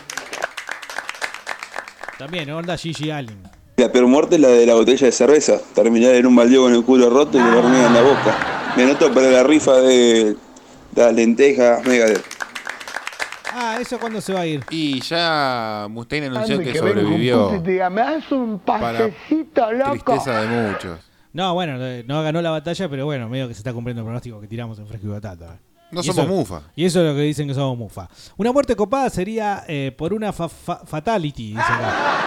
[2.18, 3.44] También, onda Gigi Allen.
[3.78, 5.60] La peor muerte es la de la botella de cerveza.
[5.74, 8.74] Terminar en un baldío con el culo roto y la hormiga en la boca.
[8.78, 10.36] Me anoto para la rifa de, de
[10.96, 12.24] las lentejas Megadeth.
[13.54, 14.64] Ah, ¿eso cuándo se va a ir?
[14.70, 17.62] Y ya Mustaine anunció que sobrevivió.
[17.90, 20.14] me das un pasecito, loco.
[20.14, 21.00] Tristeza de muchos.
[21.32, 24.06] No, bueno, eh, no ganó la batalla, pero bueno, medio que se está cumpliendo el
[24.06, 25.60] pronóstico que tiramos en Fresco y Batata.
[25.96, 26.62] No Y somos eso- mufa.
[26.76, 28.08] Y eso es lo que dicen que somos mufa.
[28.38, 32.22] Una muerte copada sería eh, por una fa- fa- fatality, dice acá.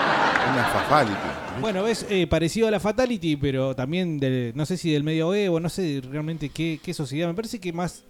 [0.52, 1.60] Una fatality.
[1.60, 5.60] Bueno, es eh, parecido a la fatality, pero también del, no sé si del medioevo,
[5.60, 7.28] no sé realmente qué, qué sociedad.
[7.28, 8.02] Me parece que más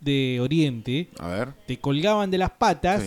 [0.00, 1.08] de Oriente.
[1.20, 1.48] A ver.
[1.66, 3.02] Te colgaban de las patas,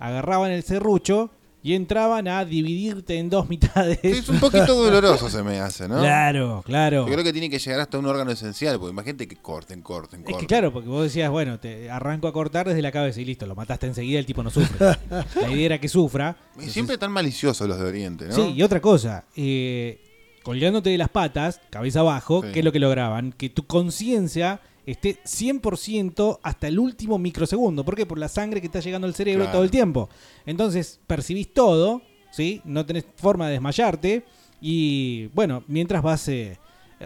[0.00, 1.30] agarraban el serrucho
[1.64, 3.98] y entraban a dividirte en dos mitades.
[4.02, 5.98] Es un poquito doloroso se me hace, ¿no?
[6.00, 7.06] Claro, claro.
[7.06, 10.20] Yo creo que tiene que llegar hasta un órgano esencial, porque imagínate que corten, corten,
[10.20, 10.40] Es corten.
[10.40, 13.46] que claro, porque vos decías, bueno, te arranco a cortar desde la cabeza y listo,
[13.46, 14.96] lo mataste enseguida, el tipo no sufre.
[15.10, 16.36] la idea era que sufra.
[16.60, 18.34] Y siempre tan maliciosos los de Oriente, ¿no?
[18.34, 20.00] Sí, y otra cosa, eh,
[20.42, 22.48] colgándote de las patas, cabeza abajo, Sí.
[22.52, 23.30] ¿qué es lo que lograban?
[23.32, 27.84] Que tu conciencia esté 100% hasta el último microsegundo.
[27.84, 28.06] ¿Por qué?
[28.06, 29.52] Por la sangre que está llegando al cerebro Claro.
[29.56, 30.08] todo el tiempo.
[30.46, 32.60] Entonces, percibís todo, ¿sí?
[32.64, 34.24] No tenés forma de desmayarte.
[34.60, 36.58] Y bueno, mientras vas eh,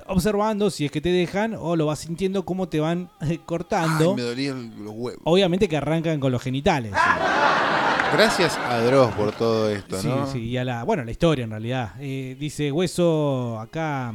[0.07, 4.11] observando si es que te dejan o lo vas sintiendo cómo te van eh, cortando.
[4.11, 5.23] Ay, me dolían los huevos.
[5.24, 6.93] Obviamente que arrancan con los genitales.
[8.12, 10.27] Gracias a Dross por todo esto, Sí, ¿no?
[10.27, 11.93] sí, y a la, bueno, la historia en realidad.
[11.98, 14.12] Eh, dice Hueso acá.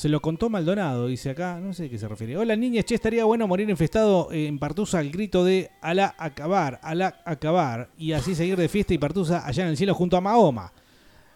[0.00, 2.34] Se lo contó Maldonado, dice acá, no sé a qué se refiere.
[2.34, 7.20] Hola niñas, che, estaría bueno morir infestado en Partusa al grito de Alá acabar, Alá
[7.26, 7.90] acabar.
[7.98, 10.72] Y así seguir de fiesta y Partusa allá en el cielo junto a Mahoma.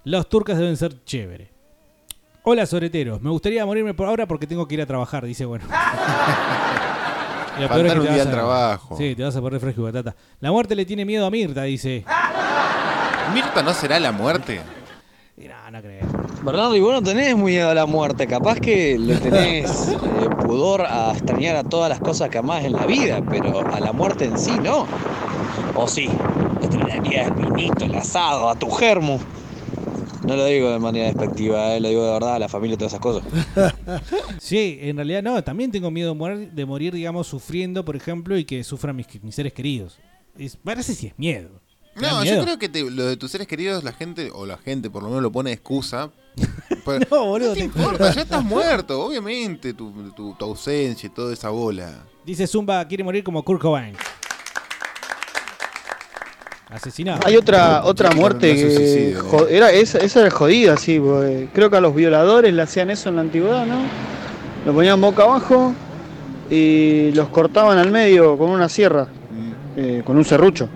[0.05, 1.51] Los turcas deben ser chévere.
[2.43, 5.67] Hola soreteros, me gustaría morirme por ahora porque tengo que ir a trabajar, dice bueno.
[7.59, 8.97] Y lo peor es que un día al a- trabajo.
[8.97, 10.17] Sí, te vas a poner fresco y batata.
[10.41, 12.03] La muerte le tiene miedo a Mirta, dice.
[13.35, 14.59] ¿Mirta no será la muerte?
[15.37, 16.04] No, no creo.
[16.45, 19.97] Bernardo, y vos no tenés miedo a la muerte, capaz que le tenés eh,
[20.45, 23.93] pudor a extrañar a todas las cosas que amás en la vida, pero a la
[23.95, 24.87] muerte en sí no.
[25.75, 26.07] O sí,
[26.61, 29.19] extrañarías el vinito, el asado, a tu germo.
[30.27, 32.77] No lo digo de manera despectiva, eh, lo digo de verdad a la familia y
[32.77, 33.25] todas esas cosas.
[34.39, 38.37] Sí, en realidad no, también tengo miedo de morir, de morir, digamos, sufriendo, por ejemplo,
[38.37, 39.99] y que sufran mis, mis seres queridos.
[40.37, 41.64] Es, parece si es miedo.
[41.95, 42.37] ¿Te da No, miedo?
[42.37, 45.03] yo creo que te- lo de tus seres queridos, la gente, o la gente por
[45.03, 46.11] lo menos lo pone de excusa.
[46.85, 51.07] Pues, No, boludo, no te te- importa, ya estás muerto, obviamente, tu, tu- tu ausencia
[51.07, 52.05] y toda esa bola.
[52.27, 53.95] Dice Zumba, quiere morir como Kurt Cobain.
[56.69, 57.21] Asesinado.
[57.25, 59.47] Hay otra otra muerte que ¿no?
[59.47, 63.11] era esa, esa era jodida, sí, porque creo que a los violadores le hacían eso
[63.11, 63.77] en la antigüedad, ¿no?
[64.67, 65.73] Lo ponían boca abajo
[66.51, 69.07] y los cortaban al medio con una sierra,
[69.77, 70.69] eh, con un serrucho,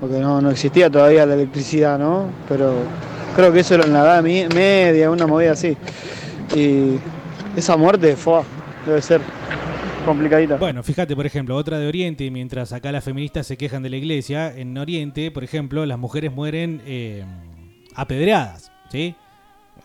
[0.00, 2.30] porque no, no existía todavía la electricidad, ¿no?
[2.48, 2.74] Pero
[3.36, 5.76] creo que eso era en la edad media, una movida así.
[6.54, 6.98] Y
[7.56, 8.40] esa muerte, fue,
[8.86, 9.20] debe ser
[10.04, 10.56] complicadita.
[10.56, 13.96] Bueno, fíjate, por ejemplo, otra de Oriente, mientras acá las feministas se quejan de la
[13.96, 17.24] iglesia, en Oriente, por ejemplo, las mujeres mueren eh,
[17.94, 19.14] apedreadas, ¿sí?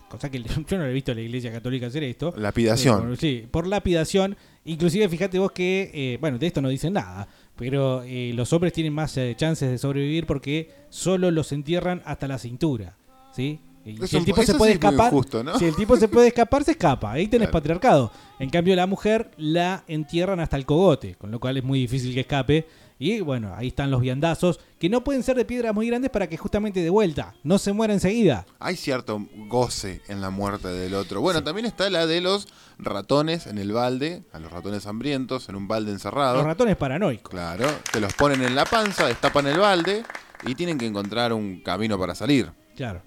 [0.07, 2.33] Cosa que yo no le he visto a la iglesia católica hacer esto.
[2.37, 2.99] Lapidación.
[3.01, 4.37] Eh, por- sí, por lapidación.
[4.65, 8.73] Inclusive, fíjate vos que, eh, bueno, de esto no dicen nada, pero eh, los hombres
[8.73, 12.97] tienen más eh, chances de sobrevivir porque solo los entierran hasta la cintura,
[13.31, 13.59] ¿sí?
[13.85, 15.59] Y si el tipo se puede sí es muy escapar, injusto, ¿no?
[15.59, 17.11] si el tipo se puede escapar, se escapa.
[17.11, 18.11] Ahí tenés patriarcado.
[18.39, 22.13] En cambio, la mujer la entierran hasta el cogote, con lo cual es muy difícil
[22.13, 22.65] que escape.
[23.03, 26.27] Y bueno, ahí están los viandazos, que no pueden ser de piedras muy grandes para
[26.27, 28.45] que justamente de vuelta no se muera enseguida.
[28.59, 31.19] Hay cierto goce en la muerte del otro.
[31.19, 32.47] Bueno, también está la de los
[32.79, 36.37] ratones en el balde, a los ratones hambrientos, en un balde encerrado.
[36.37, 37.29] Los ratones paranoicos.
[37.29, 40.05] Claro, te los ponen en la panza, destapan el balde
[40.45, 42.53] y tienen que encontrar un camino para salir.
[42.73, 43.01] Claro.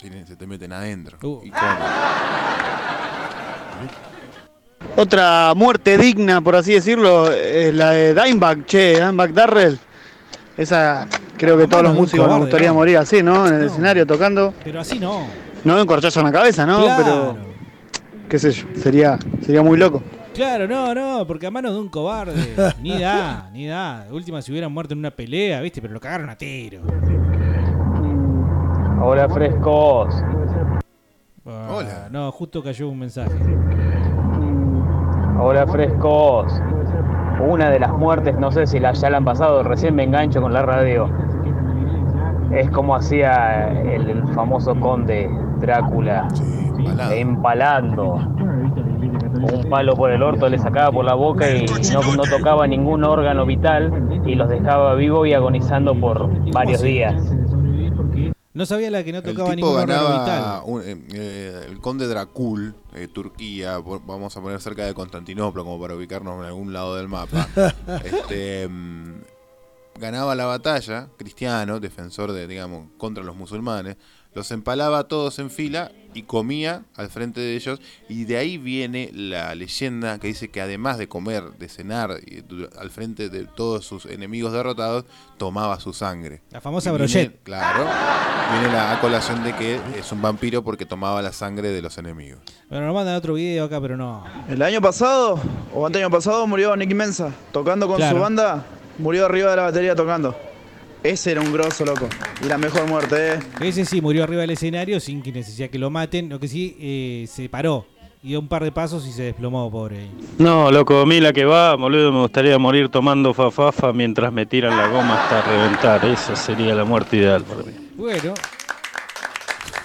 [0.00, 1.16] Se te meten adentro.
[1.22, 1.40] Uh.
[1.46, 2.49] Y comen.
[4.96, 9.78] Otra muerte digna, por así decirlo, es la de Dimebag, che, Dimebag Darrell.
[10.56, 11.06] Esa
[11.38, 12.74] creo que todos los músicos nos gustaría ¿no?
[12.74, 13.46] morir así, ¿no?
[13.46, 14.52] En el escenario tocando.
[14.62, 15.26] Pero así no.
[15.64, 16.82] No un corchazo en la cabeza, ¿no?
[16.82, 17.04] Claro.
[17.04, 17.36] Pero,
[18.28, 20.02] qué sé yo, sería, sería muy loco.
[20.34, 22.54] Claro, no, no, porque a manos de un cobarde.
[22.82, 24.04] ni da, ni da.
[24.04, 25.80] De última, si hubieran muerto en una pelea, ¿viste?
[25.80, 26.82] Pero lo cagaron a tiro.
[29.02, 30.14] Hola frescos.
[31.44, 32.08] Hola.
[32.10, 33.34] No, justo cayó un mensaje.
[35.42, 36.52] Hola frescos.
[37.40, 40.42] Una de las muertes, no sé si la, ya la han pasado, recién me engancho
[40.42, 41.08] con la radio.
[42.52, 46.28] Es como hacía el, el famoso conde Drácula,
[47.10, 48.16] empalando.
[48.16, 53.02] Un palo por el orto le sacaba por la boca y no, no tocaba ningún
[53.02, 57.14] órgano vital y los dejaba vivos y agonizando por varios días.
[58.52, 60.20] No sabía la que no El tocaba tipo ningún ganaba
[60.60, 60.62] vital.
[60.66, 65.80] un- eh, eh, el conde Dracul, eh, Turquía, vamos a poner cerca de Constantinopla como
[65.80, 67.46] para ubicarnos en algún lado del mapa.
[68.04, 69.20] este, mm,
[70.00, 73.96] ganaba la batalla, cristiano, defensor de, digamos, contra los musulmanes,
[74.34, 78.58] los empalaba a todos en fila y comía al frente de ellos y de ahí
[78.58, 82.42] viene la leyenda que dice que además de comer, de cenar y
[82.78, 85.04] al frente de todos sus enemigos derrotados,
[85.38, 86.42] tomaba su sangre.
[86.50, 87.42] La famosa Y viene- brochet.
[87.42, 87.86] Claro.
[88.52, 92.40] Viene la colación de que es un vampiro porque tomaba la sangre de los enemigos.
[92.68, 94.24] Bueno, nos mandan otro video acá, pero no.
[94.48, 95.40] El año pasado,
[95.72, 97.32] o anteaño pasado, murió Nicky Mensa.
[97.52, 98.16] Tocando con Claro.
[98.16, 98.66] su banda,
[98.98, 100.36] murió arriba de la batería tocando.
[101.02, 102.08] Ese era un grosso, loco.
[102.44, 103.38] Y la mejor muerte, ¿eh?
[103.60, 106.28] Ese sí murió arriba del escenario sin que necesidad que lo maten.
[106.28, 107.86] Lo que sí eh, se paró.
[108.22, 110.08] Y dio un par de pasos y se desplomó, pobre.
[110.38, 114.44] No, loco, a mí la que va, boludo, me gustaría morir tomando fafafa mientras me
[114.44, 116.04] tiran la goma hasta reventar.
[116.04, 117.72] Esa sería la muerte ideal para mí.
[117.96, 118.34] Bueno.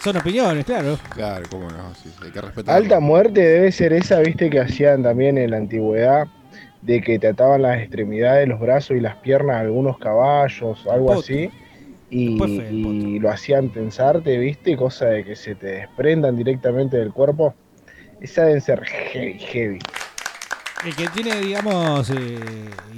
[0.03, 0.99] Son opiniones, claro.
[1.15, 2.75] Claro, cómo no, sí, hay que respetar.
[2.75, 6.27] Alta muerte debe ser esa, viste, que hacían también en la antigüedad,
[6.85, 11.13] de que te ataban las extremidades, los brazos y las piernas a algunos caballos, algo
[11.13, 11.49] así,
[12.11, 17.55] y, lo hacían tensarte, viste, cosa de que se te desprendan directamente del cuerpo.
[18.21, 19.79] Esa deben ser heavy, heavy.
[20.85, 22.39] El que tiene, digamos, eh,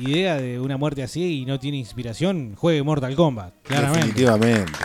[0.01, 3.53] idea de una muerte así y no tiene inspiración, juegue Mortal Kombat.
[3.63, 4.07] Claramente.
[4.07, 4.79] Definitivamente.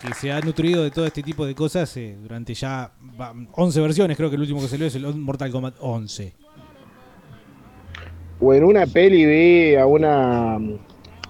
[0.00, 3.80] Que se ha nutrido de todo este tipo de cosas eh, durante ya va, 11
[3.80, 4.16] versiones.
[4.16, 6.45] Creo que el último que salió es el Mortal Kombat 11.
[8.40, 10.56] O en una peli vi a una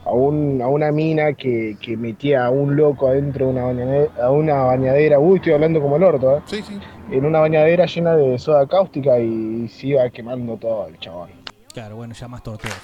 [0.05, 4.11] a, un- a una mina que, que metía a un loco adentro de una bañadera,
[4.23, 6.43] a una bañadera, uy, estoy hablando como el orto, ¿eh?
[6.47, 6.79] Sí, sí.
[7.11, 11.31] En una bañadera llena de soda cáustica y se iba quemando todo el chabón.
[11.73, 12.77] Claro, bueno, ya más tortuoso.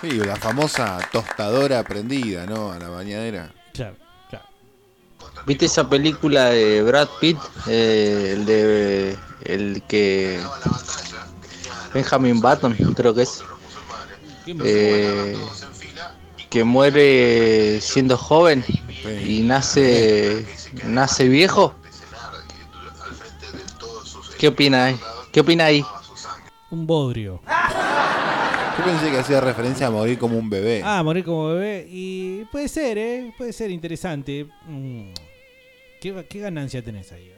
[0.00, 2.72] Sí, la famosa tostadora prendida, ¿no?
[2.72, 3.52] A la bañadera.
[3.74, 3.96] Claro,
[4.30, 4.44] claro.
[5.46, 7.36] ¿Viste esa película de Brad Pitt?
[7.68, 9.16] Eh, el de.
[9.44, 10.38] El que.
[11.92, 13.42] Benjamin Button, creo que es.
[14.46, 15.36] Eh,
[16.48, 18.64] que muere siendo joven
[19.26, 20.46] y nace.
[20.84, 21.74] Nace viejo.
[24.38, 24.96] ¿Qué opina ahí?
[25.32, 25.84] ¿Qué opina ahí?
[26.70, 27.40] Un bodrio.
[28.78, 30.80] Yo pensé que hacía referencia a morir como un bebé.
[30.84, 31.86] Ah, morir como bebé.
[31.90, 33.34] Y puede ser, ¿eh?
[33.36, 34.46] Puede ser interesante.
[34.66, 35.12] Mm.
[36.00, 37.30] ¿Qué, qué ganancia tenés ahí?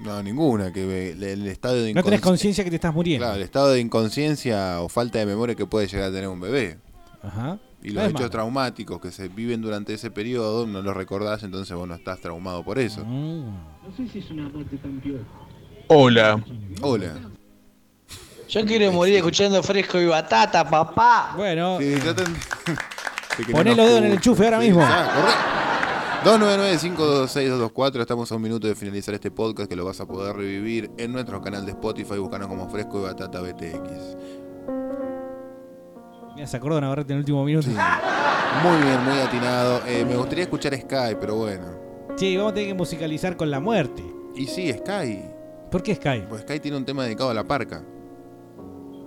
[0.00, 3.24] No, ninguna, que el, el estado de No tenés conciencia que te estás muriendo.
[3.24, 6.40] Claro, el estado de inconsciencia o falta de memoria que puede llegar a tener un
[6.40, 6.78] bebé.
[7.22, 7.58] Ajá.
[7.84, 8.30] Y los hechos malo.
[8.30, 12.64] traumáticos que se viven durante ese periodo no los recordás, entonces vos no estás traumado
[12.64, 13.04] por eso.
[13.04, 13.44] Mm.
[13.46, 15.00] No sé si es una muerte tan.
[15.88, 16.42] Hola.
[16.80, 17.14] Hola.
[18.48, 21.34] Yo quiero morir escuchando fresco y batata, papá.
[21.36, 21.78] Bueno.
[21.80, 21.94] Sí,
[23.50, 24.80] Poné los dedos en el enchufe ahora Sí, mismo.
[24.82, 25.61] corre.
[26.24, 30.88] 299-526-224, estamos a un minuto de finalizar este podcast que lo vas a poder revivir
[30.96, 34.16] en nuestro canal de Spotify, buscanos como Fresco y Batata BTX.
[36.36, 37.66] Mira, se acordó de agarrarte en el último minuto.
[37.66, 39.80] Muy bien, muy atinado.
[39.84, 41.64] Eh, me gustaría escuchar Sky, pero bueno.
[42.14, 44.04] Sí, vamos a tener que musicalizar con la muerte.
[44.36, 45.24] Y sí, Sky.
[45.72, 46.24] ¿Por qué Sky?
[46.28, 47.82] Pues Sky tiene un tema dedicado a la parca.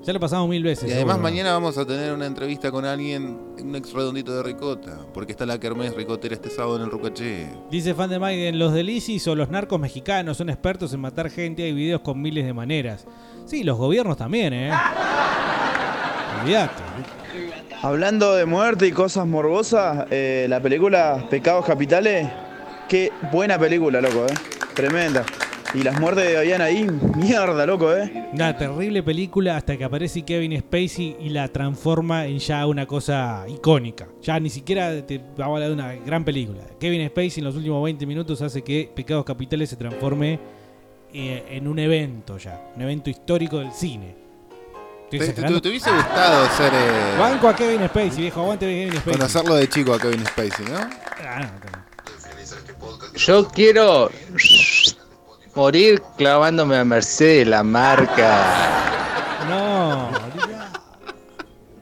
[0.06, 0.88] Ya lo pasamos mil veces.
[0.88, 1.32] Y además seguro.
[1.32, 5.48] mañana vamos a tener una entrevista con alguien, un ex redondito de Ricota, porque está
[5.48, 7.48] la Kermés Ricotera este sábado en el Rucaché.
[7.72, 11.64] Dice fan de Maiden, los delicis o los narcos mexicanos son expertos en matar gente.
[11.64, 13.07] Hay videos con miles de maneras.
[13.48, 14.72] Sí, los gobiernos también, ¿eh?
[16.44, 16.84] Olvídate.
[17.82, 22.30] Hablando de muerte y cosas morbosas, eh, la película Pecados Capitales,
[22.88, 24.34] qué buena película, loco, eh.
[24.76, 25.26] Tremenda.
[25.76, 28.30] Y las muertes de habían ahí, mierda, loco, eh.
[28.34, 33.45] Una terrible película hasta que aparece Kevin Spacey y la transforma en ya una cosa
[33.47, 34.07] icónica.
[34.22, 36.61] Ya ni siquiera te vamos a hablar de una gran película.
[36.80, 40.39] Kevin Spacey en los últimos 20 minutos hace que Pecados Capitales se transforme
[41.14, 42.72] eh, en un evento ya.
[42.76, 44.15] Un evento histórico del cine.
[45.10, 45.57] ¿Te, exagerando.
[45.60, 46.72] te- te hubiese gustado ser.
[46.73, 48.41] eh, Banco a Kevin Spacey, viejo.
[48.41, 49.14] Aguante Kevin Spacey.
[49.14, 50.77] conocerlo de chico a Kevin Spacey, ¿no?
[50.77, 51.85] Ah, no, no.
[53.18, 54.10] Yo quiero
[55.56, 58.45] morir clavándome a Mercedes la marca.
[59.49, 60.72] No, olvidá.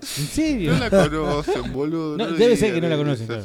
[0.02, 0.74] ¿En serio?
[0.74, 2.18] No la conocen, boludo.
[2.18, 3.26] No, no debe ser que no la conocen.
[3.28, 3.44] claro.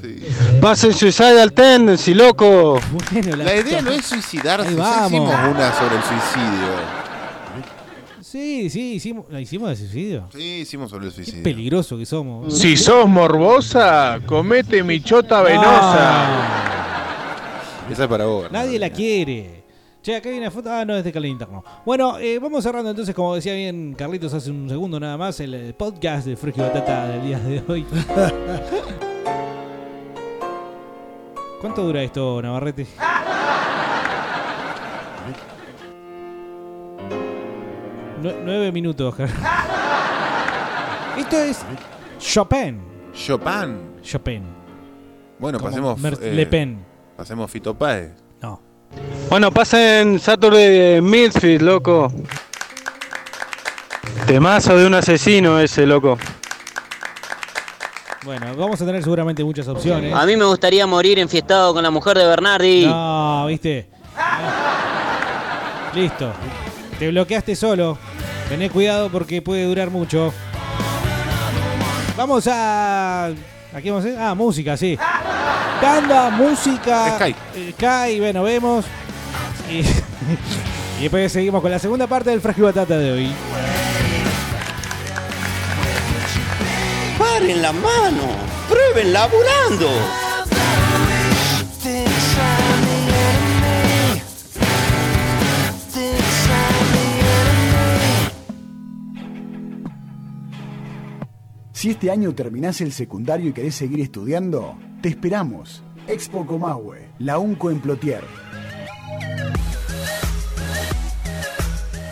[0.61, 2.79] Pasen Suicidal Tendency, loco.
[3.13, 5.07] Bueno, La idea no es suicidarse, vamos.
[5.13, 7.09] hicimos una sobre el suicidio.
[8.21, 10.29] Sí, sí, hicimos, la hicimos de suicidio.
[10.35, 11.43] Sí, hicimos sobre el suicidio.
[11.43, 12.59] Peligroso que somos.
[12.59, 16.27] Si sos morbosa, comete michota venosa.
[17.91, 18.53] Esa es para vos.
[18.53, 19.58] Nadie la quiere.
[20.03, 20.71] Che, acá hay una foto.
[20.73, 21.65] Ah, no, es de canal interno.
[21.85, 25.55] Bueno, eh, vamos cerrando entonces, como decía bien Carlitos hace un segundo nada más, el,
[25.55, 27.85] eh, podcast de Fresco y Batata del día de hoy.
[31.61, 32.87] ¿Cuánto dura esto, Navarrete?
[38.23, 39.15] Nue- nueve minutos.
[41.19, 41.65] Esto es
[42.19, 42.81] Chopin.
[43.13, 43.79] Chopin.
[44.03, 44.43] Chopin.
[45.39, 46.01] Bueno, Como pasemos.
[46.01, 46.79] Mer- eh, Le Pen.
[47.17, 48.13] Pasemos Fito Páez.
[48.95, 49.29] No.
[49.31, 52.13] Bueno, pasen Saturday Midfield, loco.
[54.27, 56.19] Temazo de un asesino ese, loco.
[58.25, 60.13] Bueno, vamos a tener seguramente muchas opciones.
[60.15, 62.85] A mí me gustaría morir enfiestado con la mujer de Bernardi.
[62.87, 63.89] No, viste.
[65.95, 66.33] Listo.
[66.99, 67.97] Te bloqueaste solo.
[68.49, 70.33] Tené cuidado porque puede durar mucho.
[72.17, 73.27] Vamos a.
[73.73, 74.21] ¿A qué vamos a hacer?
[74.21, 74.99] Ah, música, sí.
[75.81, 77.17] Tanda, música.
[77.19, 77.35] Sky.
[77.55, 78.85] eh, Sky, bueno, vemos.
[79.71, 79.81] Y,
[80.99, 83.31] y después seguimos con la segunda parte del Frágil Batata de hoy.
[87.19, 88.23] ¡Paren la mano!
[88.69, 89.89] ¡Prueben laburando!
[101.79, 105.85] Si este año terminás el secundario y querés seguir estudiando, te esperamos.
[106.09, 108.25] Expo Comahue, la UNCO en Plotier.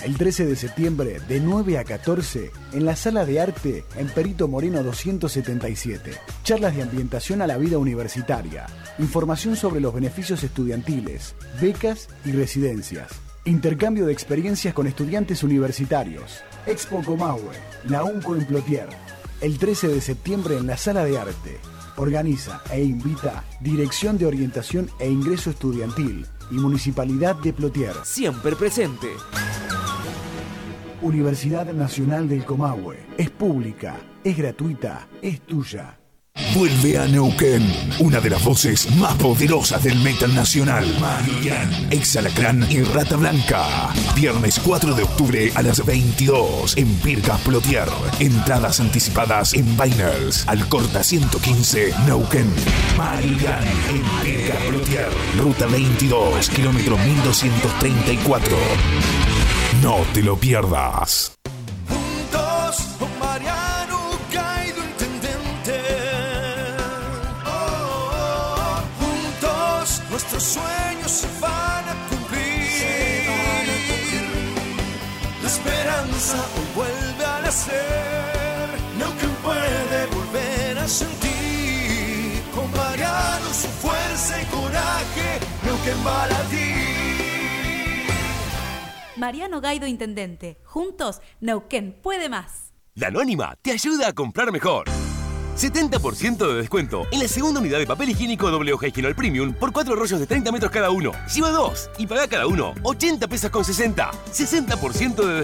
[0.05, 4.47] El 13 de septiembre, de 9 a 14, en la Sala de Arte, en Perito
[4.47, 6.12] Moreno 277.
[6.44, 8.66] Charlas de ambientación a la vida universitaria.
[9.01, 13.10] Información sobre los beneficios estudiantiles, becas y residencias.
[13.44, 16.44] Intercambio de experiencias con estudiantes universitarios.
[16.66, 17.56] Expo Comahue,
[17.88, 19.15] la UNCO en Plotier.
[19.42, 21.60] El 13 de septiembre en la Sala de Arte.
[21.96, 27.94] Organiza e invita Dirección de Orientación e Ingreso Estudiantil y Municipalidad de Plotier.
[28.02, 29.08] Siempre presente.
[31.02, 32.96] Universidad Nacional del Comahue.
[33.18, 35.98] Es pública, es gratuita, es tuya.
[36.54, 37.66] Vuelve a Neuquén,
[37.98, 40.86] una de las voces más poderosas del metal nacional.
[41.00, 43.92] Marian, Exalacrán y Rata Blanca.
[44.14, 47.88] Viernes 4 de octubre a las 22 en Pirca Plotier.
[48.20, 52.50] Entradas anticipadas en Biners, Alcorta 115, Neuquén.
[52.96, 55.08] Marian en Pirca Plotier.
[55.38, 58.56] Ruta 22, kilómetro 1234.
[59.82, 61.36] No te lo pierdas.
[70.16, 73.28] Nuestros sueños se van a cumplir.
[75.43, 78.68] La esperanza hoy vuelve a nacer.
[78.97, 82.43] Neuquén puede volver a sentir.
[82.55, 85.38] Con Mariano su fuerza y coraje.
[85.62, 88.06] Neuquén va a latir.
[89.16, 90.56] Mariano Gaido Intendente.
[90.64, 92.72] Juntos, Neuquén puede más.
[92.94, 94.86] La Anónima te ayuda a comprar mejor.
[95.56, 99.96] 70% de descuento en la segunda unidad de papel higiénico hoja Higinol Premium por 4
[99.96, 101.12] rollos de 30 metros cada uno.
[101.34, 104.10] Lleva dos y paga cada uno 80 pesos con 60.
[104.32, 105.34] 60% de